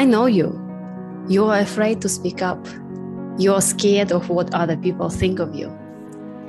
I 0.00 0.04
know 0.06 0.24
you. 0.24 0.58
You 1.28 1.44
are 1.44 1.58
afraid 1.58 2.00
to 2.00 2.08
speak 2.08 2.40
up. 2.40 2.66
You 3.36 3.52
are 3.52 3.60
scared 3.60 4.12
of 4.12 4.30
what 4.30 4.54
other 4.54 4.74
people 4.74 5.10
think 5.10 5.40
of 5.40 5.54
you. 5.54 5.68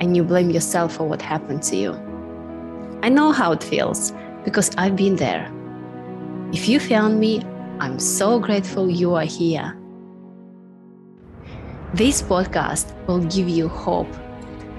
And 0.00 0.16
you 0.16 0.24
blame 0.24 0.48
yourself 0.48 0.94
for 0.96 1.06
what 1.06 1.20
happened 1.20 1.62
to 1.64 1.76
you. 1.76 1.92
I 3.02 3.10
know 3.10 3.30
how 3.30 3.52
it 3.52 3.62
feels 3.62 4.14
because 4.46 4.70
I've 4.78 4.96
been 4.96 5.16
there. 5.16 5.52
If 6.54 6.66
you 6.66 6.80
found 6.80 7.20
me, 7.20 7.42
I'm 7.78 7.98
so 7.98 8.40
grateful 8.40 8.88
you 8.88 9.14
are 9.16 9.26
here. 9.26 9.76
This 11.92 12.22
podcast 12.22 12.86
will 13.06 13.22
give 13.24 13.50
you 13.50 13.68
hope. 13.68 14.08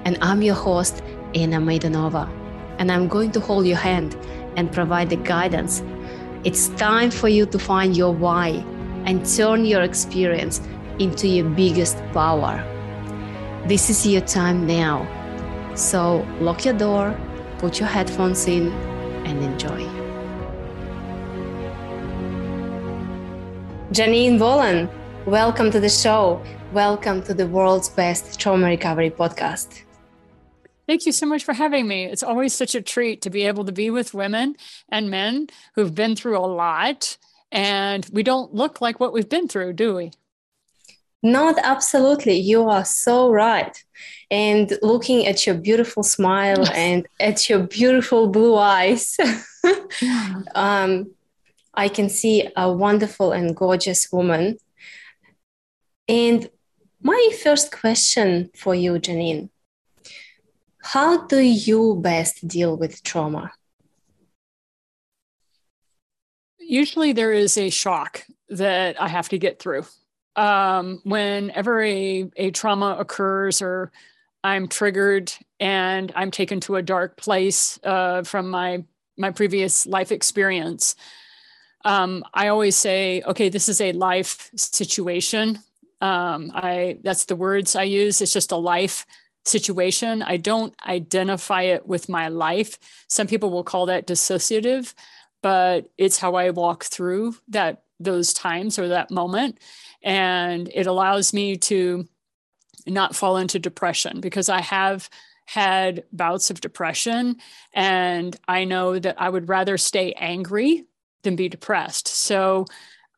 And 0.03 0.17
I'm 0.19 0.41
your 0.41 0.55
host, 0.55 1.03
Anna 1.35 1.59
Maidanova. 1.59 2.27
And 2.79 2.91
I'm 2.91 3.07
going 3.07 3.33
to 3.33 3.39
hold 3.39 3.67
your 3.67 3.77
hand 3.77 4.17
and 4.57 4.71
provide 4.71 5.11
the 5.11 5.17
guidance. 5.17 5.83
It's 6.43 6.67
time 6.69 7.09
for 7.09 7.29
you 7.29 7.45
to 7.45 7.57
find 7.57 7.95
your 7.95 8.13
why 8.13 8.65
and 9.05 9.25
turn 9.25 9.65
your 9.65 9.81
experience 9.81 10.61
into 10.99 11.27
your 11.27 11.49
biggest 11.49 11.97
power. 12.13 12.63
This 13.67 13.89
is 13.89 14.05
your 14.05 14.21
time 14.21 14.65
now. 14.67 15.07
So 15.75 16.25
lock 16.39 16.65
your 16.65 16.73
door, 16.73 17.17
put 17.57 17.79
your 17.79 17.89
headphones 17.89 18.47
in, 18.47 18.71
and 19.25 19.43
enjoy. 19.43 19.83
Janine 23.91 24.39
Bolon, 24.39 24.89
welcome 25.25 25.69
to 25.71 25.79
the 25.79 25.89
show. 25.89 26.43
Welcome 26.71 27.21
to 27.23 27.33
the 27.33 27.47
world's 27.47 27.89
best 27.89 28.39
trauma 28.39 28.67
recovery 28.67 29.11
podcast. 29.11 29.83
Thank 30.87 31.05
you 31.05 31.11
so 31.11 31.25
much 31.25 31.43
for 31.43 31.53
having 31.53 31.87
me. 31.87 32.05
It's 32.05 32.23
always 32.23 32.53
such 32.53 32.75
a 32.75 32.81
treat 32.81 33.21
to 33.21 33.29
be 33.29 33.43
able 33.43 33.63
to 33.65 33.71
be 33.71 33.89
with 33.89 34.13
women 34.13 34.55
and 34.89 35.09
men 35.09 35.47
who've 35.75 35.93
been 35.95 36.15
through 36.15 36.37
a 36.37 36.45
lot. 36.45 37.17
And 37.53 38.05
we 38.11 38.23
don't 38.23 38.53
look 38.53 38.81
like 38.81 38.99
what 38.99 39.13
we've 39.13 39.29
been 39.29 39.47
through, 39.47 39.73
do 39.73 39.95
we? 39.95 40.11
Not 41.21 41.55
absolutely. 41.63 42.35
You 42.37 42.67
are 42.67 42.83
so 42.83 43.29
right. 43.29 43.81
And 44.29 44.77
looking 44.81 45.25
at 45.27 45.45
your 45.45 45.55
beautiful 45.55 46.03
smile 46.03 46.67
and 46.73 47.07
at 47.19 47.47
your 47.49 47.59
beautiful 47.59 48.27
blue 48.27 48.57
eyes, 48.57 49.15
um, 50.55 51.11
I 51.73 51.87
can 51.87 52.09
see 52.09 52.49
a 52.57 52.69
wonderful 52.71 53.31
and 53.31 53.55
gorgeous 53.55 54.11
woman. 54.11 54.57
And 56.09 56.49
my 57.01 57.29
first 57.41 57.71
question 57.71 58.49
for 58.55 58.75
you, 58.75 58.93
Janine 58.93 59.49
how 60.83 61.25
do 61.25 61.39
you 61.39 61.95
best 61.95 62.45
deal 62.45 62.75
with 62.75 63.01
trauma? 63.03 63.51
Usually, 66.73 67.13
there 67.13 67.31
is 67.31 67.55
a 67.55 67.69
shock 67.69 68.25
that 68.49 68.99
I 68.99 69.07
have 69.07 69.29
to 69.29 69.37
get 69.37 69.59
through. 69.59 69.85
Um, 70.35 71.01
whenever 71.03 71.79
a, 71.83 72.27
a 72.35 72.49
trauma 72.49 72.95
occurs 72.97 73.61
or 73.61 73.91
I'm 74.43 74.67
triggered 74.67 75.31
and 75.59 76.11
I'm 76.15 76.31
taken 76.31 76.61
to 76.61 76.77
a 76.77 76.81
dark 76.81 77.15
place 77.15 77.79
uh, 77.83 78.23
from 78.23 78.49
my 78.49 78.85
my 79.19 79.29
previous 79.29 79.85
life 79.85 80.11
experience, 80.11 80.95
um, 81.85 82.23
I 82.33 82.47
always 82.47 82.75
say, 82.75 83.21
okay, 83.21 83.49
this 83.49 83.69
is 83.69 83.79
a 83.79 83.91
life 83.91 84.49
situation. 84.55 85.59
Um, 86.01 86.51
I 86.55 86.97
that's 87.03 87.25
the 87.25 87.35
words 87.35 87.75
I 87.75 87.83
use. 87.83 88.19
It's 88.19 88.33
just 88.33 88.51
a 88.51 88.57
life 88.57 89.05
situation. 89.45 90.23
I 90.23 90.37
don't 90.37 90.73
identify 90.87 91.61
it 91.75 91.85
with 91.85 92.09
my 92.09 92.29
life. 92.29 92.79
Some 93.07 93.27
people 93.27 93.51
will 93.51 93.63
call 93.63 93.85
that 93.85 94.07
dissociative, 94.07 94.95
but 95.43 95.91
it's 95.99 96.17
how 96.17 96.33
I 96.33 96.49
walk 96.49 96.85
through 96.85 97.35
that 97.49 97.83
those 97.99 98.33
times 98.33 98.79
or 98.79 98.87
that 98.87 99.11
moment. 99.11 99.59
And 100.01 100.69
it 100.73 100.87
allows 100.87 101.33
me 101.33 101.57
to 101.57 102.07
not 102.87 103.15
fall 103.15 103.37
into 103.37 103.59
depression 103.59 104.19
because 104.19 104.49
I 104.49 104.61
have 104.61 105.09
had 105.45 106.03
bouts 106.11 106.49
of 106.49 106.61
depression 106.61 107.37
and 107.73 108.35
I 108.47 108.63
know 108.63 108.97
that 108.97 109.21
I 109.21 109.29
would 109.29 109.49
rather 109.49 109.77
stay 109.77 110.13
angry 110.13 110.85
than 111.21 111.35
be 111.35 111.49
depressed. 111.49 112.07
So 112.07 112.65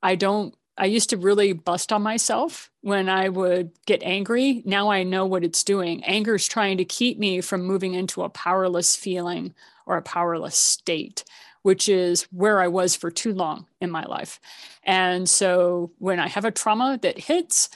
I 0.03 0.16
don't 0.16 0.53
I 0.78 0.88
used 0.88 1.12
to 1.12 1.18
really 1.18 1.53
bust 1.53 1.94
on 1.94 2.02
myself 2.02 2.69
when 2.81 3.07
I 3.07 3.30
would 3.30 3.72
get 3.86 4.03
angry. 4.03 4.62
Now 4.66 4.90
I 4.90 5.03
know 5.03 5.25
what 5.25 5.46
it's 5.46 5.63
doing. 5.63 6.03
Anger 6.03 6.36
is 6.36 6.47
trying 6.47 6.78
to 6.80 6.86
keep 6.86 7.18
me 7.18 7.40
from 7.40 7.63
moving 7.63 7.94
into 7.94 8.24
a 8.24 8.30
powerless 8.30 8.94
feeling 8.94 9.53
or 9.86 9.96
a 9.96 10.02
powerless 10.02 10.57
state, 10.57 11.24
which 11.66 11.90
is 11.90 12.28
where 12.31 12.62
I 12.62 12.68
was 12.68 12.96
for 12.96 13.09
too 13.09 13.34
long 13.34 13.66
in 13.81 13.90
my 13.90 14.03
life. 14.03 14.40
And 14.84 15.28
so 15.28 15.92
when 15.98 16.20
I 16.20 16.28
have 16.28 16.46
a 16.46 16.52
trauma 16.52 17.00
that 17.02 17.18
hits, 17.18 17.72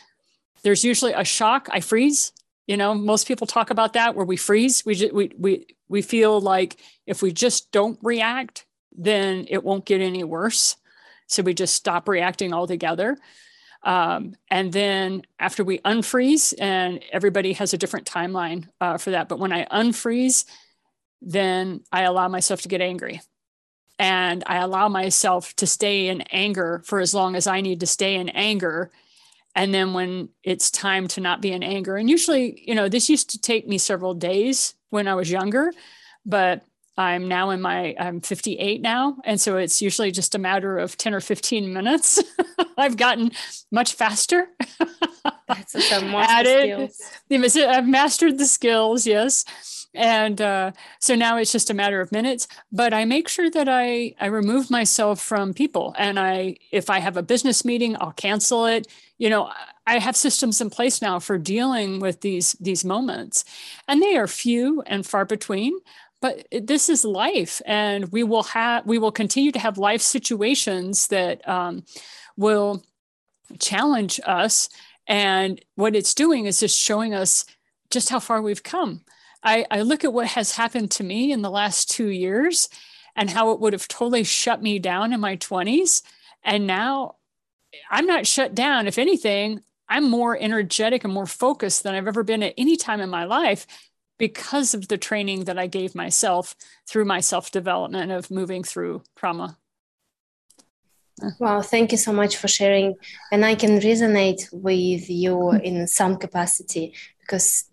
there's 0.62 0.84
usually 0.84 1.14
a 1.14 1.24
shock. 1.24 1.70
I 1.72 1.80
freeze. 1.80 2.32
You 2.68 2.78
know, 2.78 2.94
most 2.94 3.28
people 3.28 3.48
talk 3.48 3.72
about 3.72 3.94
that 3.94 4.14
where 4.14 4.28
we 4.28 4.38
freeze. 4.38 4.86
We 4.86 4.94
just, 4.94 5.12
we 5.12 5.32
we 5.40 5.66
we 5.88 6.04
feel 6.04 6.40
like 6.40 6.78
if 7.08 7.24
we 7.24 7.32
just 7.32 7.72
don't 7.72 7.98
react, 8.04 8.68
then 8.92 9.48
it 9.50 9.64
won't 9.64 9.86
get 9.86 10.02
any 10.02 10.24
worse. 10.24 10.78
So 11.26 11.42
we 11.42 11.56
just 11.56 11.74
stop 11.74 12.08
reacting 12.08 12.54
altogether. 12.54 13.18
Um, 13.82 14.36
and 14.52 14.72
then 14.72 15.24
after 15.40 15.64
we 15.64 15.80
unfreeze, 15.80 16.54
and 16.60 17.04
everybody 17.12 17.54
has 17.54 17.74
a 17.74 17.78
different 17.80 18.06
timeline 18.06 18.68
uh, 18.80 19.00
for 19.00 19.10
that. 19.10 19.30
But 19.30 19.40
when 19.40 19.52
I 19.52 19.66
unfreeze, 19.66 20.46
then 21.24 21.82
I 21.92 22.04
allow 22.04 22.28
myself 22.28 22.62
to 22.62 22.68
get 22.68 22.82
angry. 22.82 23.22
And 24.00 24.44
I 24.48 24.58
allow 24.58 24.88
myself 24.88 25.54
to 25.58 25.68
stay 25.68 26.08
in 26.08 26.22
anger 26.32 26.82
for 26.86 27.00
as 27.00 27.14
long 27.14 27.36
as 27.36 27.46
I 27.46 27.62
need 27.62 27.82
to 27.82 27.86
stay 27.86 28.16
in 28.16 28.30
anger. 28.30 28.90
And 29.56 29.74
then 29.74 29.94
when 29.94 30.30
it's 30.44 30.72
time 30.72 31.08
to 31.10 31.22
not 31.22 31.42
be 31.42 31.52
in 31.52 31.64
anger, 31.64 31.98
and 31.98 32.10
usually, 32.10 32.64
you 32.66 32.74
know, 32.74 32.88
this 32.88 33.10
used 33.10 33.30
to 33.32 33.42
take 33.42 33.68
me 33.68 33.78
several 33.78 34.14
days 34.14 34.74
when 34.90 35.08
I 35.08 35.16
was 35.16 35.30
younger, 35.30 35.74
but 36.26 36.64
I'm 36.98 37.28
now 37.28 37.50
in 37.52 37.62
my, 37.62 37.96
I'm 37.98 38.20
58 38.20 38.82
now. 38.82 39.18
And 39.24 39.40
so 39.40 39.58
it's 39.58 39.82
usually 39.82 40.12
just 40.12 40.36
a 40.36 40.40
matter 40.40 40.78
of 40.78 40.98
10 40.98 41.14
or 41.14 41.22
15 41.22 41.72
minutes. 41.72 42.22
I've 42.78 42.98
gotten 42.98 43.32
much 43.72 43.94
faster. 43.94 44.48
That's 45.48 45.76
at 46.30 46.46
it. 46.46 46.92
I've 47.70 47.88
mastered 47.88 48.38
the 48.38 48.46
skills, 48.46 49.08
yes. 49.08 49.46
And 49.94 50.40
uh, 50.40 50.72
so 51.00 51.16
now 51.16 51.38
it's 51.38 51.52
just 51.52 51.70
a 51.70 51.74
matter 51.74 52.00
of 52.00 52.12
minutes. 52.12 52.48
But 52.72 52.94
I 52.94 53.06
make 53.06 53.28
sure 53.28 53.50
that 53.50 53.68
I, 53.68 54.14
I 54.20 54.28
remove 54.28 54.70
myself 54.70 55.20
from 55.20 55.54
people. 55.54 55.96
And 55.98 56.20
I, 56.20 56.58
if 56.72 56.90
I 56.90 57.00
have 57.00 57.18
a 57.18 57.24
business 57.24 57.66
meeting, 57.66 57.96
I'll 58.00 58.12
cancel 58.12 58.66
it. 58.66 58.88
You 59.18 59.30
know, 59.30 59.52
I 59.88 59.98
have 59.98 60.16
systems 60.16 60.62
in 60.62 60.70
place 60.70 61.02
now 61.02 61.20
for 61.20 61.38
dealing 61.38 62.00
with 62.00 62.22
these 62.22 62.54
these 62.54 62.86
moments, 62.86 63.44
and 63.88 64.02
they 64.02 64.16
are 64.16 64.28
few 64.28 64.84
and 64.86 65.06
far 65.06 65.26
between 65.26 65.74
but 66.22 66.48
this 66.52 66.90
is 66.90 67.06
life 67.06 67.62
and 67.66 68.12
we 68.12 68.24
will 68.24 68.44
have 68.44 68.86
we 68.86 68.98
will 68.98 69.12
continue 69.12 69.52
to 69.52 69.60
have 69.60 69.78
life 69.78 70.02
situations 70.02 71.08
that 71.08 71.48
um, 71.48 71.84
will 72.38 72.84
challenge 73.60 74.20
us 74.26 74.70
and 75.08 75.64
what 75.76 75.96
it's 75.96 76.14
doing 76.14 76.46
is 76.46 76.60
just 76.60 76.80
showing 76.80 77.14
us 77.14 77.46
just 77.90 78.10
how 78.10 78.20
far 78.20 78.42
we've 78.42 78.64
come 78.64 79.02
I, 79.44 79.66
I 79.72 79.82
look 79.82 80.04
at 80.04 80.14
what 80.14 80.28
has 80.28 80.54
happened 80.54 80.92
to 80.92 81.04
me 81.04 81.32
in 81.32 81.42
the 81.42 81.50
last 81.50 81.90
two 81.90 82.10
years 82.10 82.70
and 83.16 83.30
how 83.30 83.52
it 83.52 83.60
would 83.60 83.74
have 83.74 83.88
totally 83.88 84.24
shut 84.24 84.62
me 84.62 84.80
down 84.80 85.14
in 85.14 85.20
my 85.20 85.38
20s 85.38 86.02
and 86.44 86.68
now 86.68 87.16
i'm 87.92 88.06
not 88.06 88.26
shut 88.26 88.56
down 88.56 88.88
if 88.88 88.98
anything 88.98 89.62
i'm 89.88 90.10
more 90.10 90.38
energetic 90.38 91.04
and 91.04 91.14
more 91.14 91.26
focused 91.26 91.84
than 91.84 91.96
i've 91.96 92.08
ever 92.08 92.24
been 92.24 92.44
at 92.44 92.54
any 92.58 92.76
time 92.76 93.02
in 93.02 93.10
my 93.10 93.26
life 93.26 93.66
because 94.20 94.76
of 94.76 94.90
the 94.90 94.98
training 94.98 95.46
that 95.46 95.58
I 95.58 95.66
gave 95.66 95.96
myself 95.96 96.56
through 96.88 97.06
my 97.06 97.22
self 97.22 97.50
development 97.50 98.12
of 98.12 98.30
moving 98.30 98.64
through 98.64 99.02
trauma. 99.16 99.58
Wow, 101.40 101.62
thank 101.62 101.92
you 101.92 101.98
so 101.98 102.14
much 102.14 102.38
for 102.38 102.48
sharing. 102.48 102.96
And 103.32 103.44
I 103.44 103.56
can 103.56 103.80
resonate 103.80 104.48
with 104.52 105.10
you 105.10 105.36
hmm. 105.36 105.58
in 105.58 105.88
some 105.88 106.18
capacity 106.18 106.94
because 107.22 107.66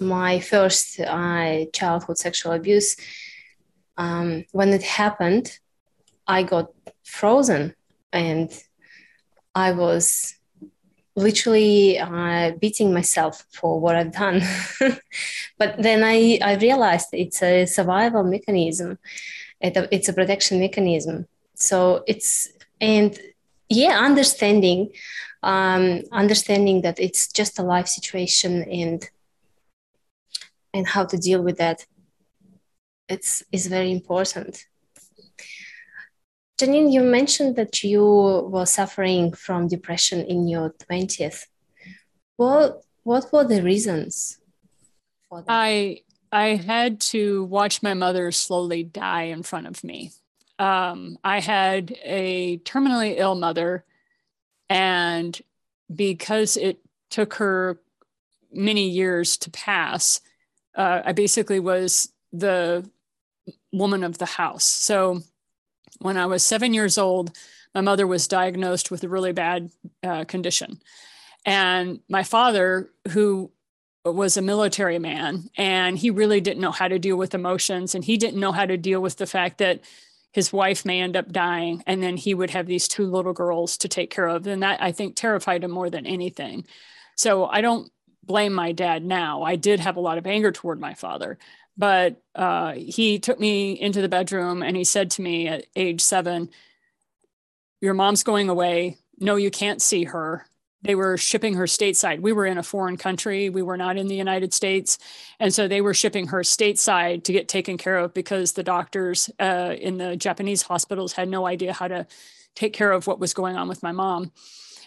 my 0.00 0.40
first 0.40 1.00
uh, 1.00 1.64
childhood 1.72 2.18
sexual 2.18 2.52
abuse, 2.52 2.96
um, 3.96 4.44
when 4.52 4.72
it 4.72 4.82
happened, 4.82 5.58
I 6.26 6.42
got 6.42 6.72
frozen 7.04 7.74
and 8.12 8.50
I 9.54 9.72
was 9.72 10.34
literally 11.16 11.98
uh, 11.98 12.52
beating 12.60 12.92
myself 12.92 13.46
for 13.52 13.80
what 13.80 13.94
I've 13.94 14.12
done. 14.12 14.42
but 15.58 15.80
then 15.80 16.02
I, 16.02 16.38
I 16.42 16.56
realized 16.56 17.08
it's 17.12 17.42
a 17.42 17.66
survival 17.66 18.24
mechanism, 18.24 18.98
it's 19.60 20.08
a 20.08 20.12
protection 20.12 20.58
mechanism. 20.58 21.26
So 21.54 22.02
it's, 22.06 22.48
and 22.80 23.16
yeah, 23.68 23.98
understanding, 24.00 24.90
um, 25.42 26.02
understanding 26.10 26.82
that 26.82 26.98
it's 26.98 27.30
just 27.30 27.58
a 27.58 27.62
life 27.62 27.86
situation 27.86 28.64
and, 28.64 29.08
and 30.74 30.86
how 30.86 31.04
to 31.06 31.16
deal 31.16 31.40
with 31.40 31.56
that. 31.58 31.86
It's 33.08 33.42
is 33.52 33.68
very 33.68 33.92
important. 33.92 34.66
Janine, 36.58 36.92
you 36.92 37.02
mentioned 37.02 37.56
that 37.56 37.82
you 37.82 38.04
were 38.04 38.66
suffering 38.66 39.32
from 39.32 39.68
depression 39.68 40.24
in 40.26 40.46
your 40.46 40.70
20th. 40.70 41.46
What, 42.36 42.82
what 43.02 43.32
were 43.32 43.44
the 43.44 43.62
reasons 43.62 44.38
for 45.28 45.40
that? 45.42 45.46
I, 45.48 46.02
I 46.30 46.54
had 46.56 47.00
to 47.12 47.44
watch 47.44 47.82
my 47.82 47.94
mother 47.94 48.30
slowly 48.30 48.84
die 48.84 49.24
in 49.24 49.42
front 49.42 49.66
of 49.66 49.82
me. 49.82 50.12
Um, 50.58 51.18
I 51.24 51.40
had 51.40 51.96
a 52.04 52.58
terminally 52.58 53.14
ill 53.16 53.34
mother, 53.34 53.84
and 54.68 55.40
because 55.92 56.56
it 56.56 56.78
took 57.10 57.34
her 57.34 57.80
many 58.52 58.88
years 58.88 59.36
to 59.38 59.50
pass, 59.50 60.20
uh, 60.74 61.02
I 61.04 61.12
basically 61.12 61.60
was 61.60 62.12
the 62.32 62.88
woman 63.72 64.04
of 64.04 64.18
the 64.18 64.26
house. 64.26 64.64
So 64.64 65.22
when 66.00 66.16
I 66.16 66.26
was 66.26 66.44
seven 66.44 66.74
years 66.74 66.98
old, 66.98 67.36
my 67.74 67.80
mother 67.80 68.06
was 68.06 68.28
diagnosed 68.28 68.90
with 68.90 69.02
a 69.04 69.08
really 69.08 69.32
bad 69.32 69.70
uh, 70.02 70.24
condition. 70.24 70.80
And 71.44 72.00
my 72.08 72.22
father, 72.22 72.90
who 73.10 73.50
was 74.04 74.36
a 74.36 74.42
military 74.42 74.98
man, 74.98 75.48
and 75.56 75.98
he 75.98 76.10
really 76.10 76.40
didn't 76.40 76.60
know 76.60 76.70
how 76.70 76.88
to 76.88 76.98
deal 76.98 77.16
with 77.16 77.34
emotions, 77.34 77.94
and 77.94 78.04
he 78.04 78.16
didn't 78.16 78.40
know 78.40 78.52
how 78.52 78.66
to 78.66 78.76
deal 78.76 79.00
with 79.00 79.16
the 79.16 79.26
fact 79.26 79.58
that 79.58 79.80
his 80.32 80.52
wife 80.52 80.84
may 80.84 81.00
end 81.00 81.16
up 81.16 81.32
dying, 81.32 81.82
and 81.86 82.02
then 82.02 82.16
he 82.16 82.34
would 82.34 82.50
have 82.50 82.66
these 82.66 82.88
two 82.88 83.06
little 83.06 83.32
girls 83.32 83.76
to 83.78 83.88
take 83.88 84.10
care 84.10 84.26
of. 84.26 84.46
And 84.46 84.62
that 84.62 84.82
I 84.82 84.92
think 84.92 85.16
terrified 85.16 85.64
him 85.64 85.70
more 85.70 85.90
than 85.90 86.06
anything. 86.06 86.66
So 87.16 87.46
I 87.46 87.60
don't 87.60 87.90
blame 88.26 88.52
my 88.52 88.72
dad 88.72 89.04
now. 89.04 89.42
I 89.42 89.56
did 89.56 89.80
have 89.80 89.96
a 89.96 90.00
lot 90.00 90.18
of 90.18 90.26
anger 90.26 90.52
toward 90.52 90.80
my 90.80 90.94
father, 90.94 91.38
but 91.76 92.22
uh, 92.34 92.72
he 92.72 93.18
took 93.18 93.40
me 93.40 93.72
into 93.72 94.00
the 94.00 94.08
bedroom 94.08 94.62
and 94.62 94.76
he 94.76 94.84
said 94.84 95.10
to 95.12 95.22
me 95.22 95.48
at 95.48 95.66
age 95.76 96.00
seven, 96.00 96.50
Your 97.80 97.94
mom's 97.94 98.22
going 98.22 98.48
away. 98.48 98.98
No, 99.18 99.36
you 99.36 99.50
can't 99.50 99.82
see 99.82 100.04
her. 100.04 100.46
They 100.84 100.94
were 100.94 101.16
shipping 101.16 101.54
her 101.54 101.64
stateside. 101.64 102.20
We 102.20 102.32
were 102.32 102.44
in 102.44 102.58
a 102.58 102.62
foreign 102.62 102.98
country. 102.98 103.48
We 103.48 103.62
were 103.62 103.78
not 103.78 103.96
in 103.96 104.06
the 104.06 104.14
United 104.14 104.52
States. 104.52 104.98
And 105.40 105.52
so 105.52 105.66
they 105.66 105.80
were 105.80 105.94
shipping 105.94 106.26
her 106.28 106.40
stateside 106.40 107.24
to 107.24 107.32
get 107.32 107.48
taken 107.48 107.78
care 107.78 107.96
of 107.96 108.12
because 108.12 108.52
the 108.52 108.62
doctors 108.62 109.30
uh, 109.40 109.74
in 109.78 109.96
the 109.96 110.14
Japanese 110.14 110.62
hospitals 110.62 111.14
had 111.14 111.28
no 111.28 111.46
idea 111.46 111.72
how 111.72 111.88
to 111.88 112.06
take 112.54 112.74
care 112.74 112.92
of 112.92 113.06
what 113.06 113.18
was 113.18 113.32
going 113.32 113.56
on 113.56 113.66
with 113.66 113.82
my 113.82 113.92
mom. 113.92 114.30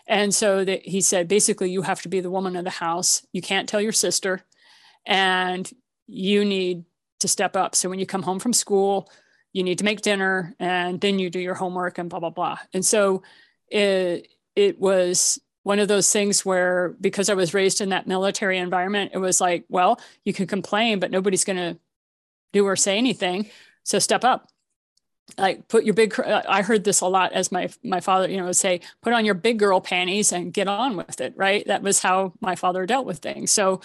And 0.08 0.34
so 0.34 0.66
he 0.84 1.02
said, 1.02 1.28
basically, 1.28 1.70
you 1.70 1.82
have 1.82 2.02
to 2.02 2.10
be 2.10 2.22
the 2.22 2.32
woman 2.32 2.56
of 2.56 2.64
the 2.64 2.70
house. 2.70 3.26
You 3.34 3.42
can't 3.42 3.68
tell 3.68 3.82
your 3.82 3.92
sister. 3.92 4.42
And 5.06 5.70
you 6.08 6.46
need 6.46 6.86
to 7.20 7.28
step 7.28 7.56
up. 7.56 7.76
So 7.76 7.90
when 7.90 8.00
you 8.00 8.06
come 8.06 8.24
home 8.24 8.40
from 8.40 8.54
school, 8.54 9.10
you 9.54 9.64
need 9.64 9.80
to 9.80 9.84
make 9.84 10.02
dinner 10.02 10.56
and 10.60 11.02
then 11.02 11.20
you 11.20 11.30
do 11.30 11.40
your 11.40 11.56
homework 11.56 11.98
and 11.98 12.10
blah, 12.10 12.20
blah, 12.20 12.30
blah. 12.30 12.60
And 12.74 12.86
so 12.86 13.24
it, 13.70 14.28
it 14.56 14.80
was 14.80 15.40
one 15.64 15.80
of 15.80 15.88
those 15.90 16.12
things 16.12 16.46
where 16.46 16.96
because 17.02 17.30
I 17.30 17.34
was 17.34 17.54
raised 17.54 17.82
in 17.82 17.90
that 17.90 18.08
military 18.08 18.58
environment, 18.58 19.12
it 19.14 19.18
was 19.18 19.42
like, 19.42 19.66
well, 19.68 20.00
you 20.24 20.32
can 20.32 20.48
complain, 20.48 21.00
but 21.00 21.12
nobody's 21.12 21.44
going 21.44 21.58
to 21.58 21.78
do 22.54 22.66
or 22.66 22.76
say 22.76 22.98
anything. 22.98 23.50
So 23.84 24.00
step 24.00 24.24
up. 24.24 24.48
Like 25.38 25.68
put 25.68 25.84
your 25.84 25.94
big 25.94 26.18
I 26.20 26.62
heard 26.62 26.84
this 26.84 27.02
a 27.02 27.08
lot 27.08 27.34
as 27.34 27.52
my 27.52 27.70
my 27.84 28.00
father, 28.00 28.30
you 28.30 28.38
know, 28.38 28.46
would 28.46 28.56
say, 28.56 28.82
put 29.02 29.14
on 29.14 29.26
your 29.26 29.34
big 29.34 29.60
girl 29.60 29.82
panties 29.82 30.32
and 30.32 30.54
get 30.54 30.68
on 30.68 30.96
with 30.96 31.20
it, 31.20 31.34
right? 31.36 31.66
That 31.68 31.84
was 31.84 32.00
how 32.00 32.34
my 32.40 32.56
father 32.56 32.86
dealt 32.86 33.06
with 33.06 33.20
things. 33.20 33.52
So 33.52 33.82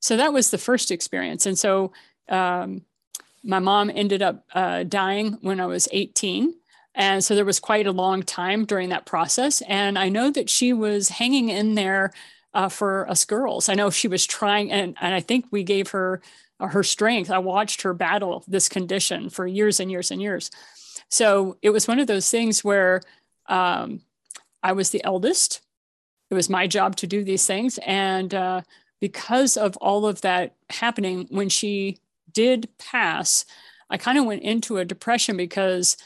so 0.00 0.16
that 0.16 0.32
was 0.32 0.50
the 0.50 0.58
first 0.58 0.90
experience. 0.90 1.46
And 1.46 1.58
so 1.58 1.92
um, 2.28 2.82
my 3.42 3.58
mom 3.58 3.90
ended 3.94 4.22
up 4.22 4.44
uh, 4.54 4.84
dying 4.84 5.38
when 5.42 5.60
I 5.60 5.66
was 5.66 5.88
18. 5.92 6.54
And 6.94 7.22
so 7.24 7.34
there 7.34 7.44
was 7.44 7.60
quite 7.60 7.86
a 7.86 7.92
long 7.92 8.22
time 8.22 8.64
during 8.64 8.88
that 8.88 9.06
process. 9.06 9.62
And 9.62 9.98
I 9.98 10.08
know 10.08 10.30
that 10.30 10.50
she 10.50 10.72
was 10.72 11.08
hanging 11.08 11.48
in 11.48 11.74
there 11.74 12.12
uh, 12.54 12.68
for 12.68 13.08
us 13.08 13.24
girls. 13.24 13.68
I 13.68 13.74
know 13.74 13.90
she 13.90 14.08
was 14.08 14.26
trying, 14.26 14.72
and, 14.72 14.96
and 15.00 15.14
I 15.14 15.20
think 15.20 15.46
we 15.50 15.62
gave 15.62 15.90
her 15.90 16.20
uh, 16.20 16.24
her 16.60 16.82
strength. 16.82 17.30
I 17.30 17.38
watched 17.38 17.82
her 17.82 17.94
battle 17.94 18.44
this 18.48 18.68
condition 18.68 19.30
for 19.30 19.46
years 19.46 19.80
and 19.80 19.90
years 19.90 20.10
and 20.10 20.20
years. 20.20 20.50
So 21.08 21.56
it 21.62 21.70
was 21.70 21.88
one 21.88 21.98
of 21.98 22.06
those 22.06 22.30
things 22.30 22.64
where 22.64 23.00
um, 23.48 24.02
I 24.62 24.72
was 24.72 24.90
the 24.90 25.02
eldest. 25.04 25.60
It 26.30 26.34
was 26.34 26.50
my 26.50 26.66
job 26.66 26.96
to 26.96 27.06
do 27.06 27.24
these 27.24 27.46
things. 27.46 27.78
And 27.86 28.34
uh, 28.34 28.62
because 29.00 29.56
of 29.56 29.76
all 29.78 30.06
of 30.06 30.20
that 30.22 30.54
happening, 30.70 31.26
when 31.30 31.48
she 31.48 31.98
did 32.32 32.68
pass, 32.78 33.44
I 33.88 33.96
kind 33.96 34.18
of 34.18 34.26
went 34.26 34.42
into 34.42 34.76
a 34.76 34.84
depression 34.84 35.36
because 35.36 35.96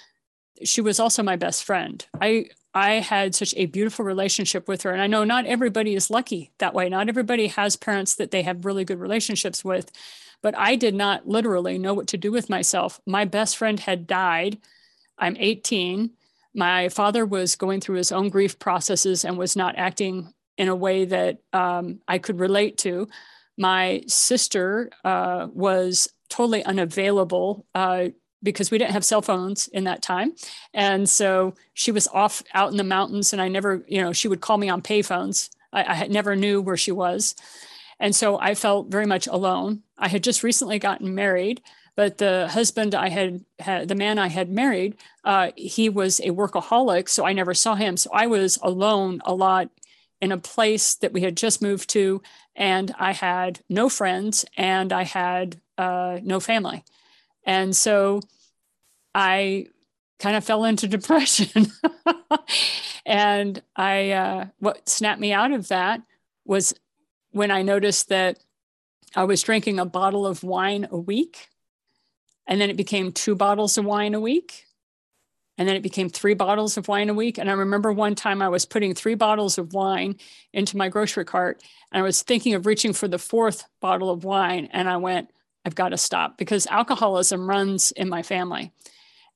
she 0.63 0.81
was 0.81 1.01
also 1.01 1.23
my 1.23 1.37
best 1.37 1.65
friend. 1.65 2.05
I 2.21 2.47
I 2.75 2.95
had 2.95 3.35
such 3.35 3.53
a 3.57 3.67
beautiful 3.67 4.05
relationship 4.05 4.67
with 4.67 4.83
her. 4.83 4.93
And 4.93 5.03
I 5.03 5.07
know 5.07 5.25
not 5.25 5.45
everybody 5.45 5.95
is 5.95 6.11
lucky 6.11 6.53
that 6.59 6.73
way. 6.73 6.89
Not 6.89 7.09
everybody 7.09 7.49
has 7.49 7.77
parents 7.77 8.15
that 8.15 8.31
they 8.31 8.43
have 8.43 8.65
really 8.65 8.85
good 8.85 8.99
relationships 8.99 9.63
with. 9.63 9.91
But 10.43 10.56
I 10.59 10.77
did 10.77 10.94
not 10.94 11.29
literally 11.29 11.79
know 11.79 11.94
what 11.94 12.09
to 12.09 12.19
do 12.19 12.33
with 12.33 12.50
myself. 12.50 13.00
My 13.06 13.25
best 13.25 13.56
friend 13.56 13.79
had 13.79 14.06
died. 14.06 14.59
I'm 15.19 15.37
18. 15.39 16.11
My 16.55 16.89
father 16.89 17.25
was 17.25 17.56
going 17.56 17.81
through 17.81 17.97
his 17.97 18.12
own 18.12 18.29
grief 18.29 18.59
processes 18.59 19.25
and 19.25 19.39
was 19.39 19.56
not 19.56 19.77
acting 19.79 20.33
in 20.59 20.69
a 20.69 20.77
way 20.77 21.05
that 21.06 21.39
um, 21.53 22.00
I 22.06 22.19
could 22.19 22.41
relate 22.41 22.77
to. 22.79 23.09
My 23.56 24.03
sister 24.06 24.91
uh, 25.05 25.49
was 25.53 26.09
totally 26.29 26.65
unavailable 26.65 27.67
uh, 27.75 28.09
because 28.43 28.71
we 28.71 28.79
didn't 28.79 28.93
have 28.93 29.05
cell 29.05 29.23
phones 29.23 29.69
in 29.69 29.85
that 29.85 30.03
time. 30.03 30.33
And 30.75 31.09
so 31.09 31.55
she 31.75 31.93
was 31.93 32.09
off 32.09 32.43
out 32.55 32.71
in 32.71 32.77
the 32.77 32.85
mountains, 32.85 33.33
and 33.33 33.41
I 33.41 33.49
never, 33.49 33.85
you 33.87 34.03
know, 34.03 34.12
she 34.12 34.29
would 34.29 34.41
call 34.41 34.59
me 34.59 34.69
on 34.69 34.83
payphones. 34.83 35.50
I, 35.73 35.83
I 35.83 36.06
never 36.09 36.35
knew 36.35 36.61
where 36.61 36.77
she 36.77 36.93
was. 36.93 37.35
And 38.00 38.15
so 38.17 38.39
I 38.39 38.55
felt 38.55 38.89
very 38.89 39.06
much 39.06 39.27
alone. 39.29 39.83
I 40.03 40.09
had 40.09 40.25
just 40.25 40.43
recently 40.43 40.81
gotten 40.81 41.15
married, 41.15 41.63
but 41.95 42.19
the 42.19 42.49
husband 42.49 42.93
I 42.93 43.09
had, 43.09 43.45
had 43.61 43.87
the 43.87 43.95
man 43.95 44.19
I 44.19 44.27
had 44.27 44.51
married, 44.51 44.97
uh, 45.25 45.53
he 45.57 45.89
was 45.89 46.19
a 46.21 46.31
workaholic. 46.31 47.09
So 47.09 47.25
I 47.25 47.33
never 47.33 47.55
saw 47.55 47.77
him. 47.77 47.97
So 47.97 48.11
I 48.13 48.27
was 48.27 48.59
alone 48.63 49.23
a 49.25 49.33
lot 49.33 49.71
in 50.21 50.33
a 50.33 50.39
place 50.39 50.97
that 50.97 51.13
we 51.13 51.21
had 51.21 51.37
just 51.37 51.63
moved 51.63 51.89
to, 51.91 52.21
and 52.57 52.93
I 52.99 53.13
had 53.13 53.61
no 53.69 53.89
friends 53.89 54.45
and 54.57 54.93
I 54.93 55.05
had 55.05 55.61
uh, 55.79 56.19
no 56.23 56.41
family. 56.41 56.85
And 57.45 57.75
so 57.75 58.21
I 59.15 59.67
kind 60.19 60.37
of 60.37 60.45
fell 60.45 60.65
into 60.65 60.89
depression. 60.99 61.67
and 63.06 63.63
I, 63.77 64.11
uh, 64.11 64.47
what 64.59 64.89
snapped 64.89 65.21
me 65.21 65.32
out 65.32 65.53
of 65.53 65.69
that 65.69 66.03
was 66.44 66.75
when 67.31 67.53
I 67.53 67.63
noticed 67.63 68.09
that 68.09 68.39
I 69.15 69.25
was 69.25 69.43
drinking 69.43 69.79
a 69.79 69.85
bottle 69.85 70.27
of 70.27 70.43
wine 70.43 70.89
a 70.91 70.99
week. 70.99 71.49
And 72.47 72.61
then 72.61 72.71
it 72.71 72.77
became 72.77 73.13
two 73.13 73.35
bottles 73.35 73.79
of 73.79 73.85
wine 73.85 74.15
a 74.15 74.21
week. 74.21 74.65
And 75.59 75.69
then 75.69 75.77
it 75.77 75.83
became 75.83 76.09
three 76.09 76.35
bottles 76.35 76.77
of 76.77 76.89
wine 76.89 77.09
a 77.09 77.15
week. 77.15 77.39
And 77.39 77.49
I 77.49 77.53
remember 77.53 77.93
one 77.93 78.15
time 78.15 78.43
I 78.43 78.49
was 78.49 78.65
putting 78.65 78.95
three 78.95 79.15
bottles 79.15 79.59
of 79.59 79.75
wine 79.75 80.17
into 80.53 80.77
my 80.77 80.89
grocery 80.89 81.25
cart. 81.25 81.63
And 81.93 82.01
I 82.01 82.03
was 82.03 82.23
thinking 82.23 82.55
of 82.55 82.67
reaching 82.67 82.93
for 82.93 83.07
the 83.07 83.19
fourth 83.19 83.65
bottle 83.81 84.11
of 84.11 84.25
wine. 84.25 84.69
And 84.73 84.89
I 84.89 84.97
went, 84.97 85.31
I've 85.65 85.75
got 85.75 85.91
to 85.91 85.99
stop 85.99 86.39
because 86.39 86.67
alcoholism 86.67 87.49
runs 87.49 87.93
in 87.93 88.09
my 88.09 88.23
family. 88.23 88.73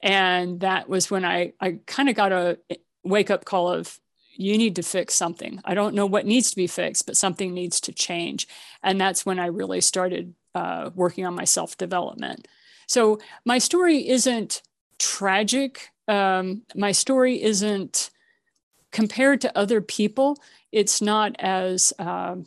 And 0.03 0.61
that 0.61 0.89
was 0.89 1.11
when 1.11 1.25
I, 1.25 1.53
I 1.61 1.81
kind 1.87 2.09
of 2.09 2.15
got 2.15 2.33
a 2.33 2.59
eh, 2.71 2.77
wake 3.05 3.31
up 3.31 3.45
call 3.45 3.73
of, 3.73 3.99
you 4.37 4.59
need 4.59 4.77
to 4.77 4.83
fix 4.83 5.15
something. 5.15 5.61
I 5.65 5.75
don't 5.75 5.95
know 5.95 6.07
what 6.07 6.27
needs 6.27 6.51
to 6.51 6.57
be 6.57 6.67
fixed, 6.67 7.07
but 7.07 7.17
something 7.17 7.53
needs 7.53 7.81
to 7.83 7.93
change. 7.93 8.47
And 8.83 9.01
that's 9.01 9.27
when 9.27 9.39
I 9.39 9.47
really 9.47 9.81
started 9.81 10.35
uh, 10.55 10.91
working 10.95 11.27
on 11.27 11.35
my 11.35 11.45
self 11.45 11.77
development. 11.77 12.49
So 12.87 13.19
my 13.45 13.59
story 13.59 14.09
isn't 14.09 14.63
tragic 14.99 15.91
um, 16.09 16.63
my 16.75 16.93
story 16.93 17.43
isn't 17.43 18.11
compared 18.93 19.41
to 19.43 19.59
other 19.59 19.81
people. 19.81 20.39
It's 20.73 21.03
not 21.03 21.37
as 21.39 21.93
um, 21.99 22.47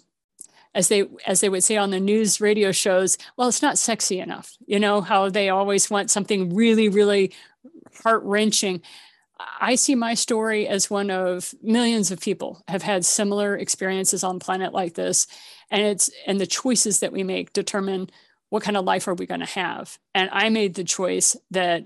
as 0.73 0.87
they 0.87 1.05
as 1.25 1.41
they 1.41 1.49
would 1.49 1.63
say 1.63 1.77
on 1.77 1.91
the 1.91 1.99
news 1.99 2.39
radio 2.39 2.71
shows. 2.71 3.17
Well, 3.37 3.49
it's 3.49 3.61
not 3.61 3.77
sexy 3.77 4.19
enough. 4.19 4.55
You 4.65 4.79
know 4.79 5.01
how 5.01 5.29
they 5.29 5.49
always 5.49 5.89
want 5.89 6.11
something 6.11 6.55
really, 6.55 6.89
really 6.89 7.33
heart 8.03 8.23
wrenching. 8.23 8.81
I 9.39 9.75
see 9.75 9.95
my 9.95 10.15
story 10.15 10.67
as 10.67 10.89
one 10.89 11.09
of 11.09 11.53
millions 11.61 12.11
of 12.11 12.19
people 12.19 12.61
have 12.67 12.83
had 12.83 13.05
similar 13.05 13.57
experiences 13.57 14.23
on 14.23 14.39
planet 14.39 14.73
like 14.73 14.95
this, 14.95 15.27
and 15.71 15.81
it's 15.81 16.09
and 16.27 16.39
the 16.39 16.47
choices 16.47 16.99
that 16.99 17.13
we 17.13 17.23
make 17.23 17.53
determine 17.53 18.09
what 18.49 18.63
kind 18.63 18.75
of 18.75 18.85
life 18.85 19.07
are 19.07 19.13
we 19.13 19.25
going 19.25 19.39
to 19.39 19.45
have. 19.45 19.97
And 20.13 20.29
I 20.33 20.49
made 20.49 20.75
the 20.75 20.83
choice 20.83 21.37
that 21.51 21.85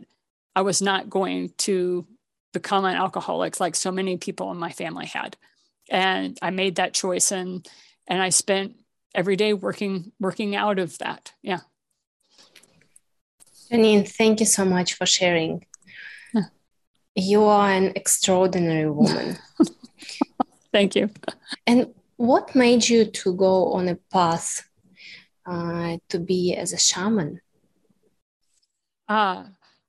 I 0.56 0.62
was 0.62 0.82
not 0.82 1.10
going 1.10 1.54
to 1.60 2.08
become 2.54 2.86
an 2.86 2.96
alcoholic 2.96 3.60
like 3.60 3.76
so 3.76 3.92
many 3.92 4.18
people 4.18 4.52
in 4.52 4.58
my 4.58 4.72
family 4.72 5.08
had. 5.08 5.36
And 5.90 6.38
I 6.42 6.52
made 6.52 6.76
that 6.76 6.94
choice 6.94 7.32
and 7.32 7.68
and 8.08 8.22
I 8.22 8.30
spent 8.30 8.76
every 9.14 9.36
day 9.36 9.54
working 9.54 10.12
working 10.20 10.56
out 10.56 10.80
of 10.80 10.98
that. 11.00 11.34
Yeah. 11.42 11.60
Janine, 13.72 14.08
thank 14.08 14.40
you 14.40 14.46
so 14.46 14.66
much 14.66 14.94
for 14.94 15.06
sharing. 15.06 15.66
You 17.16 17.44
are 17.44 17.70
an 17.70 17.94
extraordinary 17.96 18.90
woman. 18.90 19.38
Thank 20.72 20.96
you. 20.96 21.10
And 21.68 21.94
what 22.18 22.56
made 22.56 22.88
you 22.88 23.06
to 23.06 23.34
go 23.36 23.74
on 23.74 23.88
a 23.88 23.96
path 24.12 24.68
uh, 25.46 25.98
to 26.10 26.20
be 26.20 26.56
as 26.56 26.74
a 26.74 26.78
shaman? 26.78 27.42
Uh, 29.08 29.44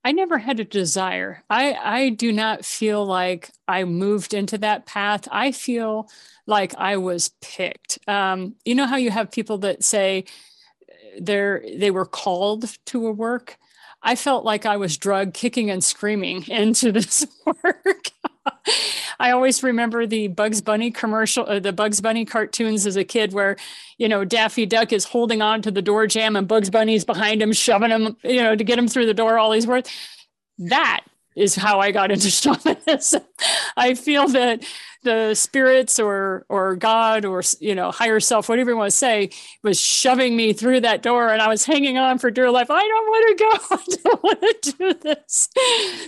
I 0.04 0.12
never 0.12 0.36
had 0.36 0.60
a 0.60 0.64
desire. 0.64 1.42
I, 1.48 1.72
I 1.72 2.08
do 2.10 2.30
not 2.30 2.64
feel 2.64 3.06
like 3.06 3.50
I 3.66 3.84
moved 3.84 4.34
into 4.34 4.58
that 4.58 4.84
path. 4.84 5.26
I 5.32 5.50
feel 5.52 6.10
like 6.46 6.74
I 6.74 6.98
was 6.98 7.30
picked. 7.40 7.98
Um, 8.06 8.56
you 8.66 8.74
know 8.74 8.86
how 8.86 8.96
you 8.96 9.10
have 9.10 9.30
people 9.30 9.58
that 9.58 9.82
say 9.82 10.24
they're 11.18 11.64
they 11.76 11.90
were 11.90 12.04
called 12.04 12.66
to 12.86 13.06
a 13.06 13.12
work. 13.12 13.56
I 14.04 14.14
felt 14.14 14.44
like 14.44 14.66
I 14.66 14.76
was 14.76 14.98
drugged, 14.98 15.34
kicking 15.34 15.70
and 15.70 15.82
screaming 15.82 16.44
into 16.48 16.92
this 16.92 17.26
work. 17.46 18.10
I 19.18 19.30
always 19.30 19.62
remember 19.62 20.06
the 20.06 20.28
Bugs 20.28 20.60
Bunny 20.60 20.90
commercial, 20.90 21.46
uh, 21.48 21.58
the 21.58 21.72
Bugs 21.72 22.00
Bunny 22.00 22.24
cartoons 22.24 22.86
as 22.86 22.96
a 22.96 23.04
kid, 23.04 23.32
where 23.32 23.56
you 23.96 24.08
know 24.08 24.24
Daffy 24.24 24.66
Duck 24.66 24.92
is 24.92 25.04
holding 25.04 25.40
on 25.40 25.62
to 25.62 25.70
the 25.70 25.82
door 25.82 26.06
jamb 26.06 26.36
and 26.36 26.46
Bugs 26.46 26.70
Bunny's 26.70 27.04
behind 27.04 27.42
him, 27.42 27.52
shoving 27.52 27.90
him, 27.90 28.16
you 28.22 28.42
know, 28.42 28.54
to 28.54 28.64
get 28.64 28.78
him 28.78 28.86
through 28.86 29.06
the 29.06 29.14
door. 29.14 29.38
All 29.38 29.52
he's 29.52 29.66
worth. 29.66 29.88
That 30.58 31.04
is 31.36 31.54
how 31.54 31.80
I 31.80 31.90
got 31.90 32.10
into 32.10 32.30
shamanism. 32.30 33.22
I 33.76 33.94
feel 33.94 34.28
that 34.28 34.64
the 35.04 35.34
spirits 35.34 35.98
or 36.00 36.44
or 36.48 36.74
God 36.76 37.24
or 37.24 37.42
you 37.60 37.74
know 37.74 37.90
higher 37.90 38.20
self, 38.20 38.48
whatever 38.48 38.70
you 38.70 38.76
want 38.76 38.90
to 38.90 38.96
say, 38.96 39.30
was 39.62 39.80
shoving 39.80 40.36
me 40.36 40.52
through 40.52 40.80
that 40.80 41.02
door, 41.02 41.28
and 41.28 41.40
I 41.40 41.48
was 41.48 41.64
hanging 41.64 41.98
on 41.98 42.18
for 42.18 42.30
dear 42.30 42.50
life. 42.50 42.70
I 42.70 42.80
don't 42.82 43.06
want 43.06 43.38
to 43.38 43.44
go. 43.44 43.76
I 43.76 43.96
don't 44.02 44.22
want 44.22 44.62
to 44.62 44.72
do 44.72 44.94
this. 44.94 45.48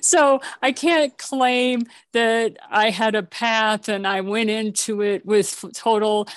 So 0.03 0.41
I 0.63 0.73
can't 0.73 1.17
claim 1.19 1.85
that 2.13 2.57
I 2.71 2.91
had 2.91 3.15
a 3.15 3.23
path 3.23 3.89
and 3.89 4.07
I 4.07 4.23
went 4.23 4.51
into 4.51 5.03
it 5.03 5.25
with 5.25 5.65
total 5.75 6.29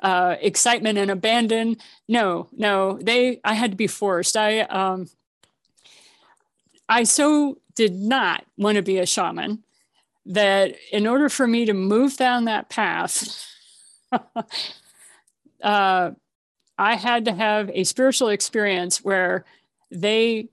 uh, 0.00 0.36
excitement 0.40 0.98
and 0.98 1.10
abandon. 1.10 1.76
No, 2.08 2.48
no, 2.52 2.98
they. 3.02 3.40
I 3.44 3.54
had 3.54 3.72
to 3.72 3.76
be 3.76 3.88
forced. 3.88 4.36
I 4.36 4.60
um, 4.60 5.08
I 6.88 7.02
so 7.04 7.58
did 7.74 7.94
not 7.94 8.44
want 8.56 8.76
to 8.76 8.82
be 8.82 8.98
a 8.98 9.06
shaman 9.06 9.63
that 10.26 10.76
in 10.90 11.06
order 11.06 11.28
for 11.28 11.46
me 11.46 11.66
to 11.66 11.74
move 11.74 12.16
down 12.16 12.44
that 12.44 12.68
path, 12.68 13.46
uh, 15.62 16.10
I 16.78 16.94
had 16.96 17.26
to 17.26 17.32
have 17.32 17.70
a 17.72 17.84
spiritual 17.84 18.28
experience 18.28 19.04
where 19.04 19.44
they 19.90 20.48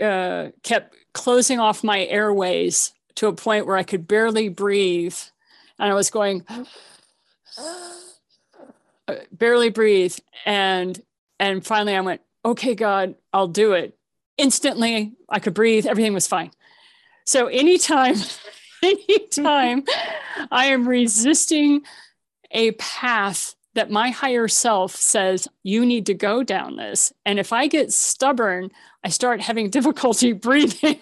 uh, 0.00 0.48
kept 0.62 0.96
closing 1.12 1.58
off 1.60 1.84
my 1.84 2.04
airways 2.06 2.92
to 3.16 3.26
a 3.26 3.32
point 3.32 3.66
where 3.66 3.76
I 3.76 3.82
could 3.82 4.08
barely 4.08 4.48
breathe. 4.48 5.16
And 5.78 5.90
I 5.90 5.94
was 5.94 6.10
going, 6.10 6.44
barely 9.32 9.70
breathe. 9.70 10.16
And, 10.46 11.00
and 11.38 11.64
finally 11.64 11.94
I 11.94 12.00
went, 12.00 12.22
okay, 12.44 12.74
God, 12.74 13.14
I'll 13.32 13.48
do 13.48 13.72
it. 13.72 13.96
Instantly, 14.38 15.12
I 15.28 15.38
could 15.38 15.54
breathe. 15.54 15.86
Everything 15.86 16.14
was 16.14 16.26
fine. 16.26 16.50
So 17.24 17.46
anytime 17.46 18.16
anytime 18.82 19.84
I 20.50 20.66
am 20.66 20.88
resisting 20.88 21.82
a 22.50 22.72
path 22.72 23.54
that 23.74 23.90
my 23.90 24.10
higher 24.10 24.48
self 24.48 24.94
says 24.94 25.48
you 25.62 25.86
need 25.86 26.06
to 26.06 26.14
go 26.14 26.42
down 26.42 26.76
this. 26.76 27.12
And 27.24 27.38
if 27.38 27.52
I 27.52 27.66
get 27.66 27.92
stubborn, 27.92 28.70
I 29.04 29.08
start 29.08 29.40
having 29.40 29.70
difficulty 29.70 30.32
breathing. 30.34 30.98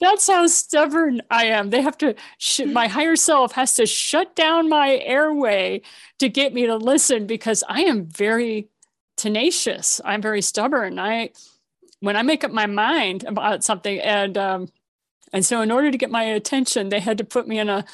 That's 0.00 0.26
how 0.26 0.46
stubborn 0.46 1.22
I 1.30 1.46
am. 1.46 1.70
They 1.70 1.82
have 1.82 1.98
to, 1.98 2.14
sh- 2.38 2.60
my 2.60 2.86
higher 2.86 3.16
self 3.16 3.52
has 3.52 3.74
to 3.74 3.86
shut 3.86 4.36
down 4.36 4.68
my 4.68 4.98
airway 4.98 5.82
to 6.18 6.28
get 6.28 6.54
me 6.54 6.66
to 6.66 6.76
listen 6.76 7.26
because 7.26 7.64
I 7.68 7.82
am 7.82 8.06
very 8.06 8.68
tenacious. 9.16 10.00
I'm 10.04 10.22
very 10.22 10.42
stubborn. 10.42 10.98
I, 10.98 11.30
when 12.00 12.16
I 12.16 12.22
make 12.22 12.44
up 12.44 12.52
my 12.52 12.66
mind 12.66 13.24
about 13.24 13.64
something, 13.64 13.98
and 14.00 14.38
um, 14.38 14.68
and 15.32 15.44
so 15.44 15.60
in 15.60 15.70
order 15.70 15.90
to 15.90 15.98
get 15.98 16.10
my 16.10 16.22
attention, 16.22 16.88
they 16.88 17.00
had 17.00 17.18
to 17.18 17.24
put 17.24 17.48
me 17.48 17.58
in 17.58 17.68
a 17.68 17.84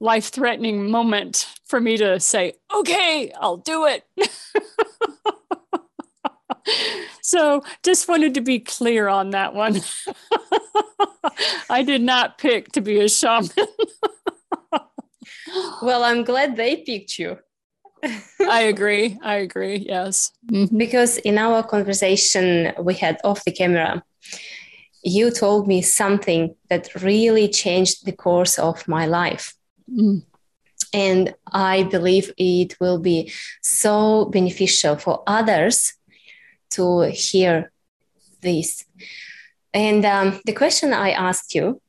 life 0.00 0.28
threatening 0.28 0.90
moment 0.90 1.48
for 1.64 1.80
me 1.80 1.96
to 1.96 2.20
say, 2.20 2.54
"Okay, 2.74 3.32
I'll 3.38 3.56
do 3.56 3.86
it." 3.86 4.04
so 7.22 7.62
just 7.82 8.08
wanted 8.08 8.34
to 8.34 8.40
be 8.40 8.58
clear 8.58 9.08
on 9.08 9.30
that 9.30 9.54
one. 9.54 9.80
I 11.70 11.82
did 11.82 12.02
not 12.02 12.38
pick 12.38 12.72
to 12.72 12.80
be 12.80 13.00
a 13.00 13.08
shaman. 13.08 13.50
well, 15.82 16.04
I'm 16.04 16.24
glad 16.24 16.56
they 16.56 16.76
picked 16.76 17.18
you. 17.18 17.38
I 18.40 18.60
agree. 18.72 19.18
I 19.22 19.36
agree. 19.36 19.76
Yes. 19.76 20.32
Mm-hmm. 20.50 20.76
Because 20.76 21.18
in 21.18 21.38
our 21.38 21.62
conversation 21.62 22.72
we 22.80 22.94
had 22.94 23.18
off 23.24 23.44
the 23.44 23.52
camera, 23.52 24.02
you 25.02 25.30
told 25.30 25.68
me 25.68 25.82
something 25.82 26.54
that 26.68 26.94
really 27.02 27.48
changed 27.48 28.06
the 28.06 28.12
course 28.12 28.58
of 28.58 28.86
my 28.88 29.06
life. 29.06 29.54
Mm. 29.90 30.24
And 30.92 31.34
I 31.52 31.82
believe 31.84 32.32
it 32.38 32.76
will 32.80 32.98
be 32.98 33.32
so 33.60 34.26
beneficial 34.26 34.96
for 34.96 35.22
others 35.26 35.94
to 36.70 37.10
hear 37.10 37.72
this. 38.40 38.84
And 39.72 40.04
um, 40.04 40.40
the 40.46 40.52
question 40.52 40.92
I 40.92 41.10
asked 41.10 41.54
you, 41.54 41.80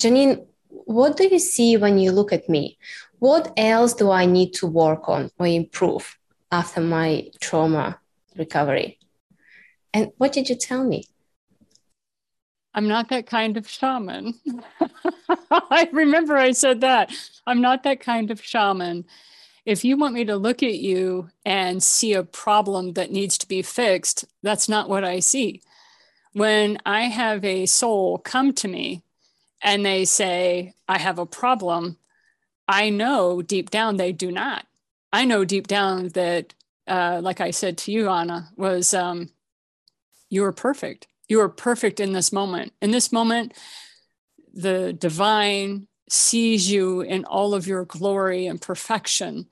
Janine, 0.00 0.46
what 0.68 1.16
do 1.16 1.28
you 1.28 1.38
see 1.38 1.76
when 1.76 1.98
you 1.98 2.10
look 2.10 2.32
at 2.32 2.48
me? 2.48 2.78
What 3.18 3.52
else 3.56 3.94
do 3.94 4.10
I 4.10 4.26
need 4.26 4.54
to 4.54 4.66
work 4.66 5.08
on 5.08 5.30
or 5.38 5.46
improve 5.46 6.18
after 6.50 6.80
my 6.80 7.30
trauma 7.40 7.98
recovery? 8.36 8.98
And 9.92 10.12
what 10.18 10.32
did 10.32 10.48
you 10.48 10.56
tell 10.56 10.84
me? 10.84 11.04
I'm 12.74 12.88
not 12.88 13.08
that 13.10 13.26
kind 13.26 13.56
of 13.56 13.68
shaman. 13.68 14.34
I 15.50 15.88
remember 15.92 16.36
I 16.36 16.50
said 16.50 16.80
that. 16.80 17.12
I'm 17.46 17.60
not 17.60 17.84
that 17.84 18.00
kind 18.00 18.32
of 18.32 18.42
shaman. 18.42 19.04
If 19.64 19.84
you 19.84 19.96
want 19.96 20.14
me 20.14 20.24
to 20.24 20.36
look 20.36 20.62
at 20.62 20.74
you 20.74 21.30
and 21.46 21.82
see 21.82 22.12
a 22.12 22.24
problem 22.24 22.94
that 22.94 23.12
needs 23.12 23.38
to 23.38 23.48
be 23.48 23.62
fixed, 23.62 24.24
that's 24.42 24.68
not 24.68 24.88
what 24.88 25.04
I 25.04 25.20
see. 25.20 25.62
When 26.32 26.78
I 26.84 27.02
have 27.02 27.44
a 27.44 27.66
soul 27.66 28.18
come 28.18 28.52
to 28.54 28.68
me 28.68 29.02
and 29.62 29.86
they 29.86 30.04
say, 30.04 30.74
I 30.88 30.98
have 30.98 31.20
a 31.20 31.26
problem, 31.26 31.96
I 32.68 32.90
know 32.90 33.42
deep 33.42 33.70
down 33.70 33.96
they 33.96 34.12
do 34.12 34.30
not. 34.30 34.66
I 35.12 35.24
know 35.24 35.44
deep 35.44 35.66
down 35.66 36.08
that, 36.10 36.54
uh, 36.88 37.20
like 37.22 37.40
I 37.40 37.50
said 37.50 37.78
to 37.78 37.92
you, 37.92 38.08
Anna, 38.08 38.50
was 38.56 38.94
um, 38.94 39.30
you 40.28 40.44
are 40.44 40.52
perfect. 40.52 41.06
You 41.28 41.40
are 41.40 41.48
perfect 41.48 42.00
in 42.00 42.12
this 42.12 42.32
moment. 42.32 42.72
In 42.82 42.90
this 42.90 43.12
moment, 43.12 43.54
the 44.52 44.92
divine 44.92 45.86
sees 46.08 46.70
you 46.70 47.00
in 47.00 47.24
all 47.24 47.54
of 47.54 47.66
your 47.66 47.84
glory 47.84 48.46
and 48.46 48.60
perfection. 48.60 49.46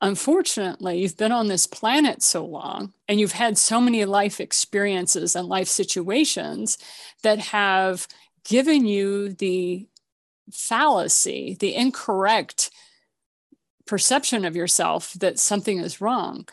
Unfortunately, 0.00 0.98
you've 0.98 1.16
been 1.16 1.30
on 1.30 1.46
this 1.46 1.66
planet 1.66 2.22
so 2.22 2.44
long 2.44 2.92
and 3.08 3.20
you've 3.20 3.32
had 3.32 3.56
so 3.56 3.80
many 3.80 4.04
life 4.04 4.40
experiences 4.40 5.36
and 5.36 5.48
life 5.48 5.68
situations 5.68 6.76
that 7.22 7.38
have 7.38 8.08
given 8.44 8.84
you 8.84 9.32
the 9.34 9.86
fallacy, 10.50 11.56
the 11.58 11.74
incorrect 11.74 12.70
perception 13.86 14.44
of 14.44 14.56
yourself 14.56 15.12
that 15.14 15.38
something 15.38 15.78
is 15.78 16.00
wrong, 16.00 16.48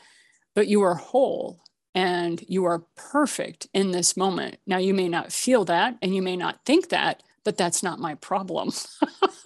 but 0.56 0.68
you 0.68 0.82
are 0.82 0.96
whole 0.96 1.64
and 1.96 2.44
you 2.48 2.66
are 2.66 2.84
perfect 2.96 3.68
in 3.74 3.92
this 3.92 4.16
moment. 4.16 4.58
Now, 4.66 4.78
you 4.78 4.94
may 4.94 5.08
not 5.08 5.32
feel 5.32 5.66
that 5.66 5.98
and 6.02 6.16
you 6.16 6.22
may 6.22 6.36
not 6.36 6.66
think 6.66 6.90
that, 6.90 7.24
but 7.44 7.58
that's 7.58 7.82
not 7.84 8.00
my 8.00 8.16
problem. 8.16 8.70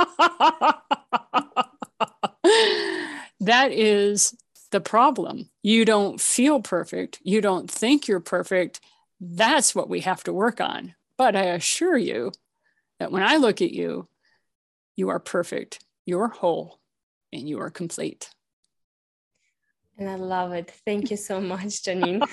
that 3.39 3.71
is 3.71 4.35
the 4.71 4.81
problem. 4.81 5.49
You 5.61 5.85
don't 5.85 6.19
feel 6.19 6.61
perfect. 6.61 7.19
You 7.23 7.41
don't 7.41 7.69
think 7.69 8.07
you're 8.07 8.19
perfect. 8.19 8.81
That's 9.21 9.73
what 9.73 9.87
we 9.87 10.01
have 10.01 10.23
to 10.25 10.33
work 10.33 10.59
on. 10.59 10.95
But 11.17 11.35
I 11.35 11.43
assure 11.43 11.97
you 11.97 12.31
that 12.99 13.11
when 13.11 13.23
I 13.23 13.37
look 13.37 13.61
at 13.61 13.71
you, 13.71 14.07
you 14.95 15.09
are 15.09 15.19
perfect, 15.19 15.83
you 16.05 16.19
are 16.19 16.27
whole, 16.27 16.79
and 17.31 17.47
you 17.47 17.59
are 17.59 17.69
complete. 17.69 18.29
And 19.97 20.09
I 20.09 20.15
love 20.15 20.53
it. 20.53 20.71
Thank 20.85 21.11
you 21.11 21.17
so 21.17 21.39
much, 21.39 21.83
Janine. 21.83 22.23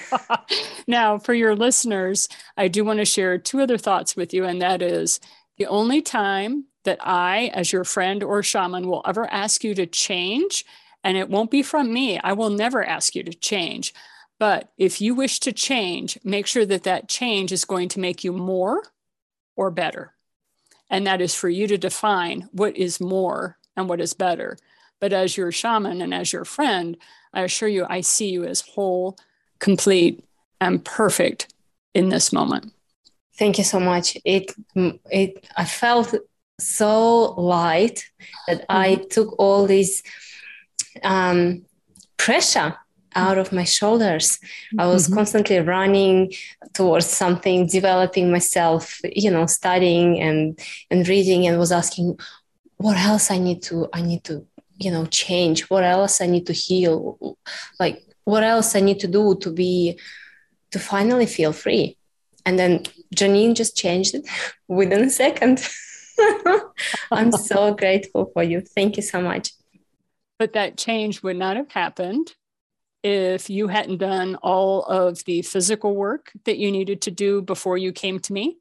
now, 0.86 1.18
for 1.18 1.34
your 1.34 1.54
listeners, 1.54 2.28
I 2.56 2.68
do 2.68 2.84
want 2.84 3.00
to 3.00 3.04
share 3.04 3.36
two 3.36 3.60
other 3.60 3.76
thoughts 3.76 4.16
with 4.16 4.32
you, 4.32 4.44
and 4.44 4.62
that 4.62 4.80
is 4.80 5.20
the 5.58 5.66
only 5.66 6.00
time 6.00 6.64
that 6.84 6.98
I, 7.02 7.50
as 7.52 7.72
your 7.72 7.84
friend 7.84 8.22
or 8.22 8.42
shaman, 8.42 8.88
will 8.88 9.02
ever 9.06 9.30
ask 9.30 9.62
you 9.62 9.74
to 9.74 9.86
change, 9.86 10.64
and 11.04 11.18
it 11.18 11.28
won't 11.28 11.50
be 11.50 11.62
from 11.62 11.92
me. 11.92 12.18
I 12.18 12.32
will 12.32 12.50
never 12.50 12.82
ask 12.82 13.14
you 13.14 13.22
to 13.24 13.34
change. 13.34 13.92
But 14.38 14.72
if 14.78 15.02
you 15.02 15.14
wish 15.14 15.38
to 15.40 15.52
change, 15.52 16.18
make 16.24 16.46
sure 16.46 16.64
that 16.64 16.84
that 16.84 17.08
change 17.08 17.52
is 17.52 17.66
going 17.66 17.90
to 17.90 18.00
make 18.00 18.24
you 18.24 18.32
more 18.32 18.82
or 19.54 19.70
better. 19.70 20.14
And 20.90 21.06
that 21.06 21.20
is 21.20 21.34
for 21.34 21.48
you 21.48 21.66
to 21.68 21.78
define 21.78 22.48
what 22.52 22.76
is 22.76 23.00
more 23.00 23.56
and 23.76 23.88
what 23.88 24.00
is 24.00 24.12
better. 24.12 24.58
But 25.00 25.12
as 25.12 25.36
your 25.36 25.52
shaman 25.52 26.02
and 26.02 26.12
as 26.12 26.32
your 26.32 26.44
friend, 26.44 26.96
I 27.32 27.42
assure 27.42 27.68
you, 27.68 27.86
I 27.88 28.00
see 28.00 28.30
you 28.30 28.44
as 28.44 28.60
whole, 28.60 29.16
complete, 29.60 30.24
and 30.60 30.84
perfect 30.84 31.54
in 31.94 32.08
this 32.08 32.32
moment. 32.32 32.72
Thank 33.38 33.56
you 33.56 33.64
so 33.64 33.80
much. 33.80 34.18
It, 34.24 34.54
it, 35.10 35.46
I 35.56 35.64
felt 35.64 36.14
so 36.58 37.32
light 37.40 38.04
that 38.46 38.62
mm-hmm. 38.62 38.76
I 38.76 38.94
took 38.96 39.38
all 39.38 39.66
this 39.66 40.02
um, 41.02 41.64
pressure 42.18 42.76
out 43.14 43.38
of 43.38 43.52
my 43.52 43.64
shoulders. 43.64 44.38
I 44.78 44.86
was 44.86 45.06
mm-hmm. 45.06 45.16
constantly 45.16 45.58
running 45.58 46.32
towards 46.74 47.06
something, 47.06 47.66
developing 47.66 48.30
myself, 48.30 49.00
you 49.04 49.30
know, 49.30 49.46
studying 49.46 50.20
and 50.20 50.58
and 50.90 51.06
reading 51.08 51.46
and 51.46 51.58
was 51.58 51.72
asking 51.72 52.18
what 52.76 52.96
else 52.96 53.30
I 53.30 53.38
need 53.38 53.62
to 53.64 53.88
I 53.92 54.02
need 54.02 54.24
to, 54.24 54.46
you 54.76 54.90
know, 54.90 55.06
change, 55.06 55.68
what 55.70 55.84
else 55.84 56.20
I 56.20 56.26
need 56.26 56.46
to 56.46 56.52
heal, 56.52 57.36
like 57.78 58.02
what 58.24 58.42
else 58.42 58.74
I 58.74 58.80
need 58.80 59.00
to 59.00 59.08
do 59.08 59.36
to 59.40 59.50
be 59.50 59.98
to 60.70 60.78
finally 60.78 61.26
feel 61.26 61.52
free. 61.52 61.96
And 62.46 62.58
then 62.58 62.84
Janine 63.14 63.54
just 63.54 63.76
changed 63.76 64.14
it 64.14 64.26
within 64.68 65.04
a 65.04 65.10
second. 65.10 65.66
I'm 67.10 67.32
so 67.32 67.74
grateful 67.82 68.30
for 68.32 68.42
you. 68.42 68.60
Thank 68.60 68.96
you 68.96 69.02
so 69.02 69.20
much. 69.20 69.52
But 70.38 70.54
that 70.54 70.78
change 70.78 71.22
would 71.22 71.36
not 71.36 71.56
have 71.56 71.70
happened 71.72 72.34
if 73.02 73.48
you 73.48 73.68
hadn't 73.68 73.98
done 73.98 74.36
all 74.36 74.82
of 74.84 75.24
the 75.24 75.42
physical 75.42 75.94
work 75.96 76.32
that 76.44 76.58
you 76.58 76.70
needed 76.70 77.02
to 77.02 77.10
do 77.10 77.42
before 77.42 77.78
you 77.78 77.92
came 77.92 78.18
to 78.20 78.32
me. 78.32 78.58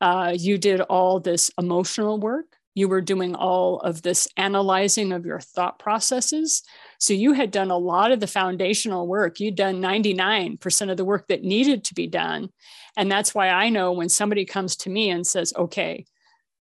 Uh, 0.00 0.34
you 0.36 0.58
did 0.58 0.80
all 0.80 1.20
this 1.20 1.50
emotional 1.58 2.18
work. 2.18 2.46
You 2.74 2.88
were 2.88 3.00
doing 3.00 3.36
all 3.36 3.78
of 3.80 4.02
this 4.02 4.26
analyzing 4.36 5.12
of 5.12 5.24
your 5.24 5.38
thought 5.38 5.78
processes. 5.78 6.62
So 6.98 7.12
you 7.12 7.32
had 7.32 7.52
done 7.52 7.70
a 7.70 7.78
lot 7.78 8.10
of 8.10 8.18
the 8.18 8.26
foundational 8.26 9.06
work. 9.06 9.38
You'd 9.38 9.54
done 9.54 9.80
99% 9.80 10.90
of 10.90 10.96
the 10.96 11.04
work 11.04 11.28
that 11.28 11.44
needed 11.44 11.84
to 11.84 11.94
be 11.94 12.08
done. 12.08 12.50
And 12.96 13.10
that's 13.10 13.34
why 13.34 13.48
I 13.48 13.68
know 13.68 13.92
when 13.92 14.08
somebody 14.08 14.44
comes 14.44 14.76
to 14.78 14.90
me 14.90 15.10
and 15.10 15.24
says, 15.24 15.52
okay, 15.56 16.04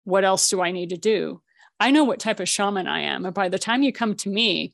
what 0.04 0.24
else 0.24 0.48
do 0.50 0.60
I 0.60 0.70
need 0.70 0.90
to 0.90 0.98
do? 0.98 1.40
I 1.80 1.90
know 1.90 2.04
what 2.04 2.20
type 2.20 2.40
of 2.40 2.48
shaman 2.48 2.86
I 2.86 3.00
am. 3.00 3.24
And 3.24 3.34
by 3.34 3.48
the 3.48 3.58
time 3.58 3.82
you 3.82 3.92
come 3.92 4.14
to 4.16 4.28
me, 4.28 4.73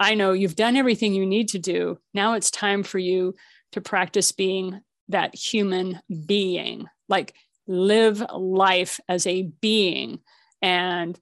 I 0.00 0.14
know 0.14 0.32
you've 0.32 0.56
done 0.56 0.76
everything 0.76 1.12
you 1.12 1.26
need 1.26 1.48
to 1.50 1.58
do. 1.58 1.98
Now 2.14 2.32
it's 2.32 2.50
time 2.50 2.82
for 2.82 2.98
you 2.98 3.34
to 3.72 3.82
practice 3.82 4.32
being 4.32 4.80
that 5.10 5.34
human 5.34 6.00
being, 6.26 6.86
like 7.08 7.34
live 7.68 8.24
life 8.34 8.98
as 9.08 9.26
a 9.26 9.42
being 9.60 10.20
and 10.62 11.20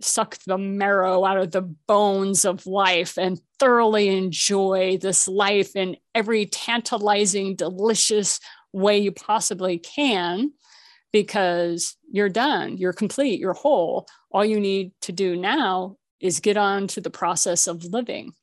suck 0.00 0.38
the 0.46 0.56
marrow 0.56 1.24
out 1.24 1.38
of 1.38 1.50
the 1.50 1.62
bones 1.62 2.44
of 2.44 2.66
life 2.66 3.18
and 3.18 3.40
thoroughly 3.58 4.08
enjoy 4.08 4.96
this 4.96 5.26
life 5.26 5.74
in 5.74 5.96
every 6.14 6.46
tantalizing, 6.46 7.56
delicious 7.56 8.40
way 8.72 8.96
you 8.96 9.10
possibly 9.10 9.78
can 9.78 10.52
because 11.12 11.96
you're 12.10 12.28
done, 12.28 12.78
you're 12.78 12.92
complete, 12.92 13.40
you're 13.40 13.52
whole. 13.52 14.06
All 14.30 14.44
you 14.44 14.60
need 14.60 14.92
to 15.02 15.12
do 15.12 15.34
now 15.34 15.96
is 16.20 16.40
get 16.40 16.56
on 16.56 16.86
to 16.88 17.00
the 17.00 17.10
process 17.10 17.66
of 17.66 17.84
living. 17.84 18.34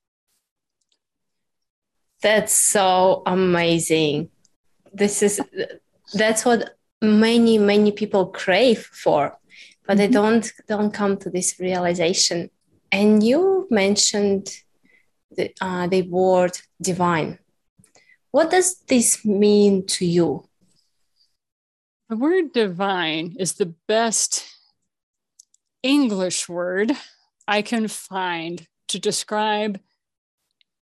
That's 2.21 2.55
so 2.55 3.21
amazing. 3.25 4.29
This 4.91 5.21
is 5.21 5.39
that's 6.13 6.45
what 6.45 6.77
many 7.01 7.57
many 7.57 7.91
people 7.91 8.27
crave 8.27 8.89
for, 8.91 9.37
but 9.85 9.93
mm-hmm. 9.93 9.97
they 9.97 10.07
don't 10.07 10.51
don't 10.67 10.91
come 10.91 11.17
to 11.17 11.29
this 11.29 11.59
realization. 11.59 12.49
And 12.91 13.21
you 13.21 13.67
mentioned 13.69 14.49
the 15.31 15.53
uh, 15.61 15.87
the 15.87 16.01
word 16.03 16.57
divine. 16.81 17.37
What 18.31 18.49
does 18.49 18.79
this 18.87 19.23
mean 19.23 19.85
to 19.87 20.05
you? 20.05 20.47
The 22.09 22.17
word 22.17 22.53
divine 22.53 23.35
is 23.37 23.53
the 23.53 23.73
best 23.87 24.45
English 25.83 26.49
word 26.49 26.93
I 27.47 27.61
can 27.61 27.87
find 27.87 28.65
to 28.89 28.99
describe 28.99 29.79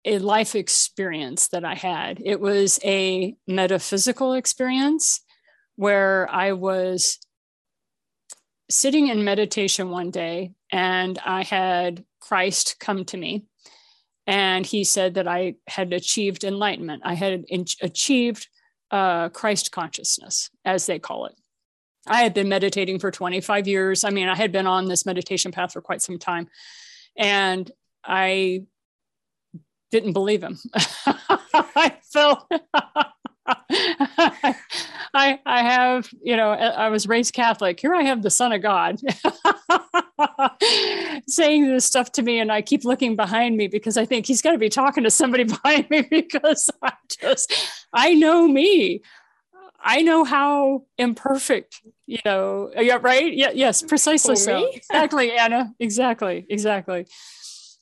a 0.04 0.18
life 0.18 0.54
experience 0.54 1.48
that 1.48 1.64
I 1.64 1.74
had. 1.74 2.22
It 2.24 2.40
was 2.40 2.78
a 2.84 3.34
metaphysical 3.46 4.34
experience 4.34 5.20
where 5.74 6.28
I 6.30 6.52
was 6.52 7.18
sitting 8.70 9.08
in 9.08 9.24
meditation 9.24 9.90
one 9.90 10.10
day 10.10 10.52
and 10.72 11.18
I 11.24 11.42
had 11.42 12.04
Christ 12.20 12.76
come 12.80 13.04
to 13.06 13.16
me. 13.16 13.44
And 14.26 14.66
he 14.66 14.82
said 14.84 15.14
that 15.14 15.28
I 15.28 15.54
had 15.68 15.92
achieved 15.92 16.42
enlightenment. 16.42 17.02
I 17.04 17.14
had 17.14 17.44
achieved 17.80 18.48
uh, 18.90 19.28
Christ 19.28 19.70
consciousness, 19.70 20.50
as 20.64 20.86
they 20.86 20.98
call 20.98 21.26
it. 21.26 21.34
I 22.06 22.22
had 22.22 22.34
been 22.34 22.48
meditating 22.48 22.98
for 22.98 23.10
25 23.10 23.66
years. 23.66 24.04
I 24.04 24.10
mean, 24.10 24.28
I 24.28 24.36
had 24.36 24.52
been 24.52 24.66
on 24.66 24.86
this 24.86 25.06
meditation 25.06 25.52
path 25.52 25.72
for 25.72 25.80
quite 25.80 26.02
some 26.02 26.18
time. 26.18 26.48
And 27.16 27.70
I 28.04 28.64
didn't 29.90 30.12
believe 30.12 30.42
him. 30.42 30.58
I 30.74 31.96
felt 32.12 32.50
I 33.48 34.54
I 35.14 35.62
have, 35.62 36.08
you 36.22 36.36
know, 36.36 36.50
I 36.50 36.88
was 36.88 37.06
raised 37.06 37.34
Catholic. 37.34 37.80
Here 37.80 37.94
I 37.94 38.02
have 38.02 38.22
the 38.22 38.30
Son 38.30 38.52
of 38.52 38.62
God 38.62 39.00
saying 41.28 41.68
this 41.68 41.84
stuff 41.84 42.12
to 42.12 42.22
me, 42.22 42.40
and 42.40 42.50
I 42.50 42.62
keep 42.62 42.84
looking 42.84 43.16
behind 43.16 43.56
me 43.56 43.68
because 43.68 43.96
I 43.96 44.04
think 44.04 44.26
he's 44.26 44.42
going 44.42 44.54
to 44.54 44.60
be 44.60 44.68
talking 44.68 45.04
to 45.04 45.10
somebody 45.10 45.44
behind 45.44 45.88
me 45.90 46.02
because 46.02 46.70
I 46.82 46.92
just 47.08 47.52
I 47.92 48.14
know 48.14 48.48
me. 48.48 49.02
I 49.87 50.03
know 50.03 50.25
how 50.25 50.83
imperfect, 50.99 51.81
you 52.07 52.18
know, 52.25 52.72
yeah, 52.77 52.99
right? 53.01 53.33
Yeah, 53.33 53.53
yes, 53.55 53.83
precisely 53.83 54.35
so. 54.35 54.68
exactly, 54.75 55.31
Anna. 55.31 55.72
Exactly, 55.79 56.44
exactly. 56.51 57.07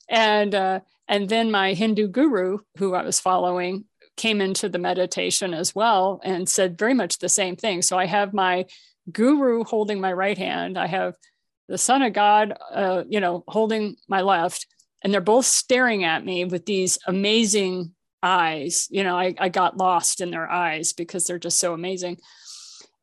And 0.07 0.53
uh, 0.53 0.81
and 1.07 1.27
then 1.27 1.49
my 1.49 1.73
Hindu 1.73 2.07
guru, 2.07 2.59
who 2.77 2.93
I 2.93 3.01
was 3.01 3.19
following, 3.19 3.85
came 4.17 4.39
into 4.39 4.69
the 4.69 4.77
meditation 4.77 5.55
as 5.55 5.73
well 5.73 6.21
and 6.23 6.47
said 6.47 6.77
very 6.77 6.93
much 6.93 7.17
the 7.17 7.27
same 7.27 7.55
thing. 7.55 7.81
So 7.81 7.97
I 7.97 8.05
have 8.05 8.35
my 8.35 8.65
guru 9.11 9.63
holding 9.63 9.99
my 9.99 10.13
right 10.13 10.37
hand. 10.37 10.77
I 10.77 10.85
have 10.85 11.15
the 11.67 11.79
Son 11.79 12.03
of 12.03 12.13
God, 12.13 12.55
uh, 12.71 13.03
you 13.09 13.19
know, 13.19 13.43
holding 13.47 13.95
my 14.07 14.21
left, 14.21 14.67
and 15.03 15.11
they're 15.11 15.21
both 15.21 15.47
staring 15.47 16.03
at 16.03 16.23
me 16.23 16.45
with 16.45 16.67
these 16.67 16.99
amazing 17.07 17.94
eyes. 18.25 18.87
You 18.89 19.03
know, 19.03 19.17
I, 19.17 19.35
I 19.37 19.49
got 19.49 19.77
lost 19.77 20.19
in 20.19 20.31
their 20.31 20.49
eyes 20.49 20.93
because 20.93 21.25
they're 21.25 21.39
just 21.39 21.59
so 21.59 21.73
amazing. 21.73 22.17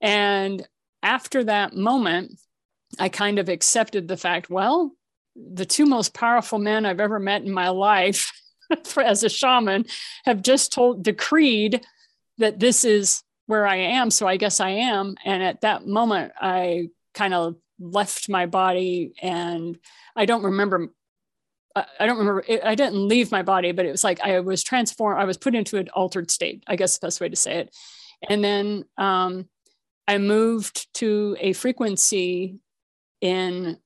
And 0.01 0.67
after 1.03 1.45
that 1.45 1.75
moment, 1.75 2.39
I 2.99 3.09
kind 3.09 3.39
of 3.39 3.49
accepted 3.49 4.09
the 4.09 4.17
fact, 4.17 4.51
well, 4.51 4.93
the 5.35 5.65
two 5.65 5.87
most 5.87 6.13
powerful 6.13 6.59
men 6.59 6.85
I've 6.85 7.01
ever 7.01 7.19
met 7.19 7.43
in 7.43 7.53
my 7.53 7.69
life 7.69 8.33
as 9.03 9.25
a 9.25 9.29
shaman 9.29 9.87
have 10.25 10.43
just 10.43 10.73
told 10.73 11.03
decreed 11.03 11.81
that 12.39 12.59
this 12.59 12.85
is 12.85 13.23
where 13.47 13.67
I 13.67 13.77
am. 13.77 14.11
So 14.11 14.27
I 14.27 14.37
guess 14.37 14.61
I 14.61 14.71
am. 14.71 15.15
And 15.25 15.43
at 15.43 15.63
that 15.63 15.87
moment, 15.87 16.33
I 16.41 16.89
kind 17.15 17.35
of 17.35 17.57
left 17.79 18.29
my 18.29 18.47
body 18.47 19.15
and 19.21 19.79
I 20.15 20.27
don't 20.27 20.45
remember 20.45 20.89
I 21.75 22.07
don't 22.07 22.19
remember. 22.19 22.45
I 22.65 22.75
didn't 22.75 23.09
leave 23.09 23.31
my 23.31 23.43
body, 23.43 23.73
but 23.73 23.87
it 23.87 23.91
was 23.91 24.05
like 24.05 24.21
I 24.21 24.41
was 24.41 24.63
transformed. 24.63 25.21
I 25.21 25.25
was 25.25 25.39
put 25.39 25.55
into 25.55 25.79
an 25.79 25.89
altered 25.95 26.31
state. 26.31 26.63
I 26.67 26.77
guess 26.77 26.99
the 26.99 27.07
best 27.07 27.21
way 27.21 27.29
to 27.29 27.37
say 27.37 27.59
it. 27.59 27.77
And 28.29 28.45
then 28.45 28.85
um, 28.99 29.49
I 30.07 30.19
moved 30.19 30.93
to 30.95 31.37
a 31.41 31.53
frequency 31.53 32.59
in 33.21 33.79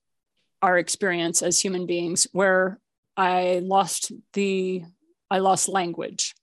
our 0.61 0.77
experience 0.77 1.41
as 1.41 1.59
human 1.59 1.85
beings 1.85 2.27
where 2.31 2.79
I 3.15 3.61
lost 3.63 4.11
the 4.33 4.83
I 5.29 5.39
lost 5.39 5.69
language. 5.69 6.35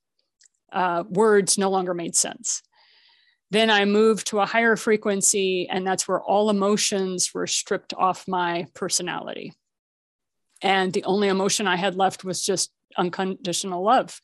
Uh, 0.73 1.05
words 1.09 1.57
no 1.57 1.71
longer 1.71 1.95
made 1.95 2.17
sense. 2.17 2.63
Then 3.51 3.71
I 3.71 3.85
moved 3.85 4.29
to 4.29 4.41
a 4.41 4.47
higher 4.47 4.75
frequency, 4.75 5.69
and 5.69 5.87
that's 5.87 6.09
where 6.09 6.21
all 6.21 6.51
emotions 6.51 7.33
were 7.33 7.47
stripped 7.47 7.95
off 7.95 8.27
my 8.27 8.67
personality. 8.75 9.55
And 10.65 10.95
the 10.95 11.05
only 11.05 11.29
emotion 11.29 11.69
I 11.69 11.77
had 11.77 11.95
left 11.95 12.25
was 12.25 12.43
just 12.43 12.73
unconditional 12.97 13.85
love. 13.85 14.19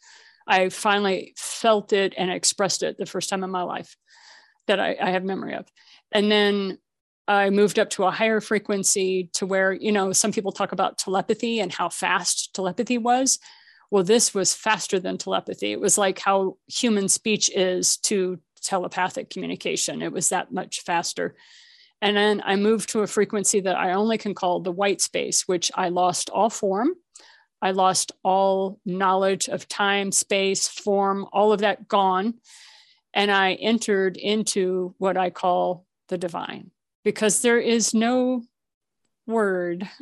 I 0.47 0.71
finally 0.71 1.35
felt 1.37 1.93
it 1.93 2.15
and 2.17 2.31
expressed 2.31 2.83
it 2.83 2.97
the 2.97 3.05
first 3.05 3.29
time 3.29 3.45
in 3.45 3.51
my 3.51 3.63
life 3.63 3.95
that 4.67 4.81
I, 4.81 4.97
I 5.01 5.11
have 5.11 5.23
memory 5.23 5.55
of. 5.55 5.67
And 6.11 6.33
then 6.33 6.79
I 7.29 7.51
moved 7.51 7.79
up 7.79 7.91
to 7.91 8.05
a 8.05 8.11
higher 8.11 8.41
frequency 8.41 9.29
to 9.35 9.47
where, 9.47 9.73
you 9.73 9.93
know, 9.93 10.13
some 10.13 10.33
people 10.33 10.51
talk 10.51 10.73
about 10.73 10.99
telepathy 10.99 11.61
and 11.61 11.71
how 11.71 11.91
fast 11.91 12.55
telepathy 12.55 12.99
was. 12.99 13.39
well, 13.91 14.03
this 14.03 14.33
was 14.33 14.55
faster 14.55 14.99
than 14.99 15.19
telepathy. 15.19 15.73
It 15.73 15.81
was 15.81 15.99
like 15.99 16.19
how 16.21 16.57
human 16.69 17.09
speech 17.09 17.51
is 17.55 17.99
to 17.99 18.39
telepathic 18.63 19.31
communication. 19.31 20.01
It 20.01 20.13
was 20.13 20.31
that 20.31 20.53
much 20.53 20.81
faster. 20.83 21.35
And 22.03 22.17
then 22.17 22.43
I 22.45 22.57
moved 22.57 22.91
to 22.91 23.01
a 23.01 23.07
frequency 23.07 23.61
that 23.61 23.77
I 23.77 23.93
only 23.93 24.17
can 24.19 24.35
call 24.35 24.61
the 24.61 24.73
white 24.73 25.01
space, 25.01 25.47
which 25.47 25.71
I 25.75 25.91
lost 25.91 26.31
all 26.31 26.51
form. 26.51 26.95
I 27.63 27.73
lost 27.73 28.13
all 28.23 28.81
knowledge 28.87 29.49
of 29.49 29.69
time, 29.69 30.13
space, 30.13 30.67
form, 30.67 31.27
all 31.33 31.53
of 31.53 31.61
that 31.61 31.89
gone. 31.89 32.35
And 33.13 33.31
I 33.31 33.55
entered 33.55 34.17
into 34.17 34.95
what 34.99 35.17
I 35.17 35.31
call 35.31 35.85
the 36.09 36.17
divine 36.17 36.71
because 37.05 37.43
there 37.43 37.59
is 37.59 37.93
no 37.93 38.45
word. 39.27 39.89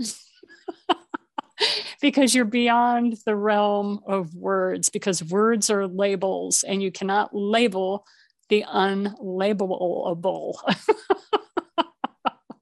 because 2.00 2.34
you're 2.34 2.44
beyond 2.44 3.16
the 3.26 3.34
realm 3.34 4.00
of 4.06 4.34
words, 4.34 4.88
because 4.88 5.24
words 5.24 5.70
are 5.70 5.88
labels 5.88 6.64
and 6.66 6.82
you 6.82 6.92
cannot 6.92 7.34
label 7.34 8.06
the 8.48 8.64
unlabelable. 8.72 10.54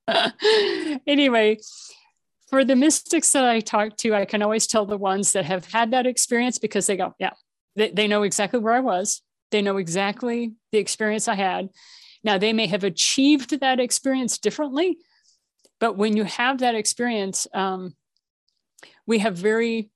anyway, 1.07 1.59
for 2.49 2.65
the 2.65 2.77
mystics 2.77 3.33
that 3.33 3.45
I 3.45 3.61
talk 3.61 3.97
to, 3.99 4.15
I 4.15 4.25
can 4.25 4.43
always 4.43 4.67
tell 4.67 4.87
the 4.87 4.97
ones 4.97 5.33
that 5.33 5.45
have 5.45 5.67
had 5.67 5.91
that 5.91 6.07
experience 6.07 6.59
because 6.59 6.87
they 6.87 6.97
go, 6.97 7.15
yeah, 7.19 7.33
they, 7.75 7.91
they 7.91 8.09
know 8.09 8.23
exactly 8.23 8.61
where 8.61 8.75
I 8.75 8.81
was. 8.81 9.23
They 9.51 9.63
know 9.63 9.77
exactly 9.77 10.55
the 10.73 10.79
experience 10.79 11.29
I 11.29 11.35
had. 11.35 11.71
Now, 12.25 12.39
they 12.39 12.53
may 12.53 12.67
have 12.67 12.85
achieved 12.85 13.61
that 13.61 13.81
experience 13.81 14.39
differently, 14.39 14.99
but 15.79 15.97
when 15.97 16.17
you 16.17 16.25
have 16.25 16.59
that 16.59 16.75
experience, 16.75 17.47
um, 17.53 17.95
we 19.07 19.19
have 19.21 19.37
very 19.37 19.91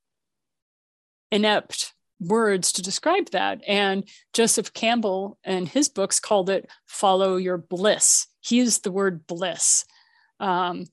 inept 1.32 1.92
words 2.20 2.72
to 2.72 2.82
describe 2.82 3.30
that. 3.30 3.62
And 3.66 4.04
Joseph 4.32 4.72
Campbell 4.72 5.38
and 5.42 5.68
his 5.68 5.88
books 5.88 6.20
called 6.20 6.50
it 6.50 6.68
follow 6.86 7.36
your 7.36 7.56
bliss. 7.56 8.26
He 8.40 8.56
used 8.56 8.84
the 8.84 8.92
word 8.92 9.26
bliss. 9.26 9.84
Um, 10.40 10.86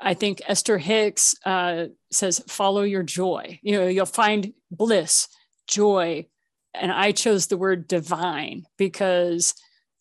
I 0.00 0.14
think 0.14 0.40
Esther 0.46 0.78
Hicks 0.78 1.34
uh, 1.44 1.86
says, 2.10 2.42
follow 2.48 2.82
your 2.82 3.02
joy. 3.02 3.60
You 3.62 3.78
know, 3.78 3.86
you'll 3.86 4.06
find 4.06 4.54
bliss, 4.70 5.28
joy. 5.66 6.26
And 6.74 6.90
I 6.90 7.12
chose 7.12 7.46
the 7.46 7.58
word 7.58 7.86
divine 7.86 8.64
because 8.78 9.54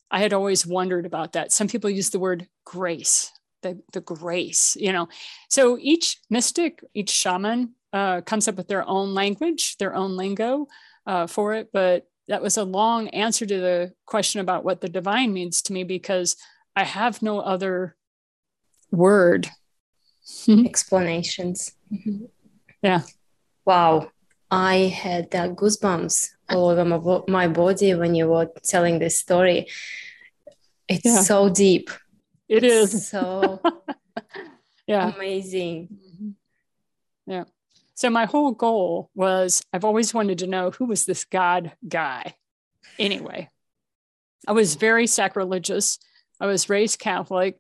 I 0.10 0.20
had 0.20 0.34
always 0.34 0.66
wondered 0.66 1.06
about 1.06 1.34
that. 1.34 1.52
Some 1.52 1.68
people 1.68 1.90
use 1.90 2.12
the 2.12 2.20
word 2.20 2.48
grace, 2.66 3.32
the, 3.62 3.82
the 3.92 4.02
grace, 4.02 4.78
you 4.80 4.94
know. 4.94 5.10
So 5.50 5.78
each 5.80 6.18
mystic, 6.30 6.84
each 6.94 7.10
shaman 7.10 7.76
uh, 7.92 8.22
comes 8.22 8.48
up 8.48 8.56
with 8.56 8.68
their 8.68 8.88
own 8.88 9.14
language, 9.14 9.76
their 9.78 9.96
own 9.96 10.16
lingo 10.16 10.68
uh, 11.06 11.28
for 11.28 11.56
it. 11.56 11.70
But 11.74 12.08
that 12.30 12.42
was 12.42 12.58
a 12.58 12.64
long 12.64 13.10
answer 13.10 13.46
to 13.46 13.60
the 13.60 13.94
question 14.06 14.40
about 14.40 14.64
what 14.64 14.82
the 14.82 14.90
divine 14.90 15.34
means 15.34 15.62
to 15.64 15.74
me 15.74 15.84
because 15.84 16.36
I 16.76 16.84
have 16.84 17.22
no 17.22 17.40
other 17.40 17.96
word. 18.92 19.48
Explanations. 20.48 21.74
Mm-hmm. 21.92 22.26
Yeah. 22.82 23.02
Wow. 23.66 24.12
I 24.52 24.76
had 24.76 25.34
uh, 25.36 25.50
goosebumps 25.50 26.30
all 26.50 26.70
over 26.70 26.86
my, 26.86 27.22
my 27.28 27.48
body 27.48 27.94
when 27.94 28.16
you 28.16 28.28
were 28.28 28.50
telling 28.64 29.00
this 29.00 29.20
story. 29.20 29.68
It's 30.88 31.06
yeah. 31.06 31.22
so 31.22 31.50
deep. 31.50 31.92
It 32.48 32.64
it's 32.64 32.94
is 32.94 33.08
so 33.08 33.62
yeah 34.88 35.14
amazing. 35.14 35.90
Mm-hmm. 35.94 36.30
Yeah. 37.32 37.44
So 37.94 38.10
my 38.10 38.26
whole 38.26 38.52
goal 38.52 39.12
was 39.14 39.62
I've 39.72 39.86
always 39.86 40.14
wanted 40.14 40.40
to 40.40 40.48
know 40.48 40.72
who 40.72 40.86
was 40.86 41.06
this 41.06 41.26
God 41.26 41.74
guy. 41.88 42.34
Anyway, 42.98 43.50
I 44.48 44.54
was 44.54 44.76
very 44.76 45.06
sacrilegious. 45.06 46.00
I 46.40 46.48
was 46.48 46.70
raised 46.70 46.98
Catholic 46.98 47.60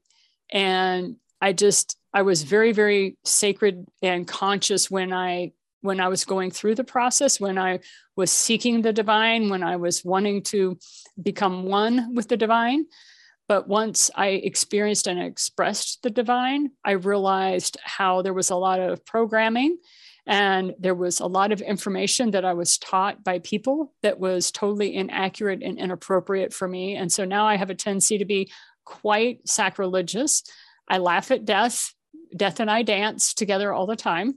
and 0.52 1.16
I 1.42 1.54
just 1.54 1.98
I 2.14 2.24
was 2.24 2.44
very 2.44 2.72
very 2.72 3.18
sacred 3.24 3.86
and 4.02 4.28
conscious 4.28 4.90
when 4.90 5.14
I 5.14 5.54
when 5.82 6.00
I 6.00 6.10
was 6.10 6.26
going 6.26 6.52
through 6.52 6.76
the 6.76 6.84
process, 6.84 7.40
when 7.40 7.58
I 7.58 7.80
was 8.16 8.32
seeking 8.32 8.82
the 8.82 8.92
divine, 8.92 9.50
when 9.50 9.64
I 9.64 9.78
was 9.78 10.04
wanting 10.04 10.44
to 10.44 10.78
become 11.22 11.64
one 11.64 12.16
with 12.16 12.28
the 12.28 12.38
divine. 12.38 12.86
But 13.48 13.68
once 13.68 14.12
I 14.14 14.28
experienced 14.28 15.08
and 15.08 15.22
expressed 15.22 16.04
the 16.04 16.10
divine, 16.10 16.72
I 16.84 16.92
realized 16.92 17.78
how 17.84 18.22
there 18.22 18.34
was 18.34 18.50
a 18.50 18.56
lot 18.56 18.80
of 18.80 19.04
programming 19.06 19.78
and 20.28 20.76
there 20.78 20.94
was 20.94 21.20
a 21.20 21.26
lot 21.26 21.52
of 21.52 21.60
information 21.60 22.30
that 22.32 22.46
I 22.46 22.54
was 22.54 22.78
taught 22.78 23.24
by 23.24 23.40
people 23.40 23.94
that 24.04 24.20
was 24.20 24.52
totally 24.52 24.96
inaccurate 24.96 25.64
and 25.64 25.80
inappropriate 25.80 26.54
for 26.54 26.68
me. 26.68 26.96
And 26.96 27.12
so 27.12 27.26
now 27.26 27.48
I 27.48 27.56
have 27.56 27.72
a 27.72 27.76
tendency 27.76 28.20
to 28.20 28.26
be 28.26 28.52
quite 28.90 29.48
sacrilegious. 29.48 30.44
I 30.88 30.98
laugh 30.98 31.30
at 31.30 31.46
death. 31.46 31.94
Death 32.36 32.60
and 32.60 32.70
I 32.70 32.82
dance 32.82 33.36
together 33.36 33.72
all 33.72 33.86
the 33.86 33.96
time. 33.96 34.36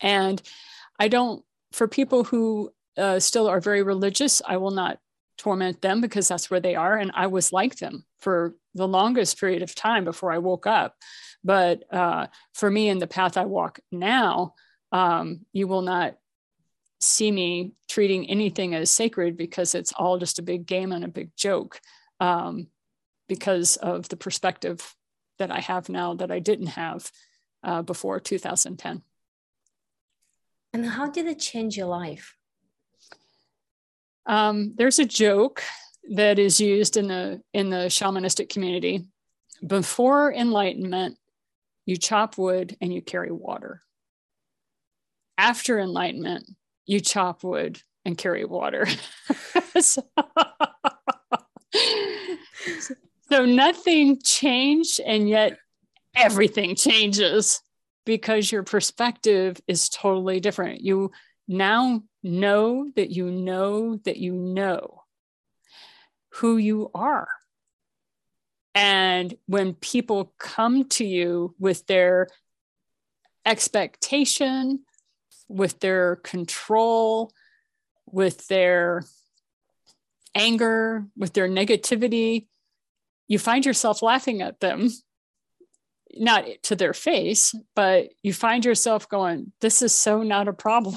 And 0.00 0.40
I 0.98 1.08
don't, 1.08 1.44
for 1.72 1.86
people 1.86 2.24
who 2.24 2.72
uh, 2.96 3.20
still 3.20 3.46
are 3.48 3.60
very 3.60 3.82
religious, 3.82 4.40
I 4.46 4.56
will 4.56 4.70
not 4.70 4.98
torment 5.36 5.82
them 5.82 6.00
because 6.00 6.26
that's 6.26 6.50
where 6.50 6.60
they 6.60 6.74
are. 6.74 6.96
And 6.96 7.10
I 7.14 7.26
was 7.26 7.52
like 7.52 7.76
them 7.76 8.04
for 8.18 8.54
the 8.74 8.88
longest 8.88 9.38
period 9.38 9.62
of 9.62 9.74
time 9.74 10.04
before 10.04 10.32
I 10.32 10.38
woke 10.38 10.66
up. 10.66 10.96
But 11.44 11.84
uh, 11.92 12.28
for 12.54 12.70
me, 12.70 12.88
in 12.88 12.98
the 12.98 13.06
path 13.06 13.36
I 13.36 13.44
walk 13.44 13.80
now, 13.92 14.54
um, 14.90 15.40
you 15.52 15.68
will 15.68 15.82
not 15.82 16.16
see 17.00 17.30
me 17.30 17.72
treating 17.88 18.28
anything 18.30 18.74
as 18.74 18.90
sacred 18.90 19.36
because 19.36 19.74
it's 19.74 19.92
all 19.92 20.18
just 20.18 20.38
a 20.38 20.42
big 20.42 20.64
game 20.66 20.92
and 20.92 21.04
a 21.04 21.08
big 21.08 21.30
joke 21.36 21.80
um, 22.20 22.68
because 23.28 23.76
of 23.76 24.08
the 24.08 24.16
perspective 24.16 24.94
that 25.38 25.50
I 25.50 25.60
have 25.60 25.88
now 25.88 26.14
that 26.14 26.30
I 26.30 26.38
didn't 26.38 26.68
have 26.68 27.10
uh, 27.62 27.82
before 27.82 28.20
2010. 28.20 29.02
And 30.72 30.86
how 30.86 31.08
did 31.08 31.26
it 31.26 31.38
change 31.38 31.76
your 31.76 31.86
life? 31.86 32.36
Um, 34.26 34.74
there's 34.76 34.98
a 34.98 35.04
joke 35.04 35.62
that 36.10 36.38
is 36.38 36.60
used 36.60 36.96
in 36.96 37.08
the 37.08 37.42
in 37.52 37.70
the 37.70 37.86
shamanistic 37.86 38.48
community. 38.48 39.06
Before 39.66 40.32
enlightenment, 40.32 41.16
you 41.84 41.96
chop 41.96 42.36
wood 42.36 42.76
and 42.80 42.92
you 42.92 43.00
carry 43.00 43.30
water 43.30 43.82
after 45.38 45.78
enlightenment, 45.78 46.50
you 46.86 47.00
chop 47.00 47.44
wood 47.44 47.80
and 48.04 48.16
carry 48.16 48.44
water. 48.44 48.86
so, 49.80 50.02
so 53.28 53.44
nothing 53.44 54.20
changed, 54.22 55.00
and 55.00 55.28
yet 55.28 55.58
everything 56.14 56.74
changes 56.76 57.60
because 58.04 58.50
your 58.50 58.62
perspective 58.62 59.60
is 59.66 59.88
totally 59.88 60.40
different. 60.40 60.80
You 60.80 61.12
now 61.48 62.02
know 62.22 62.90
that 62.96 63.10
you 63.10 63.30
know 63.30 63.96
that 64.04 64.16
you 64.16 64.32
know 64.32 65.02
who 66.30 66.56
you 66.56 66.90
are. 66.94 67.28
And 68.74 69.34
when 69.46 69.74
people 69.74 70.34
come 70.38 70.84
to 70.90 71.04
you 71.04 71.54
with 71.58 71.86
their 71.86 72.28
expectation 73.46 74.84
with 75.48 75.80
their 75.80 76.16
control, 76.16 77.32
with 78.06 78.46
their 78.48 79.04
anger, 80.34 81.06
with 81.16 81.32
their 81.32 81.48
negativity, 81.48 82.46
you 83.28 83.38
find 83.38 83.66
yourself 83.66 84.02
laughing 84.02 84.42
at 84.42 84.60
them, 84.60 84.88
not 86.14 86.44
to 86.64 86.76
their 86.76 86.94
face, 86.94 87.54
but 87.74 88.08
you 88.22 88.32
find 88.32 88.64
yourself 88.64 89.08
going, 89.08 89.52
This 89.60 89.82
is 89.82 89.94
so 89.94 90.22
not 90.22 90.48
a 90.48 90.52
problem. 90.52 90.96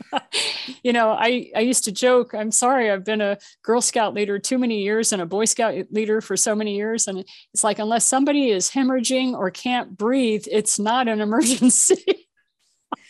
you 0.82 0.92
know, 0.92 1.10
I, 1.10 1.50
I 1.54 1.60
used 1.60 1.84
to 1.84 1.92
joke, 1.92 2.34
I'm 2.34 2.50
sorry, 2.50 2.90
I've 2.90 3.04
been 3.04 3.20
a 3.20 3.38
Girl 3.62 3.80
Scout 3.80 4.14
leader 4.14 4.38
too 4.38 4.58
many 4.58 4.82
years 4.82 5.12
and 5.12 5.22
a 5.22 5.26
Boy 5.26 5.44
Scout 5.44 5.74
leader 5.90 6.20
for 6.20 6.36
so 6.36 6.54
many 6.54 6.76
years. 6.76 7.08
And 7.08 7.24
it's 7.52 7.64
like, 7.64 7.78
unless 7.78 8.04
somebody 8.04 8.50
is 8.50 8.70
hemorrhaging 8.70 9.34
or 9.34 9.50
can't 9.50 9.96
breathe, 9.96 10.46
it's 10.50 10.78
not 10.78 11.08
an 11.08 11.20
emergency. 11.20 12.28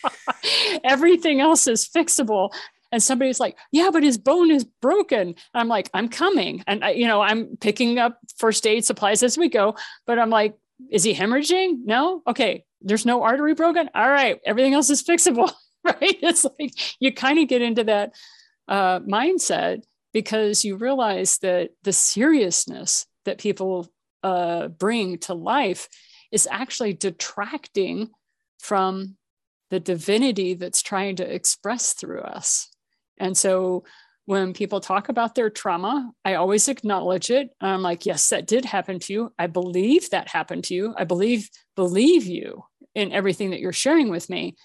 Everything 0.83 1.41
else 1.41 1.67
is 1.67 1.87
fixable. 1.87 2.51
And 2.91 3.01
somebody's 3.01 3.39
like, 3.39 3.57
yeah, 3.71 3.89
but 3.91 4.03
his 4.03 4.17
bone 4.17 4.51
is 4.51 4.63
broken. 4.63 5.19
and 5.29 5.35
I'm 5.53 5.67
like, 5.67 5.89
I'm 5.93 6.09
coming. 6.09 6.63
And, 6.67 6.83
I, 6.83 6.91
you 6.91 7.07
know, 7.07 7.21
I'm 7.21 7.57
picking 7.57 7.99
up 7.99 8.17
first 8.37 8.67
aid 8.67 8.85
supplies 8.85 9.23
as 9.23 9.37
we 9.37 9.49
go. 9.49 9.75
But 10.05 10.19
I'm 10.19 10.29
like, 10.29 10.55
is 10.89 11.03
he 11.03 11.13
hemorrhaging? 11.13 11.85
No. 11.85 12.21
Okay. 12.27 12.65
There's 12.81 13.05
no 13.05 13.23
artery 13.23 13.53
broken. 13.53 13.89
All 13.93 14.09
right. 14.09 14.39
Everything 14.45 14.73
else 14.73 14.89
is 14.89 15.03
fixable. 15.03 15.51
right. 15.83 16.17
It's 16.21 16.43
like 16.43 16.73
you 16.99 17.13
kind 17.13 17.39
of 17.39 17.47
get 17.47 17.61
into 17.61 17.83
that 17.85 18.13
uh, 18.67 18.99
mindset 19.01 19.83
because 20.13 20.65
you 20.65 20.75
realize 20.75 21.37
that 21.39 21.69
the 21.83 21.93
seriousness 21.93 23.05
that 23.25 23.37
people 23.37 23.87
uh, 24.23 24.67
bring 24.67 25.17
to 25.19 25.33
life 25.33 25.87
is 26.31 26.47
actually 26.49 26.93
detracting 26.93 28.09
from 28.59 29.15
the 29.69 29.79
divinity 29.79 30.53
that's 30.53 30.81
trying 30.81 31.15
to 31.15 31.33
express 31.33 31.93
through 31.93 32.21
us. 32.21 32.69
And 33.21 33.37
so 33.37 33.85
when 34.25 34.53
people 34.53 34.81
talk 34.81 35.09
about 35.09 35.35
their 35.35 35.49
trauma, 35.49 36.11
I 36.25 36.35
always 36.35 36.67
acknowledge 36.67 37.29
it. 37.29 37.49
I'm 37.61 37.81
like, 37.81 38.05
yes, 38.05 38.29
that 38.29 38.47
did 38.47 38.65
happen 38.65 38.99
to 38.99 39.13
you. 39.13 39.33
I 39.37 39.47
believe 39.47 40.09
that 40.09 40.27
happened 40.27 40.65
to 40.65 40.73
you. 40.73 40.93
I 40.97 41.05
believe 41.05 41.49
believe 41.75 42.25
you 42.25 42.63
in 42.95 43.11
everything 43.11 43.51
that 43.51 43.59
you're 43.59 43.73
sharing 43.73 44.09
with 44.09 44.29
me. 44.29 44.55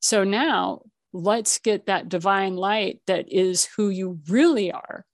So 0.00 0.24
now 0.24 0.82
let's 1.12 1.58
get 1.58 1.86
that 1.86 2.08
divine 2.08 2.56
light 2.56 3.00
that 3.06 3.32
is 3.32 3.68
who 3.76 3.88
you 3.88 4.20
really 4.28 4.72
are 4.72 5.04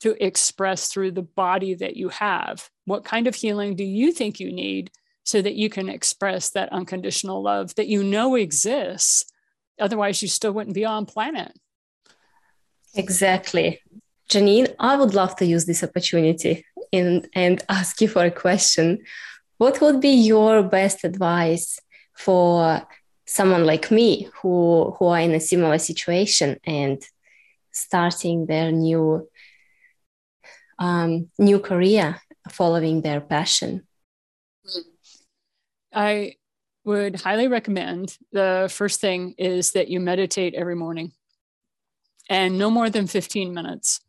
to 0.00 0.24
express 0.24 0.88
through 0.88 1.12
the 1.12 1.22
body 1.22 1.74
that 1.74 1.96
you 1.96 2.08
have. 2.08 2.68
What 2.84 3.04
kind 3.04 3.26
of 3.26 3.34
healing 3.34 3.76
do 3.76 3.84
you 3.84 4.12
think 4.12 4.40
you 4.40 4.52
need 4.52 4.90
so 5.24 5.42
that 5.42 5.54
you 5.54 5.68
can 5.68 5.88
express 5.88 6.50
that 6.50 6.72
unconditional 6.72 7.42
love 7.42 7.74
that 7.74 7.88
you 7.88 8.02
know 8.02 8.34
exists? 8.34 9.24
Otherwise, 9.78 10.22
you 10.22 10.28
still 10.28 10.52
wouldn't 10.52 10.74
be 10.74 10.84
on 10.84 11.06
planet. 11.06 11.52
Exactly. 12.94 13.80
Janine, 14.28 14.74
I 14.78 14.96
would 14.96 15.14
love 15.14 15.36
to 15.36 15.46
use 15.46 15.66
this 15.66 15.82
opportunity 15.82 16.64
and, 16.92 17.28
and 17.34 17.62
ask 17.68 18.00
you 18.00 18.08
for 18.08 18.24
a 18.24 18.30
question. 18.30 18.98
What 19.58 19.80
would 19.80 20.00
be 20.00 20.10
your 20.10 20.62
best 20.62 21.04
advice 21.04 21.78
for 22.16 22.86
someone 23.26 23.64
like 23.64 23.90
me 23.90 24.28
who, 24.40 24.94
who 24.98 25.06
are 25.06 25.20
in 25.20 25.34
a 25.34 25.40
similar 25.40 25.78
situation 25.78 26.58
and 26.64 27.02
starting 27.72 28.46
their 28.46 28.72
new 28.72 29.28
um, 30.78 31.28
new 31.38 31.60
career 31.60 32.20
following 32.50 33.02
their 33.02 33.20
passion? 33.20 33.86
I 35.92 36.36
would 36.84 37.20
highly 37.20 37.48
recommend 37.48 38.16
the 38.32 38.68
first 38.72 39.00
thing 39.00 39.34
is 39.36 39.72
that 39.72 39.88
you 39.88 40.00
meditate 40.00 40.54
every 40.54 40.74
morning 40.74 41.12
and 42.30 42.56
no 42.56 42.70
more 42.70 42.88
than 42.88 43.06
15 43.06 43.52
minutes. 43.52 44.00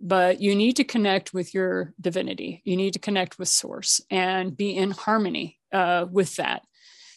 But 0.00 0.40
you 0.40 0.54
need 0.54 0.76
to 0.76 0.84
connect 0.84 1.34
with 1.34 1.52
your 1.54 1.92
divinity. 2.00 2.62
You 2.64 2.76
need 2.76 2.92
to 2.92 3.00
connect 3.00 3.38
with 3.38 3.48
source 3.48 4.00
and 4.10 4.56
be 4.56 4.76
in 4.76 4.92
harmony 4.92 5.58
uh, 5.72 6.06
with 6.08 6.36
that. 6.36 6.62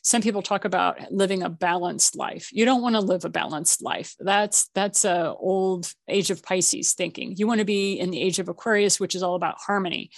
Some 0.03 0.23
people 0.23 0.41
talk 0.41 0.65
about 0.65 1.11
living 1.11 1.43
a 1.43 1.49
balanced 1.49 2.15
life. 2.15 2.49
You 2.51 2.65
don't 2.65 2.81
want 2.81 2.95
to 2.95 3.01
live 3.01 3.23
a 3.23 3.29
balanced 3.29 3.83
life. 3.83 4.15
That's 4.19 4.69
that's 4.73 5.05
a 5.05 5.35
old 5.37 5.93
age 6.07 6.31
of 6.31 6.41
Pisces 6.41 6.93
thinking. 6.93 7.35
You 7.37 7.45
want 7.45 7.59
to 7.59 7.65
be 7.65 7.99
in 7.99 8.09
the 8.09 8.19
age 8.19 8.39
of 8.39 8.49
Aquarius, 8.49 8.99
which 8.99 9.13
is 9.13 9.21
all 9.21 9.35
about 9.35 9.59
harmony. 9.59 10.09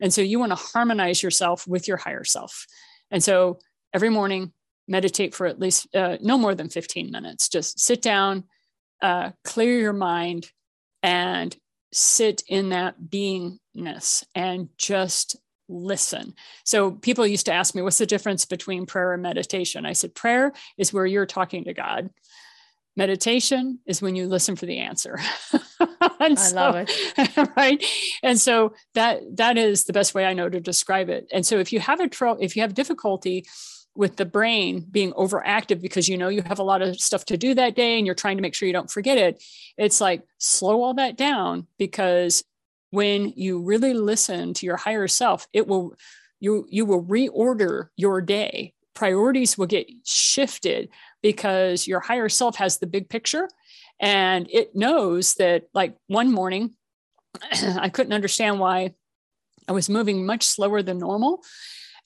And 0.00 0.14
so 0.14 0.20
you 0.20 0.38
want 0.38 0.52
to 0.52 0.56
harmonize 0.56 1.20
yourself 1.20 1.66
with 1.66 1.88
your 1.88 1.96
higher 1.96 2.22
self. 2.22 2.66
And 3.10 3.24
so 3.24 3.58
every 3.92 4.08
morning, 4.08 4.52
meditate 4.86 5.34
for 5.34 5.46
at 5.46 5.58
least 5.58 5.92
uh, 5.96 6.18
no 6.20 6.38
more 6.38 6.54
than 6.54 6.68
15 6.68 7.10
minutes. 7.10 7.48
Just 7.48 7.80
sit 7.80 8.02
down, 8.02 8.44
uh, 9.02 9.30
clear 9.44 9.78
your 9.78 9.92
mind 9.92 10.50
and 11.02 11.56
sit 11.92 12.42
in 12.48 12.70
that 12.70 12.96
beingness 13.00 14.24
and 14.34 14.68
just 14.76 15.36
listen. 15.68 16.34
So 16.64 16.92
people 16.92 17.26
used 17.26 17.46
to 17.46 17.52
ask 17.52 17.74
me, 17.74 17.82
what's 17.82 17.98
the 17.98 18.06
difference 18.06 18.44
between 18.44 18.86
prayer 18.86 19.12
and 19.12 19.22
meditation? 19.22 19.86
I 19.86 19.92
said, 19.92 20.14
prayer 20.14 20.52
is 20.76 20.92
where 20.92 21.06
you're 21.06 21.26
talking 21.26 21.64
to 21.64 21.74
God. 21.74 22.10
Meditation 22.96 23.80
is 23.86 24.00
when 24.00 24.14
you 24.14 24.28
listen 24.28 24.54
for 24.54 24.66
the 24.66 24.78
answer. 24.78 25.18
I 26.20 26.34
so, 26.34 26.54
love 26.54 26.76
it. 26.76 27.50
right. 27.56 27.84
And 28.22 28.40
so 28.40 28.74
that 28.94 29.22
that 29.36 29.58
is 29.58 29.84
the 29.84 29.92
best 29.92 30.14
way 30.14 30.24
I 30.24 30.32
know 30.32 30.48
to 30.48 30.60
describe 30.60 31.08
it. 31.08 31.26
And 31.32 31.44
so 31.44 31.58
if 31.58 31.72
you 31.72 31.80
have 31.80 31.98
a 31.98 32.08
trouble, 32.08 32.40
if 32.40 32.54
you 32.54 32.62
have 32.62 32.74
difficulty 32.74 33.46
with 33.96 34.16
the 34.16 34.24
brain 34.24 34.84
being 34.90 35.12
overactive 35.12 35.80
because 35.80 36.08
you 36.08 36.18
know 36.18 36.28
you 36.28 36.42
have 36.42 36.58
a 36.58 36.64
lot 36.64 36.82
of 36.82 37.00
stuff 37.00 37.24
to 37.24 37.36
do 37.36 37.54
that 37.54 37.76
day 37.76 37.96
and 37.96 38.06
you're 38.06 38.14
trying 38.14 38.36
to 38.36 38.42
make 38.42 38.54
sure 38.54 38.66
you 38.66 38.72
don't 38.72 38.90
forget 38.90 39.18
it 39.18 39.42
it's 39.78 40.00
like 40.00 40.22
slow 40.38 40.82
all 40.82 40.94
that 40.94 41.16
down 41.16 41.66
because 41.78 42.42
when 42.90 43.32
you 43.36 43.60
really 43.60 43.94
listen 43.94 44.52
to 44.52 44.66
your 44.66 44.76
higher 44.76 45.06
self 45.06 45.46
it 45.52 45.66
will 45.66 45.94
you 46.44 46.66
you 46.68 46.84
will 46.84 47.02
reorder 47.02 47.88
your 47.96 48.20
day. 48.20 48.74
Priorities 48.94 49.58
will 49.58 49.66
get 49.66 49.90
shifted 50.04 50.90
because 51.22 51.88
your 51.88 52.00
higher 52.00 52.28
self 52.28 52.56
has 52.56 52.78
the 52.78 52.86
big 52.86 53.08
picture 53.08 53.48
and 53.98 54.48
it 54.52 54.76
knows 54.76 55.34
that 55.34 55.64
like 55.72 55.96
one 56.06 56.30
morning 56.30 56.74
i 57.78 57.88
couldn't 57.88 58.12
understand 58.12 58.60
why 58.60 58.92
i 59.68 59.72
was 59.72 59.88
moving 59.88 60.26
much 60.26 60.44
slower 60.44 60.82
than 60.82 60.98
normal 60.98 61.42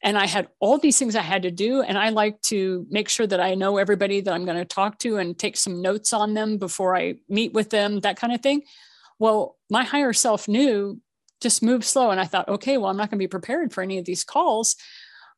and 0.03 0.17
I 0.17 0.27
had 0.27 0.49
all 0.61 0.79
these 0.79 0.99
things 0.99 1.17
I 1.17 1.23
had 1.23 1.43
to 1.43 1.51
do. 1.51 1.83
And 1.83 1.99
I 1.99 2.11
like 2.11 2.41
to 2.43 2.87
make 2.89 3.09
sure 3.09 3.27
that 3.27 3.41
I 3.41 3.55
know 3.55 3.79
everybody 3.79 4.21
that 4.21 4.33
I'm 4.33 4.45
going 4.45 4.59
to 4.59 4.65
talk 4.65 4.99
to 5.01 5.17
and 5.17 5.37
take 5.37 5.57
some 5.57 5.83
notes 5.83 6.13
on 6.13 6.35
them 6.35 6.57
before 6.57 6.97
I 6.97 7.17
meet 7.29 7.53
with 7.53 7.71
them, 7.71 8.01
that 8.01 8.17
kind 8.17 8.33
of 8.33 8.41
thing. 8.41 8.63
Well, 9.19 9.57
my 9.71 9.83
higher 9.83 10.13
self 10.13 10.47
knew 10.47 11.01
just 11.41 11.63
move 11.63 11.85
slow. 11.85 12.11
And 12.11 12.21
I 12.21 12.25
thought, 12.25 12.49
okay, 12.49 12.79
well, 12.79 12.91
I'm 12.91 12.97
not 12.97 13.11
going 13.11 13.19
to 13.19 13.23
be 13.23 13.29
prepared 13.29 13.73
for 13.73 13.83
any 13.83 13.99
of 13.99 14.05
these 14.05 14.25
calls. 14.25 14.77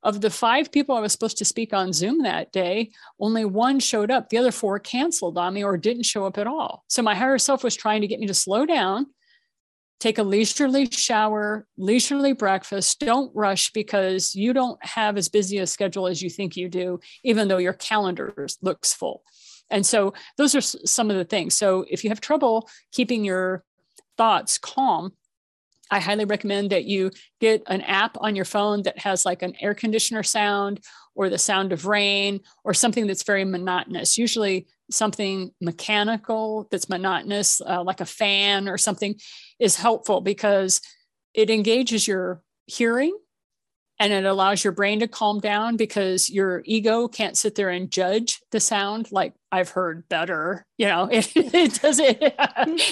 Of 0.03 0.23
the 0.23 0.31
five 0.31 0.73
people 0.73 0.94
I 0.94 1.01
was 1.01 1.12
supposed 1.12 1.37
to 1.38 1.44
speak 1.44 1.75
on 1.75 1.92
Zoom 1.92 2.23
that 2.23 2.53
day, 2.53 2.90
only 3.18 3.44
one 3.44 3.79
showed 3.81 4.11
up. 4.11 4.31
The 4.31 4.38
other 4.38 4.51
four 4.51 4.79
canceled 4.79 5.37
on 5.37 5.53
me 5.53 5.62
or 5.62 5.77
didn't 5.77 6.05
show 6.05 6.25
up 6.25 6.38
at 6.38 6.46
all. 6.46 6.85
So 6.88 7.03
my 7.03 7.14
higher 7.14 7.37
self 7.37 7.62
was 7.62 7.77
trying 7.77 8.01
to 8.01 8.07
get 8.07 8.18
me 8.18 8.27
to 8.27 8.33
slow 8.33 8.64
down 8.64 9.09
take 10.01 10.19
a 10.19 10.23
leisurely 10.23 10.87
shower, 10.91 11.67
leisurely 11.77 12.33
breakfast. 12.33 12.99
Don't 13.01 13.31
rush 13.35 13.71
because 13.71 14.35
you 14.35 14.53
don't 14.53 14.83
have 14.85 15.17
as 15.17 15.29
busy 15.29 15.59
a 15.59 15.67
schedule 15.67 16.09
as 16.09 16.23
you 16.23 16.31
think 16.31 16.57
you 16.57 16.69
do, 16.69 16.99
even 17.23 17.49
though 17.49 17.59
your 17.59 17.75
calendar 17.75 18.35
looks 18.63 18.93
full. 18.93 19.23
And 19.71 19.87
so 19.87 20.15
those 20.37 20.55
are 20.55 20.61
some 20.61 21.11
of 21.11 21.17
the 21.17 21.25
things. 21.25 21.55
So 21.55 21.85
if 21.89 22.03
you 22.03 22.11
have 22.11 22.21
trouble 22.21 22.69
keeping 22.93 23.25
your 23.25 23.63
thoughts 24.17 24.59
calm, 24.59 25.13
I 25.90 26.00
highly 26.00 26.24
recommend 26.24 26.70
that 26.70 26.85
you 26.85 27.11
get 27.40 27.62
an 27.66 27.81
app 27.83 28.16
on 28.20 28.37
your 28.37 28.44
phone 28.44 28.83
that 28.83 28.98
has 28.98 29.24
like 29.24 29.42
an 29.42 29.55
air 29.61 29.74
conditioner 29.74 30.22
sound 30.22 30.81
or 31.14 31.29
the 31.29 31.38
sound 31.38 31.72
of 31.72 31.87
rain 31.87 32.40
or 32.64 32.74
something 32.74 33.07
that's 33.07 33.24
very 33.24 33.44
monotonous. 33.44 34.16
Usually, 34.16 34.66
something 34.90 35.50
mechanical 35.61 36.68
that's 36.70 36.88
monotonous, 36.88 37.61
uh, 37.61 37.83
like 37.83 38.00
a 38.00 38.07
fan 38.07 38.68
or 38.68 38.79
something, 38.79 39.14
is 39.59 39.76
helpful 39.76 40.20
because 40.20 40.81
it 41.35 41.50
engages 41.50 42.07
your 42.09 42.42
hearing 42.66 43.16
and 44.01 44.13
it 44.13 44.25
allows 44.25 44.65
your 44.65 44.73
brain 44.73 44.99
to 44.99 45.07
calm 45.07 45.39
down 45.39 45.77
because 45.77 46.29
your 46.29 46.63
ego 46.65 47.07
can't 47.07 47.39
sit 47.39 47.55
there 47.55 47.69
and 47.69 47.93
judge 47.93 48.41
the 48.51 48.59
sound 48.59 49.13
like 49.13 49.35
i've 49.53 49.69
heard 49.69 50.09
better 50.09 50.67
you 50.77 50.87
know 50.87 51.09
it, 51.13 51.31
it 51.37 51.81
doesn't 51.81 52.19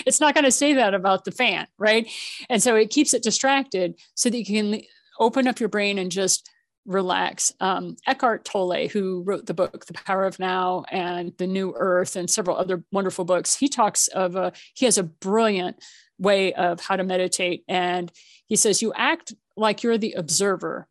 it's 0.07 0.21
not 0.21 0.35
going 0.35 0.45
to 0.45 0.53
say 0.53 0.75
that 0.75 0.95
about 0.95 1.25
the 1.25 1.33
fan 1.33 1.67
right 1.79 2.09
and 2.49 2.63
so 2.63 2.77
it 2.77 2.91
keeps 2.91 3.13
it 3.13 3.23
distracted 3.23 3.99
so 4.15 4.31
that 4.31 4.39
you 4.39 4.45
can 4.45 4.81
open 5.19 5.49
up 5.49 5.59
your 5.59 5.69
brain 5.69 5.99
and 5.99 6.13
just 6.13 6.49
relax. 6.89 7.53
Um, 7.61 7.97
Eckhart 8.07 8.45
Tolle, 8.45 8.89
who 8.89 9.23
wrote 9.23 9.47
the 9.47 9.55
book 9.55 9.85
The 9.85 9.93
Power 9.93 10.25
of 10.25 10.39
Now 10.39 10.85
and 10.91 11.33
The 11.37 11.47
New 11.47 11.75
Earth 11.77 12.17
and 12.17 12.29
several 12.29 12.57
other 12.57 12.83
wonderful 12.91 13.25
books, 13.25 13.55
he 13.55 13.69
talks 13.69 14.09
of 14.09 14.35
a, 14.35 14.53
he 14.75 14.87
has 14.87 14.97
a 14.97 15.03
brilliant 15.03 15.77
way 16.19 16.55
of 16.55 16.81
how 16.81 16.97
to 16.97 17.05
meditate. 17.05 17.63
And 17.69 18.11
he 18.47 18.57
says, 18.57 18.83
you 18.83 18.93
act 18.95 19.35
like 19.57 19.83
you're 19.83 19.99
the 19.99 20.15
observer, 20.15 20.89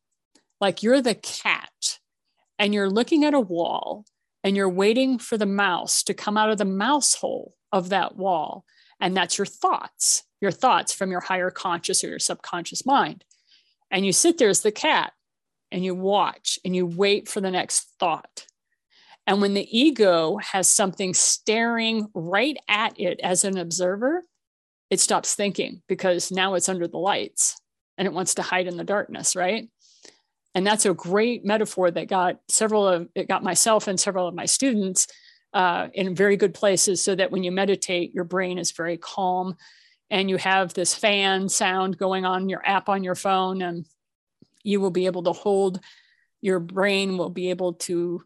like 0.59 0.83
you're 0.83 1.01
the 1.01 1.15
cat, 1.15 1.99
and 2.59 2.73
you're 2.73 2.89
looking 2.89 3.23
at 3.23 3.33
a 3.33 3.39
wall 3.39 4.05
and 4.43 4.55
you're 4.55 4.69
waiting 4.69 5.19
for 5.19 5.37
the 5.37 5.45
mouse 5.45 6.03
to 6.03 6.13
come 6.13 6.37
out 6.37 6.49
of 6.49 6.57
the 6.57 6.65
mouse 6.65 7.15
hole 7.15 7.53
of 7.71 7.89
that 7.89 8.15
wall. 8.15 8.65
And 8.99 9.15
that's 9.15 9.37
your 9.37 9.45
thoughts, 9.45 10.23
your 10.41 10.51
thoughts 10.51 10.93
from 10.93 11.11
your 11.11 11.19
higher 11.19 11.51
conscious 11.51 12.03
or 12.03 12.09
your 12.09 12.19
subconscious 12.19 12.85
mind. 12.85 13.23
And 13.91 14.05
you 14.05 14.11
sit 14.11 14.37
there 14.37 14.49
as 14.49 14.61
the 14.61 14.71
cat 14.71 15.13
and 15.71 15.83
you 15.83 15.93
watch 15.95 16.59
and 16.65 16.75
you 16.75 16.85
wait 16.85 17.27
for 17.27 17.41
the 17.41 17.51
next 17.51 17.87
thought. 17.99 18.45
And 19.25 19.41
when 19.41 19.53
the 19.53 19.77
ego 19.77 20.37
has 20.37 20.67
something 20.67 21.13
staring 21.13 22.07
right 22.13 22.57
at 22.69 22.99
it 22.99 23.19
as 23.21 23.43
an 23.43 23.57
observer, 23.57 24.23
it 24.89 25.01
stops 25.01 25.35
thinking 25.35 25.81
because 25.87 26.31
now 26.31 26.53
it's 26.53 26.69
under 26.69 26.87
the 26.87 26.97
lights 26.97 27.59
and 27.97 28.07
it 28.07 28.13
wants 28.13 28.35
to 28.35 28.41
hide 28.41 28.67
in 28.67 28.77
the 28.77 28.85
darkness, 28.85 29.35
right? 29.35 29.67
And 30.57 30.65
that's 30.65 30.87
a 30.87 30.93
great 30.95 31.45
metaphor 31.45 31.91
that 31.91 32.07
got 32.07 32.39
several 32.49 32.87
of 32.87 33.07
it 33.13 33.27
got 33.27 33.43
myself 33.43 33.87
and 33.87 33.99
several 33.99 34.27
of 34.27 34.33
my 34.33 34.47
students 34.47 35.05
uh, 35.53 35.89
in 35.93 36.15
very 36.15 36.35
good 36.35 36.55
places 36.55 37.03
so 37.03 37.13
that 37.13 37.29
when 37.29 37.43
you 37.43 37.51
meditate, 37.51 38.11
your 38.15 38.23
brain 38.23 38.57
is 38.57 38.71
very 38.71 38.97
calm 38.97 39.55
and 40.09 40.31
you 40.31 40.37
have 40.37 40.73
this 40.73 40.95
fan 40.95 41.47
sound 41.47 41.99
going 41.99 42.25
on 42.25 42.49
your 42.49 42.67
app 42.67 42.89
on 42.89 43.03
your 43.03 43.13
phone 43.13 43.61
and 43.61 43.85
you 44.63 44.81
will 44.81 44.89
be 44.89 45.05
able 45.05 45.21
to 45.21 45.31
hold 45.31 45.79
your 46.41 46.59
brain 46.59 47.19
will 47.19 47.29
be 47.29 47.51
able 47.51 47.73
to 47.73 48.23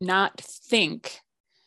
not 0.00 0.40
think 0.40 1.18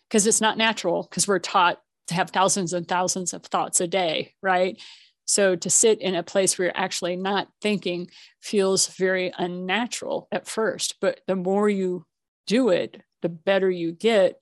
because 0.08 0.26
it's 0.26 0.40
not 0.40 0.58
natural 0.58 1.04
because 1.04 1.28
we're 1.28 1.38
taught 1.38 1.82
to 2.08 2.14
have 2.14 2.30
thousands 2.30 2.72
and 2.72 2.88
thousands 2.88 3.34
of 3.34 3.44
thoughts 3.44 3.82
a 3.82 3.88
day 3.88 4.34
right 4.42 4.82
so 5.28 5.56
to 5.56 5.70
sit 5.70 6.02
in 6.02 6.16
a 6.16 6.24
place 6.24 6.58
where 6.58 6.68
you're 6.68 6.78
actually 6.78 7.16
not 7.16 7.50
thinking 7.62 8.10
feels 8.42 8.88
very 8.88 9.32
unnatural 9.38 10.28
at 10.32 10.48
first 10.48 10.96
but 11.02 11.22
the 11.28 11.36
more 11.36 11.70
you 11.70 12.06
do 12.48 12.70
it 12.70 13.02
the 13.22 13.30
better 13.30 13.70
you 13.70 13.92
get 13.92 14.40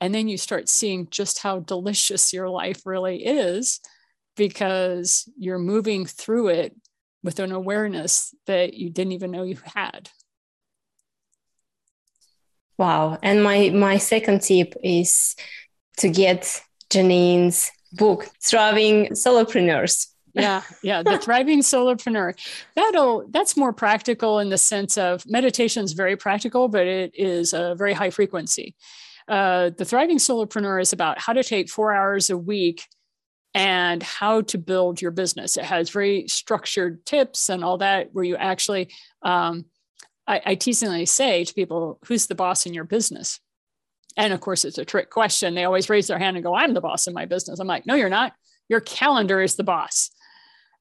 And 0.00 0.14
then 0.14 0.28
you 0.28 0.38
start 0.38 0.68
seeing 0.68 1.08
just 1.10 1.40
how 1.40 1.60
delicious 1.60 2.32
your 2.32 2.48
life 2.48 2.82
really 2.86 3.24
is 3.24 3.80
because 4.36 5.28
you're 5.38 5.58
moving 5.58 6.06
through 6.06 6.48
it 6.48 6.74
with 7.22 7.38
an 7.38 7.52
awareness 7.52 8.34
that 8.46 8.74
you 8.74 8.90
didn't 8.90 9.12
even 9.12 9.30
know 9.30 9.42
you 9.42 9.58
had. 9.76 10.08
Wow. 12.78 13.18
And 13.22 13.42
my 13.42 13.70
my 13.70 13.98
second 13.98 14.40
tip 14.40 14.74
is 14.82 15.36
to 15.98 16.08
get 16.08 16.62
Janine's 16.88 17.70
book, 17.92 18.28
Thriving 18.42 19.08
Solopreneurs. 19.08 20.08
yeah, 20.32 20.62
yeah, 20.82 21.02
the 21.02 21.18
thriving 21.22 21.60
solopreneur. 21.60 22.34
That'll 22.76 23.26
that's 23.30 23.56
more 23.56 23.72
practical 23.72 24.38
in 24.38 24.48
the 24.48 24.58
sense 24.58 24.96
of 24.96 25.24
meditation 25.26 25.84
is 25.84 25.92
very 25.92 26.16
practical, 26.16 26.68
but 26.68 26.86
it 26.86 27.12
is 27.14 27.52
a 27.52 27.74
very 27.74 27.92
high 27.92 28.10
frequency. 28.10 28.76
Uh, 29.28 29.70
the 29.76 29.84
thriving 29.84 30.18
solopreneur 30.18 30.80
is 30.80 30.92
about 30.92 31.20
how 31.20 31.32
to 31.32 31.42
take 31.42 31.68
four 31.68 31.92
hours 31.92 32.30
a 32.30 32.36
week 32.36 32.86
and 33.54 34.02
how 34.02 34.40
to 34.42 34.58
build 34.58 35.02
your 35.02 35.10
business. 35.10 35.56
It 35.56 35.64
has 35.64 35.90
very 35.90 36.28
structured 36.28 37.04
tips 37.04 37.48
and 37.48 37.64
all 37.64 37.78
that, 37.78 38.10
where 38.12 38.24
you 38.24 38.36
actually, 38.36 38.90
um, 39.22 39.64
I, 40.26 40.40
I 40.46 40.54
teasingly 40.54 41.06
say 41.06 41.44
to 41.44 41.54
people, 41.54 41.98
who's 42.06 42.26
the 42.26 42.34
boss 42.34 42.66
in 42.66 42.74
your 42.74 42.84
business? 42.84 43.40
And 44.16 44.32
of 44.32 44.40
course, 44.40 44.64
it's 44.64 44.78
a 44.78 44.84
trick 44.84 45.10
question. 45.10 45.54
They 45.54 45.64
always 45.64 45.88
raise 45.88 46.08
their 46.08 46.18
hand 46.18 46.36
and 46.36 46.44
go, 46.44 46.54
I'm 46.54 46.74
the 46.74 46.80
boss 46.80 47.06
in 47.06 47.14
my 47.14 47.26
business. 47.26 47.60
I'm 47.60 47.66
like, 47.66 47.86
no, 47.86 47.94
you're 47.94 48.08
not. 48.08 48.32
Your 48.68 48.80
calendar 48.80 49.40
is 49.40 49.56
the 49.56 49.64
boss. 49.64 50.10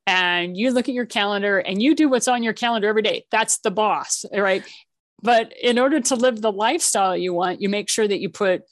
And 0.08 0.58
you 0.58 0.72
look 0.72 0.90
at 0.90 0.96
your 0.96 1.06
calendar 1.06 1.60
and 1.60 1.82
you 1.82 1.94
do 1.94 2.10
what's 2.10 2.28
on 2.28 2.42
your 2.42 2.54
calendar 2.54 2.88
every 2.88 3.04
day. 3.04 3.26
That's 3.32 3.60
the 3.60 3.72
boss, 3.72 4.26
right? 4.36 4.64
But 5.22 5.54
in 5.62 5.78
order 5.78 6.00
to 6.00 6.16
live 6.16 6.42
the 6.42 6.52
lifestyle 6.52 7.16
you 7.16 7.34
want, 7.34 7.62
you 7.62 7.70
make 7.70 7.90
sure 7.90 8.08
that 8.08 8.20
you 8.20 8.30
put 8.30 8.64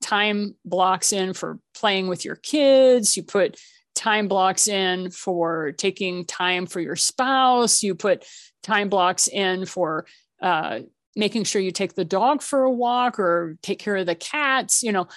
time 0.00 0.54
blocks 0.64 1.12
in 1.12 1.34
for 1.34 1.58
playing 1.74 2.08
with 2.08 2.24
your 2.24 2.36
kids, 2.36 3.16
you 3.16 3.22
put 3.22 3.58
time 3.94 4.28
blocks 4.28 4.68
in 4.68 5.10
for 5.10 5.72
taking 5.72 6.24
time 6.24 6.66
for 6.66 6.80
your 6.80 6.96
spouse, 6.96 7.82
you 7.82 7.94
put 7.94 8.24
time 8.62 8.88
blocks 8.88 9.26
in 9.26 9.66
for 9.66 10.06
uh, 10.40 10.80
making 11.16 11.44
sure 11.44 11.60
you 11.60 11.70
take 11.70 11.94
the 11.94 12.04
dog 12.04 12.42
for 12.42 12.62
a 12.62 12.70
walk 12.70 13.18
or 13.18 13.56
take 13.62 13.78
care 13.78 13.96
of 13.96 14.06
the 14.06 14.14
cats. 14.14 14.82
You 14.82 14.92
know, 14.92 15.08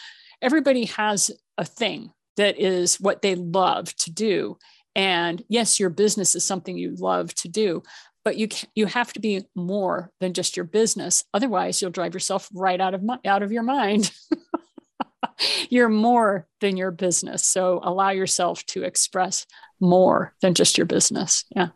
everybody 0.41 0.85
has 0.85 1.31
a 1.57 1.65
thing 1.65 2.11
that 2.37 2.57
is 2.59 2.99
what 2.99 3.21
they 3.21 3.35
love 3.35 3.93
to 3.97 4.11
do. 4.11 4.57
And 4.95 5.43
yes, 5.49 5.79
your 5.79 5.89
business 5.89 6.35
is 6.35 6.45
something 6.45 6.77
you 6.77 6.95
love 6.95 7.33
to 7.35 7.47
do, 7.47 7.83
but 8.23 8.37
you 8.37 8.47
you 8.75 8.85
have 8.85 9.13
to 9.13 9.19
be 9.19 9.43
more 9.55 10.11
than 10.19 10.33
just 10.33 10.57
your 10.57 10.65
business. 10.65 11.23
Otherwise, 11.33 11.81
you'll 11.81 11.91
drive 11.91 12.13
yourself 12.13 12.49
right 12.53 12.79
out 12.81 12.93
of 12.93 13.03
out 13.25 13.43
of 13.43 13.51
your 13.51 13.63
mind. 13.63 14.11
you're 15.69 15.89
more 15.89 16.47
than 16.61 16.77
your 16.77 16.91
business. 16.91 17.45
So 17.45 17.79
allow 17.83 18.09
yourself 18.09 18.65
to 18.67 18.83
express 18.83 19.45
more 19.79 20.33
than 20.41 20.53
just 20.53 20.77
your 20.77 20.85
business. 20.85 21.45
Yeah. 21.55 21.69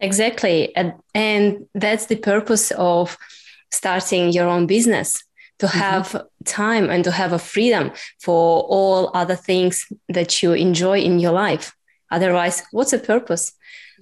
Exactly. 0.00 0.74
And, 0.74 0.94
and 1.14 1.66
that's 1.74 2.06
the 2.06 2.16
purpose 2.16 2.70
of 2.72 3.18
starting 3.70 4.32
your 4.32 4.48
own 4.48 4.66
business 4.66 5.22
to 5.58 5.66
mm-hmm. 5.66 5.78
have 5.78 6.06
mm-hmm. 6.08 6.44
time 6.44 6.90
and 6.90 7.04
to 7.04 7.10
have 7.10 7.32
a 7.32 7.38
freedom 7.38 7.92
for 8.20 8.62
all 8.62 9.10
other 9.14 9.36
things 9.36 9.86
that 10.08 10.42
you 10.42 10.52
enjoy 10.52 10.98
in 10.98 11.18
your 11.18 11.32
life. 11.32 11.74
Otherwise, 12.10 12.62
what's 12.72 12.90
the 12.90 12.98
purpose? 12.98 13.52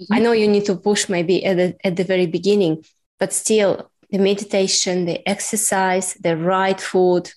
Mm-hmm. 0.01 0.15
I 0.15 0.19
know 0.21 0.33
you 0.33 0.49
need 0.49 0.65
to 0.67 0.77
push 0.77 1.09
maybe 1.09 1.45
at 1.45 1.57
the, 1.57 1.77
at 1.85 1.97
the 1.97 2.05
very 2.05 2.27
beginning, 2.27 2.85
but 3.19 3.33
still, 3.33 3.91
the 4.11 4.19
meditation, 4.19 5.05
the 5.05 5.29
exercise, 5.29 6.15
the 6.15 6.35
right 6.37 6.81
food, 6.81 7.31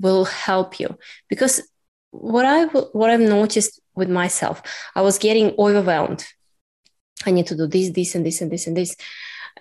will 0.00 0.24
help 0.24 0.78
you 0.80 0.96
because 1.28 1.62
what 2.10 2.44
I 2.44 2.64
what 2.66 3.10
I've 3.10 3.20
noticed 3.20 3.80
with 3.94 4.08
myself, 4.08 4.62
I 4.94 5.02
was 5.02 5.18
getting 5.18 5.54
overwhelmed. 5.58 6.24
I 7.26 7.30
need 7.30 7.46
to 7.48 7.56
do 7.56 7.66
this, 7.66 7.90
this, 7.90 8.14
and 8.14 8.26
this, 8.26 8.40
and 8.40 8.50
this, 8.50 8.66
and 8.66 8.76
this, 8.76 8.96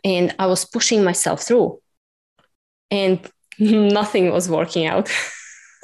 and 0.03 0.35
I 0.37 0.47
was 0.47 0.65
pushing 0.65 1.03
myself 1.03 1.43
through, 1.43 1.79
and 2.93 3.19
nothing 3.59 4.31
was 4.31 4.47
working 4.47 4.85
out. 4.85 5.09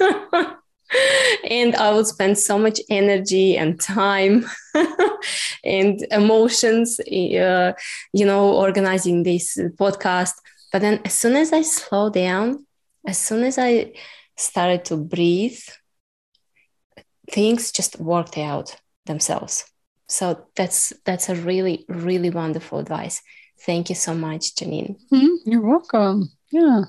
and 1.50 1.74
I 1.74 1.92
would 1.92 2.06
spend 2.06 2.38
so 2.38 2.58
much 2.58 2.80
energy 2.88 3.56
and 3.56 3.80
time 3.80 4.46
and 5.64 6.06
emotions, 6.10 7.00
uh, 7.00 7.72
you 8.12 8.24
know, 8.26 8.52
organizing 8.52 9.24
this 9.24 9.58
podcast. 9.78 10.34
But 10.72 10.82
then, 10.82 11.00
as 11.04 11.14
soon 11.14 11.34
as 11.36 11.52
I 11.52 11.62
slow 11.62 12.10
down, 12.10 12.66
as 13.06 13.18
soon 13.18 13.42
as 13.42 13.58
I 13.58 13.92
started 14.36 14.84
to 14.86 14.96
breathe, 14.96 15.60
things 17.30 17.72
just 17.72 17.98
worked 17.98 18.38
out 18.38 18.76
themselves. 19.06 19.64
So 20.08 20.46
that's 20.56 20.92
that's 21.04 21.28
a 21.28 21.34
really 21.34 21.84
really 21.88 22.30
wonderful 22.30 22.78
advice. 22.78 23.22
Thank 23.66 23.90
you 23.90 23.96
so 23.96 24.14
much, 24.14 24.54
Janine. 24.54 24.96
Mm-hmm. 25.12 25.50
You're 25.50 25.68
welcome. 25.68 26.30
Yeah. 26.50 26.84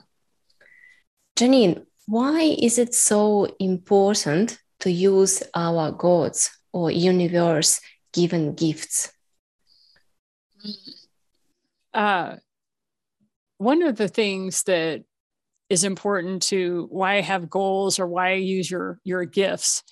Janine, 1.36 1.86
why 2.08 2.42
is 2.42 2.78
it 2.78 2.94
so 2.94 3.48
important 3.60 4.60
to 4.82 4.92
use 4.92 5.44
our 5.54 5.92
gods 5.92 6.52
or 6.74 6.92
universe 6.92 7.80
given 8.14 8.54
gifts? 8.54 9.12
Uh, 11.94 12.36
one 13.58 13.84
of 13.84 13.96
the 13.96 14.08
things 14.08 14.64
that 14.64 15.04
is 15.70 15.84
important 15.84 16.42
to 16.42 16.88
why 16.90 17.16
I 17.16 17.22
have 17.22 17.50
goals 17.50 18.00
or 18.00 18.08
why 18.08 18.32
I 18.32 18.36
use 18.36 18.70
your 18.70 19.00
your 19.04 19.24
gifts 19.24 19.84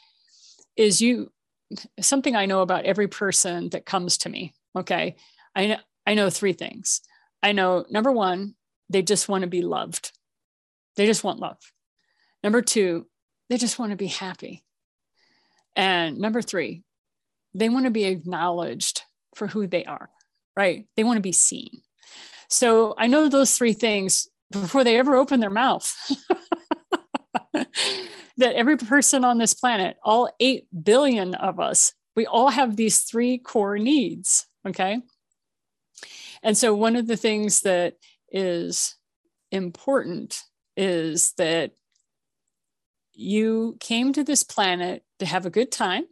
is 0.76 1.02
you 1.02 1.32
something 2.02 2.36
I 2.36 2.48
know 2.48 2.62
about 2.62 2.86
every 2.86 3.08
person 3.08 3.70
that 3.70 3.86
comes 3.86 4.18
to 4.20 4.30
me. 4.30 4.54
Okay. 4.76 5.16
I 5.56 5.68
know 5.68 5.78
I 6.06 6.16
know 6.16 6.30
three 6.30 6.54
things. 6.54 7.02
I 7.42 7.54
know 7.54 7.86
number 7.90 8.12
one, 8.12 8.56
they 8.90 9.02
just 9.02 9.30
want 9.30 9.44
to 9.44 9.48
be 9.48 9.62
loved. 9.62 10.12
They 10.96 11.06
just 11.06 11.24
want 11.24 11.40
love. 11.40 11.58
Number 12.44 12.62
two, 12.62 13.08
they 13.50 13.58
just 13.58 13.80
want 13.80 13.92
to 13.92 13.98
be 13.98 14.08
happy. 14.08 14.64
And 15.76 16.18
number 16.18 16.42
three, 16.42 16.84
they 17.54 17.70
want 17.70 17.86
to 17.86 17.92
be 17.92 18.06
acknowledged 18.06 19.02
for 19.36 19.48
who 19.48 19.68
they 19.68 19.86
are, 19.86 20.10
right? 20.56 20.86
They 20.96 21.04
want 21.04 21.18
to 21.18 21.22
be 21.22 21.32
seen. 21.32 21.82
So 22.50 22.96
I 22.98 23.08
know 23.08 23.30
those 23.30 23.58
three 23.58 23.74
things 23.74 24.28
before 24.52 24.84
they 24.84 24.98
ever 24.98 25.16
open 25.16 25.40
their 25.40 25.50
mouth. 25.50 25.94
that 27.54 28.56
every 28.56 28.78
person 28.78 29.24
on 29.26 29.38
this 29.38 29.54
planet, 29.54 29.98
all 30.04 30.30
8 30.40 30.66
billion 30.84 31.36
of 31.36 31.60
us, 31.60 31.94
we 32.16 32.26
all 32.26 32.50
have 32.50 32.76
these 32.76 33.02
three 33.02 33.38
core 33.38 33.78
needs. 33.78 34.48
Okay. 34.68 35.02
And 36.42 36.58
so, 36.58 36.74
one 36.74 36.96
of 36.96 37.08
the 37.08 37.18
things 37.18 37.62
that 37.62 37.96
is 38.32 38.96
important 39.52 40.42
is 40.80 41.34
that 41.34 41.72
you 43.12 43.76
came 43.82 44.14
to 44.14 44.24
this 44.24 44.44
planet 44.44 45.04
to 45.20 45.26
have 45.26 45.46
a 45.46 45.50
good 45.50 45.74
time, 45.74 46.06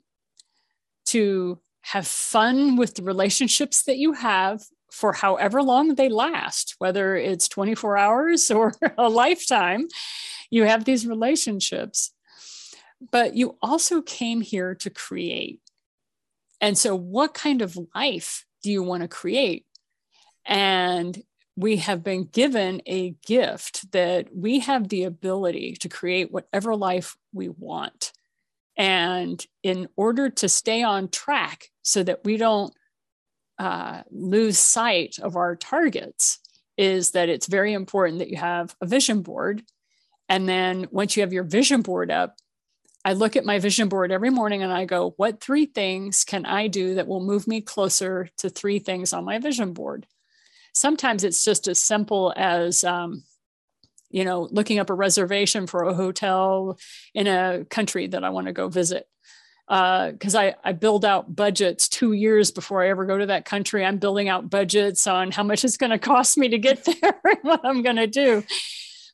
to 1.06 1.58
have 1.84 2.06
fun 2.06 2.76
with 2.76 2.96
the 2.96 3.02
relationships 3.02 3.84
that 3.84 3.98
you 3.98 4.12
have 4.12 4.62
for 4.92 5.14
however 5.14 5.64
long 5.64 5.96
they 5.96 6.10
last, 6.10 6.76
whether 6.80 7.16
it's 7.16 7.48
24 7.48 7.98
hours 7.98 8.52
or 8.52 8.74
a 8.98 9.08
lifetime, 9.08 9.88
you 10.50 10.64
have 10.64 10.84
these 10.84 11.08
relationships. 11.08 12.12
But 13.10 13.36
you 13.36 13.58
also 13.62 14.02
came 14.02 14.42
here 14.42 14.76
to 14.76 14.90
create. 14.90 15.62
And 16.60 16.78
so, 16.78 16.94
what 16.94 17.34
kind 17.34 17.62
of 17.62 17.78
life 17.96 18.46
do 18.64 18.72
you 18.72 18.84
want 18.84 19.04
to 19.04 19.08
create? 19.08 19.66
And 20.46 21.18
we 21.58 21.78
have 21.78 22.04
been 22.04 22.26
given 22.26 22.82
a 22.86 23.16
gift 23.26 23.92
that 23.92 24.28
we 24.34 24.60
have 24.60 24.88
the 24.88 25.04
ability 25.04 25.76
to 25.80 25.90
create 25.90 26.32
whatever 26.32 26.76
life 26.76 27.18
we 27.34 27.50
want. 27.50 28.14
And 28.78 29.44
in 29.64 29.90
order 29.98 30.30
to 30.30 30.48
stay 30.48 30.84
on 30.84 31.10
track 31.10 31.72
so 31.82 32.04
that 32.04 32.24
we 32.24 32.38
don't 32.38 32.72
uh, 33.58 34.04
lose 34.12 34.60
sight 34.60 35.18
of 35.20 35.36
our 35.36 35.56
targets 35.56 36.38
is 36.78 37.12
that 37.12 37.28
it's 37.28 37.48
very 37.48 37.74
important 37.74 38.20
that 38.20 38.30
you 38.30 38.38
have 38.38 38.76
a 38.80 38.86
vision 38.86 39.24
board. 39.24 39.64
And 40.30 40.48
then 40.48 40.88
once 40.92 41.18
you 41.18 41.22
have 41.22 41.34
your 41.34 41.44
vision 41.44 41.82
board 41.82 42.12
up, 42.12 42.38
I 43.04 43.14
look 43.14 43.36
at 43.36 43.46
my 43.46 43.58
vision 43.58 43.90
board 43.90 44.12
every 44.12 44.30
morning 44.30 44.62
and 44.62 44.72
I 44.72 44.86
go, 44.86 45.16
what 45.18 45.42
three 45.42 45.66
things 45.66 46.24
can 46.24 46.46
I 46.46 46.68
do 46.68 46.96
that 46.96 47.08
will 47.08 47.22
move 47.22 47.48
me 47.48 47.62
closer 47.62 48.30
to 48.38 48.50
three 48.50 48.78
things 48.78 49.12
on 49.12 49.26
my 49.26 49.40
vision 49.40 49.74
board? 49.74 50.06
Sometimes 50.78 51.24
it's 51.24 51.44
just 51.44 51.68
as 51.68 51.80
simple 51.80 52.34
as, 52.36 52.84
um, 52.84 53.24
you 54.10 54.24
know, 54.24 54.48
looking 54.52 54.80
up 54.80 54.90
a 54.90 54.94
reservation 54.94 55.68
for 55.68 55.84
a 55.84 55.94
hotel 55.94 56.78
in 57.14 57.28
a 57.28 57.66
country 57.70 58.08
that 58.08 58.24
I 58.24 58.30
want 58.30 58.48
to 58.48 58.54
go 58.54 58.70
visit 58.70 59.08
because 59.68 60.34
uh, 60.34 60.40
I, 60.40 60.56
I 60.64 60.72
build 60.72 61.04
out 61.04 61.36
budgets 61.36 61.90
two 61.90 62.14
years 62.14 62.52
before 62.52 62.82
I 62.82 62.90
ever 62.90 63.06
go 63.06 63.18
to 63.18 63.26
that 63.26 63.44
country. 63.44 63.86
I'm 63.86 63.98
building 63.98 64.30
out 64.30 64.50
budgets 64.50 65.06
on 65.08 65.32
how 65.32 65.44
much 65.44 65.66
it's 65.66 65.76
going 65.76 65.90
to 65.98 66.00
cost 66.00 66.38
me 66.38 66.48
to 66.50 66.58
get 66.58 66.86
there 67.02 67.20
and 67.26 67.40
what 67.42 67.62
I'm 67.66 67.82
going 67.82 67.98
to 67.98 68.08
do. 68.08 68.44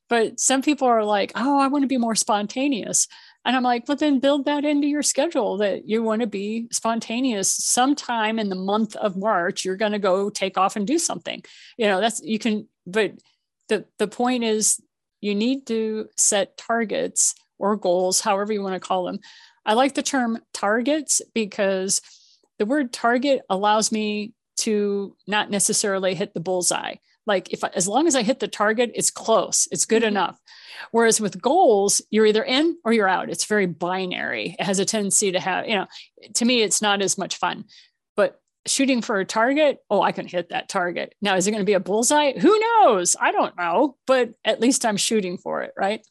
But 0.10 0.40
some 0.40 0.62
people 0.62 0.88
are 0.88 1.04
like, 1.04 1.32
oh, 1.36 1.60
I 1.60 1.68
want 1.68 1.84
to 1.84 1.88
be 1.88 1.98
more 1.98 2.14
spontaneous. 2.14 3.08
And 3.46 3.56
I'm 3.56 3.64
like, 3.64 3.88
well, 3.88 3.98
then 3.98 4.20
build 4.20 4.46
that 4.46 4.64
into 4.64 4.88
your 4.88 5.04
schedule 5.04 5.58
that 5.58 5.88
you 5.88 6.02
want 6.02 6.22
to 6.22 6.28
be 6.28 6.68
spontaneous. 6.72 7.52
Sometime 7.52 8.40
in 8.40 8.50
the 8.50 8.56
month 8.56 8.96
of 8.96 9.18
March, 9.18 9.66
you're 9.66 9.76
going 9.76 9.92
to 9.92 10.00
go 10.00 10.30
take 10.30 10.58
off 10.58 10.76
and 10.76 10.88
do 10.88 10.98
something. 10.98 11.44
You 11.78 11.88
know, 11.88 12.00
that's 12.00 12.22
you 12.24 12.40
can, 12.40 12.68
but 12.88 13.14
the 13.68 13.86
the 14.00 14.08
point 14.08 14.44
is 14.44 14.82
you 15.20 15.36
need 15.36 15.68
to 15.68 16.08
set 16.18 16.58
targets 16.58 17.36
or 17.60 17.76
goals, 17.76 18.22
however 18.22 18.54
you 18.54 18.62
want 18.62 18.76
to 18.76 18.88
call 18.88 19.06
them. 19.06 19.20
I 19.66 19.74
like 19.74 19.94
the 19.94 20.04
term 20.04 20.40
targets 20.54 21.22
because 21.34 22.02
the 22.60 22.66
word 22.66 22.92
target 22.94 23.42
allows 23.50 23.92
me 23.92 24.34
to 24.58 25.16
not 25.28 25.50
necessarily 25.50 26.14
hit 26.14 26.34
the 26.34 26.40
bullseye 26.40 26.96
like 27.26 27.52
if 27.52 27.64
I, 27.64 27.70
as 27.76 27.88
long 27.88 28.08
as 28.08 28.16
i 28.16 28.24
hit 28.24 28.40
the 28.40 28.48
target 28.48 28.92
it's 28.96 29.12
close 29.12 29.68
it's 29.72 29.86
good 29.86 30.04
mm-hmm. 30.04 30.10
enough. 30.10 30.40
Whereas 30.92 31.22
with 31.22 31.42
goals 31.42 32.02
you're 32.10 32.26
either 32.26 32.44
in 32.44 32.78
or 32.84 32.94
you're 32.94 33.08
out. 33.08 33.30
It's 33.30 33.46
very 33.46 33.66
binary. 33.66 34.56
It 34.60 34.64
has 34.64 34.80
a 34.80 34.86
tendency 34.86 35.32
to 35.32 35.40
have 35.40 35.68
you 35.68 35.76
know 35.76 35.88
to 36.36 36.46
me 36.46 36.62
it's 36.62 36.82
not 36.82 37.02
as 37.02 37.18
much 37.18 37.38
fun. 37.38 37.66
But 38.16 38.40
shooting 38.66 39.02
for 39.02 39.20
a 39.20 39.26
target 39.26 39.80
oh 39.90 40.02
i 40.02 40.14
can 40.14 40.28
hit 40.28 40.50
that 40.50 40.70
target. 40.70 41.16
Now 41.22 41.36
is 41.36 41.48
it 41.48 41.52
going 41.52 41.62
to 41.62 41.66
be 41.66 41.74
a 41.74 41.80
bullseye? 41.80 42.34
Who 42.34 42.60
knows? 42.60 43.16
I 43.20 43.32
don't 43.32 43.58
know 43.58 43.98
but 44.08 44.34
at 44.46 44.60
least 44.62 44.86
i'm 44.86 44.98
shooting 44.98 45.38
for 45.38 45.64
it 45.64 45.74
right? 45.78 46.06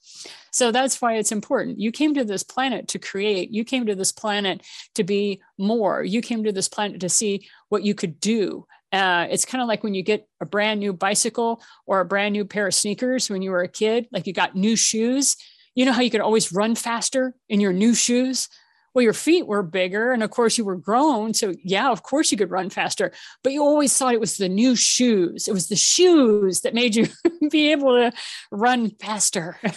So 0.51 0.71
that's 0.71 1.01
why 1.01 1.15
it's 1.15 1.33
important. 1.33 1.81
You 1.81 1.93
came 1.93 2.13
to 2.15 2.25
this 2.25 2.43
planet 2.43 2.89
to 2.89 2.99
create. 2.99 3.51
You 3.51 3.65
came 3.65 3.87
to 3.87 3.95
this 3.95 4.13
planet 4.13 4.61
to 4.97 5.03
be 5.03 5.41
more. 5.57 6.05
You 6.05 6.21
came 6.21 6.45
to 6.45 6.53
this 6.53 6.69
planet 6.69 7.01
to 7.01 7.09
see 7.09 7.49
what 7.71 7.85
you 7.85 7.95
could 7.95 8.21
do 8.21 8.67
uh, 8.93 9.27
it's 9.31 9.47
kind 9.47 9.63
of 9.63 9.69
like 9.69 9.83
when 9.83 9.95
you 9.95 10.03
get 10.03 10.29
a 10.41 10.47
brand 10.47 10.79
new 10.79 10.93
bicycle 10.93 11.63
or 11.87 12.01
a 12.01 12.05
brand 12.05 12.35
new 12.35 12.45
pair 12.45 12.67
of 12.67 12.75
sneakers 12.75 13.31
when 13.31 13.41
you 13.41 13.51
were 13.51 13.63
a 13.63 13.69
kid, 13.69 14.07
like 14.13 14.27
you 14.27 14.35
got 14.35 14.55
new 14.55 14.77
shoes. 14.77 15.37
You 15.75 15.87
know 15.87 15.93
how 15.93 16.03
you 16.03 16.11
could 16.11 16.21
always 16.21 16.53
run 16.53 16.75
faster 16.75 17.35
in 17.49 17.61
your 17.61 17.73
new 17.73 17.95
shoes? 17.95 18.51
Well, 18.93 19.03
your 19.03 19.15
feet 19.15 19.47
were 19.47 19.63
bigger, 19.63 20.13
and 20.13 20.23
of 20.23 20.31
course, 20.31 20.59
you 20.59 20.67
were 20.67 20.77
grown. 20.77 21.33
So, 21.33 21.55
yeah, 21.65 21.91
of 21.91 22.03
course, 22.03 22.31
you 22.31 22.37
could 22.37 22.51
run 22.51 22.69
faster, 22.69 23.11
but 23.43 23.55
you 23.55 23.63
always 23.63 23.97
thought 23.97 24.13
it 24.13 24.21
was 24.21 24.37
the 24.37 24.51
new 24.51 24.77
shoes. 24.77 25.49
It 25.49 25.55
was 25.55 25.69
the 25.69 25.77
shoes 25.77 26.61
that 26.61 26.75
made 26.75 26.95
you 26.95 27.09
be 27.51 27.73
able 27.73 27.95
to 27.95 28.13
run 28.51 28.91
faster. 29.01 29.59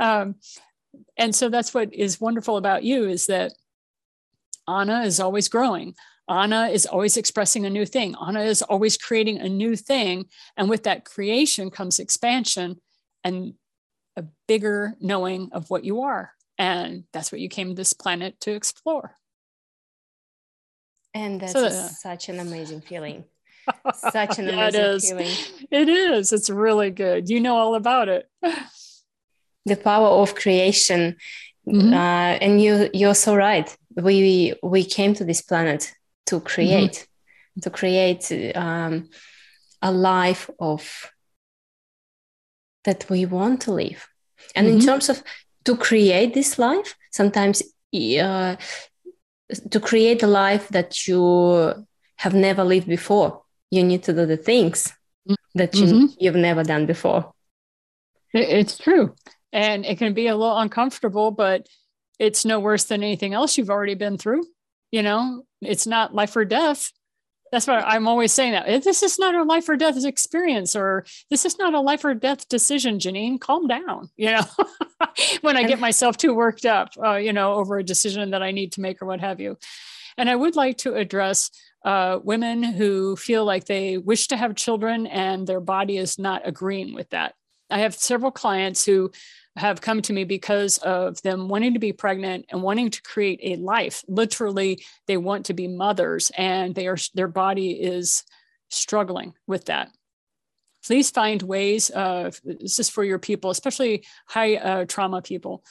um, 0.00 0.34
and 1.16 1.32
so, 1.32 1.48
that's 1.48 1.72
what 1.72 1.94
is 1.94 2.20
wonderful 2.20 2.56
about 2.56 2.82
you 2.82 3.04
is 3.04 3.26
that 3.26 3.52
Anna 4.66 5.02
is 5.02 5.20
always 5.20 5.48
growing. 5.48 5.94
Anna 6.28 6.68
is 6.68 6.86
always 6.86 7.16
expressing 7.16 7.64
a 7.64 7.70
new 7.70 7.86
thing. 7.86 8.14
Anna 8.20 8.42
is 8.42 8.62
always 8.62 8.96
creating 8.96 9.38
a 9.38 9.48
new 9.48 9.76
thing. 9.76 10.26
And 10.56 10.68
with 10.68 10.84
that 10.84 11.04
creation 11.04 11.70
comes 11.70 11.98
expansion 11.98 12.80
and 13.24 13.54
a 14.16 14.24
bigger 14.46 14.94
knowing 15.00 15.50
of 15.52 15.70
what 15.70 15.84
you 15.84 16.02
are. 16.02 16.32
And 16.58 17.04
that's 17.12 17.32
what 17.32 17.40
you 17.40 17.48
came 17.48 17.68
to 17.68 17.74
this 17.74 17.92
planet 17.92 18.40
to 18.40 18.52
explore. 18.52 19.14
And 21.14 21.40
that's 21.40 21.52
so, 21.52 21.64
uh, 21.64 21.70
such 21.70 22.28
an 22.28 22.40
amazing 22.40 22.82
feeling. 22.82 23.24
Such 23.94 24.38
an 24.38 24.46
yeah, 24.46 24.68
amazing 24.68 24.80
it 24.80 24.86
is. 24.86 25.08
feeling. 25.10 25.66
It 25.70 25.88
is. 25.90 26.32
It's 26.32 26.48
really 26.48 26.90
good. 26.90 27.28
You 27.28 27.38
know 27.38 27.56
all 27.56 27.74
about 27.74 28.08
it. 28.08 28.26
the 29.66 29.76
power 29.76 30.06
of 30.06 30.34
creation. 30.34 31.16
Mm-hmm. 31.66 31.92
Uh, 31.92 32.38
and 32.40 32.62
you 32.62 32.88
you're 32.94 33.14
so 33.14 33.36
right. 33.36 33.76
We 33.94 34.54
we 34.62 34.84
came 34.84 35.12
to 35.14 35.24
this 35.24 35.42
planet 35.42 35.92
to 36.28 36.36
mm-hmm. 36.36 36.46
create 36.46 36.92
mm-hmm. 36.92 37.60
to 37.60 37.70
create 37.70 38.24
um, 38.54 39.08
a 39.82 39.90
life 39.90 40.50
of 40.58 41.10
that 42.84 43.08
we 43.10 43.26
want 43.26 43.62
to 43.62 43.72
live 43.72 44.06
and 44.54 44.66
mm-hmm. 44.66 44.78
in 44.78 44.84
terms 44.84 45.08
of 45.08 45.22
to 45.64 45.76
create 45.76 46.34
this 46.34 46.58
life 46.58 46.94
sometimes 47.10 47.62
uh, 47.94 48.56
to 49.70 49.80
create 49.80 50.22
a 50.22 50.26
life 50.26 50.68
that 50.68 51.08
you 51.08 51.74
have 52.16 52.34
never 52.34 52.64
lived 52.64 52.86
before 52.86 53.42
you 53.70 53.82
need 53.82 54.02
to 54.02 54.12
do 54.12 54.26
the 54.26 54.36
things 54.36 54.92
that 55.54 55.74
you, 55.74 55.86
mm-hmm. 55.86 56.06
you've 56.18 56.36
never 56.36 56.62
done 56.62 56.86
before 56.86 57.32
it's 58.32 58.76
true 58.76 59.14
and 59.52 59.86
it 59.86 59.98
can 59.98 60.12
be 60.12 60.26
a 60.26 60.36
little 60.36 60.58
uncomfortable 60.58 61.30
but 61.30 61.66
it's 62.18 62.44
no 62.44 62.60
worse 62.60 62.84
than 62.84 63.02
anything 63.02 63.32
else 63.32 63.56
you've 63.56 63.70
already 63.70 63.94
been 63.94 64.18
through 64.18 64.42
you 64.90 65.02
know 65.02 65.44
it's 65.60 65.86
not 65.86 66.14
life 66.14 66.36
or 66.36 66.44
death. 66.44 66.92
That's 67.50 67.66
what 67.66 67.82
i'm 67.86 68.06
always 68.06 68.30
saying 68.30 68.52
that 68.52 68.84
this 68.84 69.02
is 69.02 69.18
not 69.18 69.34
a 69.34 69.42
life 69.42 69.70
or 69.70 69.76
death 69.76 70.04
experience 70.04 70.76
or 70.76 71.06
this 71.30 71.46
is 71.46 71.58
not 71.58 71.72
a 71.72 71.80
life 71.80 72.04
or 72.04 72.12
death 72.12 72.46
decision 72.48 72.98
janine. 72.98 73.40
Calm 73.40 73.66
down 73.66 74.10
you 74.16 74.30
know? 74.32 74.44
When 75.40 75.56
i 75.56 75.62
get 75.62 75.80
myself 75.80 76.18
too 76.18 76.34
worked 76.34 76.66
up 76.66 76.90
uh, 77.02 77.16
you 77.16 77.32
know 77.32 77.54
over 77.54 77.78
a 77.78 77.82
decision 77.84 78.32
that 78.32 78.42
i 78.42 78.50
need 78.50 78.72
to 78.72 78.82
make 78.82 79.00
or 79.00 79.06
what 79.06 79.20
have 79.20 79.40
you. 79.40 79.56
And 80.18 80.28
i 80.28 80.36
would 80.36 80.56
like 80.56 80.76
to 80.78 80.94
address 80.94 81.50
uh, 81.84 82.18
women 82.22 82.62
who 82.62 83.16
feel 83.16 83.44
like 83.44 83.64
they 83.64 83.98
wish 83.98 84.28
to 84.28 84.36
have 84.36 84.54
children 84.54 85.06
and 85.06 85.46
their 85.46 85.60
body 85.60 85.96
is 85.96 86.18
not 86.18 86.46
agreeing 86.46 86.94
with 86.94 87.08
that. 87.10 87.34
I 87.70 87.80
have 87.80 87.94
several 87.94 88.30
clients 88.30 88.84
who 88.84 89.10
have 89.58 89.80
come 89.80 90.00
to 90.02 90.12
me 90.12 90.24
because 90.24 90.78
of 90.78 91.20
them 91.22 91.48
wanting 91.48 91.74
to 91.74 91.78
be 91.78 91.92
pregnant 91.92 92.46
and 92.50 92.62
wanting 92.62 92.90
to 92.90 93.02
create 93.02 93.40
a 93.42 93.56
life. 93.56 94.04
Literally, 94.08 94.82
they 95.06 95.16
want 95.16 95.46
to 95.46 95.54
be 95.54 95.68
mothers 95.68 96.30
and 96.36 96.74
they 96.74 96.86
are 96.86 96.96
their 97.14 97.28
body 97.28 97.72
is 97.72 98.24
struggling 98.68 99.34
with 99.46 99.66
that. 99.66 99.90
Please 100.86 101.10
find 101.10 101.42
ways 101.42 101.90
of 101.90 102.40
this 102.44 102.78
is 102.78 102.88
for 102.88 103.04
your 103.04 103.18
people, 103.18 103.50
especially 103.50 104.04
high 104.26 104.56
uh, 104.56 104.84
trauma 104.86 105.20
people. 105.20 105.64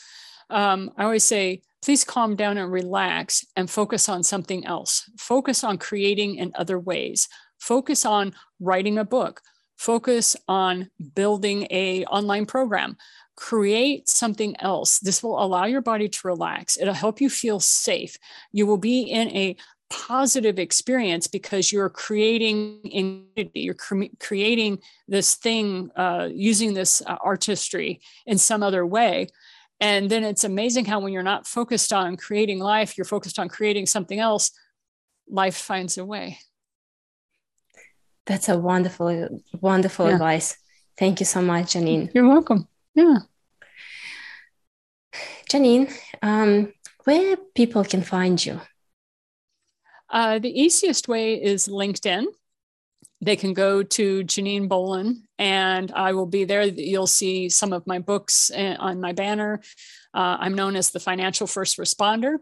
Um, 0.50 0.92
I 0.98 1.04
always 1.04 1.24
say, 1.24 1.62
please 1.82 2.04
calm 2.04 2.36
down 2.36 2.58
and 2.58 2.72
relax 2.72 3.46
and 3.56 3.70
focus 3.70 4.10
on 4.10 4.24
something 4.24 4.66
else. 4.66 5.10
Focus 5.18 5.64
on 5.64 5.78
creating 5.78 6.36
in 6.36 6.52
other 6.56 6.80
ways. 6.80 7.28
Focus 7.60 8.06
on 8.06 8.34
writing 8.60 8.98
a 8.98 9.04
book 9.04 9.42
focus 9.78 10.36
on 10.48 10.90
building 11.16 11.68
a 11.70 12.04
online 12.06 12.46
program 12.46 12.98
create 13.38 14.10
something 14.10 14.56
else. 14.60 15.00
This 15.00 15.24
will 15.24 15.42
allow 15.42 15.66
your 15.66 15.82
body 15.82 16.10
to 16.10 16.28
relax. 16.28 16.78
It'll 16.78 16.94
help 16.94 17.22
you 17.22 17.30
feel 17.30 17.62
safe. 17.62 18.18
You 18.52 18.66
will 18.66 18.78
be 18.78 19.04
in 19.04 19.30
a 19.30 19.56
positive 19.90 20.60
experience 20.60 21.28
because 21.28 21.72
you're 21.72 21.90
creating 21.90 22.82
unity. 22.84 23.62
You're 23.62 23.76
cre- 23.76 24.16
creating 24.20 24.80
this 25.08 25.36
thing 25.36 25.92
uh, 25.96 26.28
using 26.34 26.74
this 26.74 27.02
uh, 27.06 27.16
artistry 27.24 28.02
in 28.26 28.38
some 28.38 28.64
other 28.64 28.86
way. 28.86 29.28
And 29.80 30.10
then 30.10 30.24
it's 30.24 30.44
amazing 30.44 30.86
how 30.86 31.00
when 31.00 31.14
you're 31.14 31.24
not 31.24 31.46
focused 31.46 31.94
on 31.94 32.18
creating 32.18 32.60
life, 32.60 32.98
you're 32.98 33.06
focused 33.06 33.38
on 33.38 33.48
creating 33.48 33.86
something 33.86 34.20
else, 34.20 34.52
life 35.30 35.56
finds 35.56 35.98
a 35.98 36.04
way. 36.04 36.40
That's 38.26 38.50
a 38.50 38.58
wonderful, 38.58 39.42
wonderful 39.62 40.08
yeah. 40.08 40.14
advice. 40.14 40.58
Thank 40.98 41.20
you 41.20 41.26
so 41.28 41.42
much, 41.42 41.76
Janine. 41.76 42.12
You're 42.14 42.28
welcome. 42.28 42.68
Yeah. 42.98 43.20
Janine, 45.52 45.94
um, 46.24 46.74
where 47.04 47.38
people 47.54 47.84
can 47.84 48.02
find 48.02 48.44
you? 48.44 48.60
Uh, 50.10 50.40
the 50.40 50.50
easiest 50.50 51.08
way 51.08 51.36
is 51.36 51.68
LinkedIn. 51.68 52.26
They 53.22 53.36
can 53.36 53.54
go 53.54 53.84
to 53.84 54.24
Janine 54.24 54.68
Bolon, 54.68 55.28
and 55.38 55.92
I 55.92 56.14
will 56.14 56.26
be 56.26 56.44
there. 56.44 56.64
You'll 56.64 57.06
see 57.06 57.50
some 57.50 57.72
of 57.72 57.86
my 57.86 58.00
books 58.00 58.50
uh, 58.50 58.78
on 58.80 59.00
my 59.00 59.14
banner. 59.14 59.62
Uh, 60.12 60.38
I'm 60.40 60.56
known 60.56 60.76
as 60.76 60.90
the 60.90 61.00
financial 61.00 61.46
first 61.46 61.78
responder. 61.78 62.38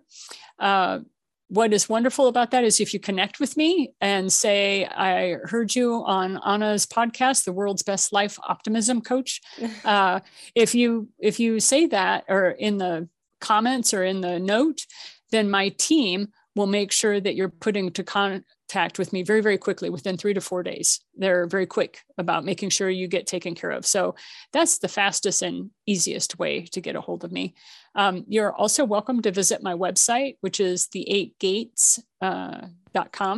Uh, 0.58 0.99
what 1.47 1.73
is 1.73 1.87
wonderful 1.87 2.27
about 2.27 2.51
that 2.51 2.63
is 2.63 2.79
if 2.79 2.93
you 2.93 2.99
connect 2.99 3.39
with 3.39 3.55
me 3.55 3.93
and 4.01 4.31
say 4.31 4.85
i 4.85 5.35
heard 5.43 5.75
you 5.75 6.03
on 6.05 6.39
anna's 6.45 6.85
podcast 6.85 7.45
the 7.45 7.53
world's 7.53 7.83
best 7.83 8.11
life 8.11 8.37
optimism 8.47 9.01
coach 9.01 9.41
uh, 9.85 10.19
if 10.55 10.73
you 10.73 11.07
if 11.19 11.39
you 11.39 11.59
say 11.59 11.85
that 11.85 12.23
or 12.27 12.49
in 12.49 12.77
the 12.77 13.07
comments 13.41 13.93
or 13.93 14.03
in 14.03 14.21
the 14.21 14.39
note 14.39 14.85
then 15.31 15.49
my 15.49 15.69
team 15.69 16.29
will 16.55 16.67
make 16.67 16.91
sure 16.91 17.19
that 17.19 17.35
you're 17.35 17.49
putting 17.49 17.91
to 17.91 18.03
contact 18.03 18.97
with 18.97 19.11
me 19.11 19.23
very 19.23 19.41
very 19.41 19.57
quickly 19.57 19.89
within 19.89 20.17
three 20.17 20.33
to 20.33 20.41
four 20.41 20.63
days. 20.63 21.01
They're 21.15 21.47
very 21.47 21.65
quick 21.65 22.01
about 22.17 22.45
making 22.45 22.69
sure 22.69 22.89
you 22.89 23.07
get 23.07 23.27
taken 23.27 23.55
care 23.55 23.71
of. 23.71 23.85
So 23.85 24.15
that's 24.53 24.79
the 24.79 24.87
fastest 24.87 25.41
and 25.41 25.71
easiest 25.85 26.39
way 26.39 26.61
to 26.71 26.81
get 26.81 26.95
a 26.95 27.01
hold 27.01 27.23
of 27.23 27.31
me 27.31 27.55
um, 27.95 28.25
you're 28.27 28.53
also 28.53 28.85
welcome 28.85 29.21
to 29.21 29.31
visit 29.31 29.63
my 29.63 29.73
website, 29.73 30.37
which 30.41 30.59
is 30.59 30.87
the8gates.com. 30.87 32.03
Uh, 32.21 33.37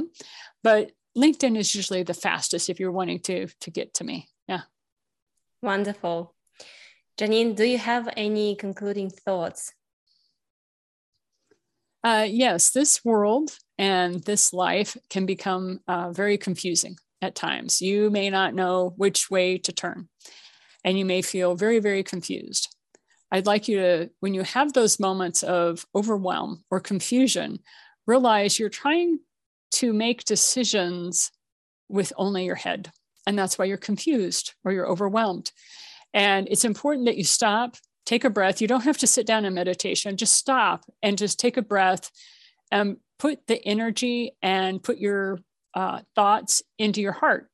but 0.64 0.92
LinkedIn 1.18 1.58
is 1.58 1.76
usually 1.76 2.04
the 2.04 2.14
fastest 2.14 2.70
if 2.70 2.80
you're 2.80 2.92
wanting 2.92 3.20
to, 3.22 3.48
to 3.62 3.72
get 3.72 3.94
to 3.96 4.04
me. 4.04 4.28
Yeah. 4.48 4.62
Wonderful. 5.62 6.34
Janine, 7.20 7.56
do 7.56 7.64
you 7.64 7.78
have 7.78 8.10
any 8.16 8.56
concluding 8.56 9.10
thoughts? 9.10 9.74
Uh, 12.04 12.28
yes, 12.30 12.70
this 12.70 13.04
world 13.04 13.58
and 13.78 14.24
this 14.24 14.54
life 14.54 14.96
can 15.10 15.26
become 15.26 15.80
uh, 15.88 16.12
very 16.12 16.38
confusing 16.38 16.96
at 17.22 17.36
times. 17.36 17.82
You 17.82 18.10
may 18.10 18.30
not 18.30 18.54
know 18.54 18.94
which 18.98 19.32
way 19.32 19.58
to 19.58 19.72
turn. 19.72 20.10
and 20.84 20.98
you 20.98 21.04
may 21.04 21.22
feel 21.22 21.56
very, 21.56 21.80
very 21.80 22.04
confused. 22.04 22.77
I'd 23.32 23.46
like 23.46 23.68
you 23.68 23.78
to, 23.80 24.10
when 24.20 24.34
you 24.34 24.44
have 24.44 24.74
those 24.74 25.00
moments 25.00 25.44
of 25.44 25.86
overwhelm 25.94 26.64
or 26.72 26.80
confusion, 26.80 27.60
realize 28.06 28.58
you're 28.58 28.70
trying 28.70 29.20
to 29.72 29.92
make 29.94 30.24
decisions 30.24 31.32
with 31.90 32.14
only 32.16 32.46
your 32.46 32.56
head. 32.56 32.92
And 33.26 33.38
that's 33.38 33.58
why 33.60 33.66
you're 33.66 33.78
confused 33.78 34.54
or 34.64 34.72
you're 34.72 34.88
overwhelmed. 34.88 35.52
And 36.14 36.48
it's 36.50 36.64
important 36.66 37.06
that 37.08 37.18
you 37.18 37.26
stop, 37.26 37.76
take 38.06 38.24
a 38.24 38.30
breath. 38.30 38.62
You 38.62 38.68
don't 38.68 38.86
have 38.86 38.98
to 39.00 39.08
sit 39.08 39.28
down 39.28 39.44
in 39.44 39.54
meditation, 39.54 40.16
just 40.16 40.36
stop 40.36 40.86
and 41.04 41.18
just 41.18 41.40
take 41.40 41.58
a 41.58 41.62
breath 41.62 42.10
and 42.72 42.98
put 43.20 43.46
the 43.48 43.64
energy 43.66 44.32
and 44.42 44.82
put 44.82 44.98
your 44.98 45.40
uh, 45.74 46.02
thoughts 46.16 46.64
into 46.78 47.02
your 47.02 47.12
heart. 47.12 47.50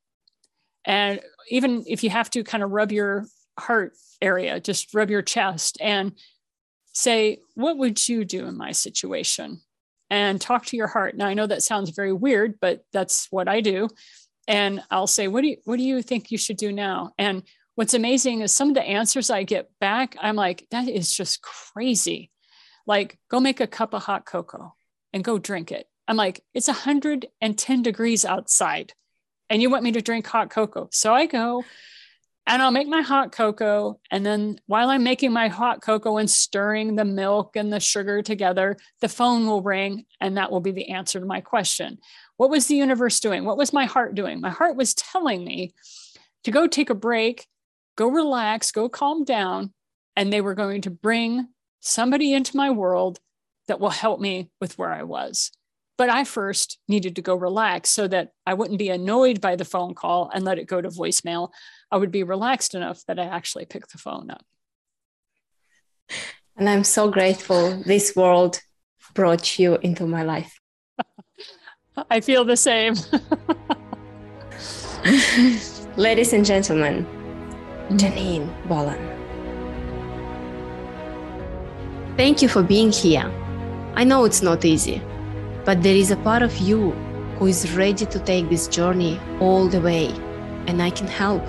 And 0.85 1.21
even 1.49 1.83
if 1.87 2.03
you 2.03 2.09
have 2.11 2.29
to 2.31 2.43
kind 2.43 2.63
of 2.63 2.71
rub 2.71 2.91
your 2.91 3.25
heart 3.59 3.93
area, 4.21 4.59
just 4.59 4.93
rub 4.93 5.09
your 5.09 5.21
chest 5.21 5.77
and 5.81 6.13
say, 6.93 7.39
What 7.55 7.77
would 7.77 8.07
you 8.07 8.25
do 8.25 8.45
in 8.45 8.57
my 8.57 8.71
situation? 8.71 9.61
And 10.09 10.39
talk 10.39 10.65
to 10.67 10.77
your 10.77 10.87
heart. 10.87 11.17
Now, 11.17 11.27
I 11.27 11.33
know 11.33 11.47
that 11.47 11.63
sounds 11.63 11.89
very 11.89 12.13
weird, 12.13 12.59
but 12.59 12.85
that's 12.93 13.27
what 13.31 13.47
I 13.47 13.61
do. 13.61 13.89
And 14.47 14.83
I'll 14.91 15.07
say, 15.07 15.27
What 15.27 15.41
do 15.41 15.47
you, 15.47 15.57
what 15.65 15.77
do 15.77 15.83
you 15.83 16.01
think 16.01 16.31
you 16.31 16.37
should 16.37 16.57
do 16.57 16.71
now? 16.71 17.11
And 17.17 17.43
what's 17.75 17.93
amazing 17.93 18.41
is 18.41 18.53
some 18.53 18.69
of 18.69 18.75
the 18.75 18.83
answers 18.83 19.29
I 19.29 19.43
get 19.43 19.69
back, 19.79 20.15
I'm 20.21 20.35
like, 20.35 20.67
That 20.71 20.87
is 20.87 21.13
just 21.13 21.41
crazy. 21.41 22.31
Like, 22.85 23.17
go 23.29 23.39
make 23.39 23.59
a 23.59 23.67
cup 23.67 23.93
of 23.93 24.03
hot 24.03 24.25
cocoa 24.25 24.75
and 25.13 25.23
go 25.23 25.39
drink 25.39 25.71
it. 25.71 25.87
I'm 26.07 26.17
like, 26.17 26.43
It's 26.53 26.67
110 26.67 27.81
degrees 27.81 28.25
outside 28.25 28.93
and 29.49 29.61
you 29.61 29.69
want 29.69 29.83
me 29.83 29.91
to 29.91 30.01
drink 30.01 30.25
hot 30.25 30.49
cocoa. 30.49 30.89
So 30.91 31.13
I 31.13 31.27
go 31.27 31.63
and 32.45 32.61
I'll 32.61 32.71
make 32.71 32.87
my 32.87 33.01
hot 33.01 33.31
cocoa. 33.31 33.99
And 34.11 34.25
then 34.25 34.59
while 34.65 34.89
I'm 34.89 35.03
making 35.03 35.31
my 35.31 35.47
hot 35.47 35.81
cocoa 35.81 36.17
and 36.17 36.29
stirring 36.29 36.95
the 36.95 37.05
milk 37.05 37.55
and 37.55 37.71
the 37.71 37.79
sugar 37.79 38.21
together, 38.21 38.77
the 38.99 39.07
phone 39.07 39.47
will 39.47 39.61
ring 39.61 40.05
and 40.19 40.37
that 40.37 40.51
will 40.51 40.59
be 40.59 40.71
the 40.71 40.89
answer 40.89 41.19
to 41.19 41.25
my 41.25 41.39
question. 41.39 41.99
What 42.37 42.49
was 42.49 42.67
the 42.67 42.75
universe 42.75 43.19
doing? 43.19 43.45
What 43.45 43.57
was 43.57 43.71
my 43.71 43.85
heart 43.85 44.15
doing? 44.15 44.41
My 44.41 44.49
heart 44.49 44.75
was 44.75 44.93
telling 44.93 45.45
me 45.45 45.73
to 46.43 46.51
go 46.51 46.67
take 46.67 46.89
a 46.89 46.95
break, 46.95 47.47
go 47.95 48.07
relax, 48.09 48.71
go 48.71 48.89
calm 48.89 49.23
down. 49.23 49.73
And 50.15 50.31
they 50.31 50.41
were 50.41 50.53
going 50.53 50.81
to 50.81 50.91
bring 50.91 51.47
somebody 51.79 52.33
into 52.33 52.57
my 52.57 52.69
world 52.69 53.19
that 53.67 53.79
will 53.79 53.89
help 53.89 54.19
me 54.19 54.49
with 54.59 54.77
where 54.77 54.91
I 54.91 55.03
was. 55.03 55.51
But 55.97 56.09
I 56.09 56.23
first 56.23 56.79
needed 56.87 57.15
to 57.15 57.21
go 57.21 57.35
relax 57.35 57.89
so 57.89 58.07
that 58.07 58.29
I 58.47 58.55
wouldn't 58.55 58.79
be 58.79 58.89
annoyed 58.89 59.39
by 59.41 59.55
the 59.55 59.65
phone 59.65 59.93
call 59.93 60.31
and 60.33 60.43
let 60.43 60.57
it 60.57 60.67
go 60.67 60.81
to 60.81 60.89
voicemail. 60.89 61.49
I 61.91 61.97
would 61.97 62.11
be 62.11 62.23
relaxed 62.23 62.73
enough 62.73 63.03
that 63.07 63.19
I 63.19 63.25
actually 63.25 63.65
pick 63.65 63.87
the 63.87 63.99
phone 63.99 64.31
up. 64.31 64.43
And 66.57 66.69
I'm 66.69 66.83
so 66.83 67.09
grateful 67.09 67.81
this 67.83 68.15
world 68.15 68.59
brought 69.13 69.59
you 69.59 69.77
into 69.77 70.05
my 70.07 70.23
life. 70.23 70.59
I 72.09 72.21
feel 72.21 72.45
the 72.45 72.57
same. 72.57 72.95
Ladies 75.97 76.33
and 76.33 76.43
gentlemen, 76.43 77.05
Janine 77.91 78.49
Bolon. 78.67 78.97
Thank 82.17 82.41
you 82.41 82.47
for 82.47 82.63
being 82.63 82.91
here. 82.91 83.31
I 83.95 84.03
know 84.03 84.25
it's 84.25 84.41
not 84.41 84.65
easy, 84.65 85.01
but 85.65 85.81
there 85.81 85.95
is 85.95 86.11
a 86.11 86.17
part 86.17 86.41
of 86.41 86.57
you 86.57 86.91
who 87.37 87.47
is 87.47 87.75
ready 87.75 88.05
to 88.05 88.19
take 88.19 88.49
this 88.49 88.67
journey 88.67 89.19
all 89.39 89.67
the 89.67 89.81
way, 89.81 90.07
and 90.67 90.81
I 90.81 90.89
can 90.89 91.07
help 91.07 91.43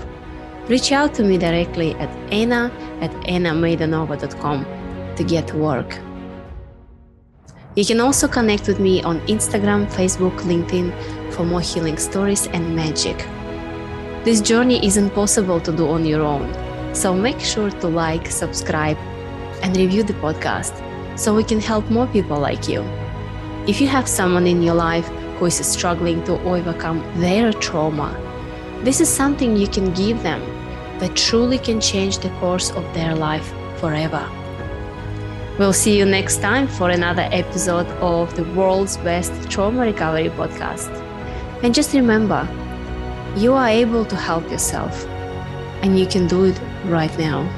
reach 0.68 0.92
out 0.92 1.14
to 1.14 1.22
me 1.22 1.36
directly 1.36 1.94
at 1.94 2.08
anna 2.32 2.72
at 3.00 3.10
annamaidanova.com 3.26 4.64
to 5.16 5.24
get 5.24 5.46
to 5.48 5.56
work. 5.56 5.98
You 7.76 7.84
can 7.84 8.00
also 8.00 8.28
connect 8.28 8.68
with 8.68 8.78
me 8.78 9.02
on 9.02 9.20
Instagram, 9.26 9.86
Facebook, 9.88 10.36
LinkedIn 10.40 11.32
for 11.32 11.44
more 11.44 11.60
healing 11.60 11.98
stories 11.98 12.46
and 12.48 12.74
magic. 12.76 13.18
This 14.24 14.40
journey 14.40 14.84
isn't 14.86 15.10
possible 15.10 15.60
to 15.60 15.72
do 15.72 15.88
on 15.88 16.06
your 16.06 16.22
own, 16.22 16.54
so 16.94 17.12
make 17.12 17.40
sure 17.40 17.70
to 17.70 17.88
like, 17.88 18.30
subscribe, 18.30 18.96
and 19.62 19.76
review 19.76 20.02
the 20.02 20.14
podcast 20.14 20.72
so 21.18 21.34
we 21.34 21.42
can 21.44 21.60
help 21.60 21.90
more 21.90 22.06
people 22.06 22.38
like 22.38 22.68
you. 22.68 22.82
If 23.66 23.80
you 23.80 23.88
have 23.88 24.06
someone 24.06 24.46
in 24.46 24.60
your 24.60 24.74
life 24.74 25.08
who 25.38 25.46
is 25.46 25.54
struggling 25.66 26.22
to 26.24 26.38
overcome 26.42 27.02
their 27.18 27.50
trauma, 27.50 28.14
this 28.82 29.00
is 29.00 29.08
something 29.08 29.56
you 29.56 29.66
can 29.66 29.94
give 29.94 30.22
them 30.22 30.42
that 30.98 31.16
truly 31.16 31.56
can 31.56 31.80
change 31.80 32.18
the 32.18 32.28
course 32.40 32.70
of 32.72 32.84
their 32.92 33.14
life 33.14 33.54
forever. 33.78 34.28
We'll 35.58 35.72
see 35.72 35.96
you 35.96 36.04
next 36.04 36.42
time 36.42 36.68
for 36.68 36.90
another 36.90 37.26
episode 37.32 37.86
of 38.02 38.36
the 38.36 38.44
world's 38.52 38.98
best 38.98 39.32
trauma 39.50 39.80
recovery 39.80 40.28
podcast. 40.28 40.90
And 41.62 41.74
just 41.74 41.94
remember, 41.94 42.46
you 43.34 43.54
are 43.54 43.68
able 43.68 44.04
to 44.04 44.16
help 44.16 44.50
yourself, 44.50 45.06
and 45.82 45.98
you 45.98 46.06
can 46.06 46.26
do 46.26 46.44
it 46.44 46.60
right 46.84 47.18
now. 47.18 47.48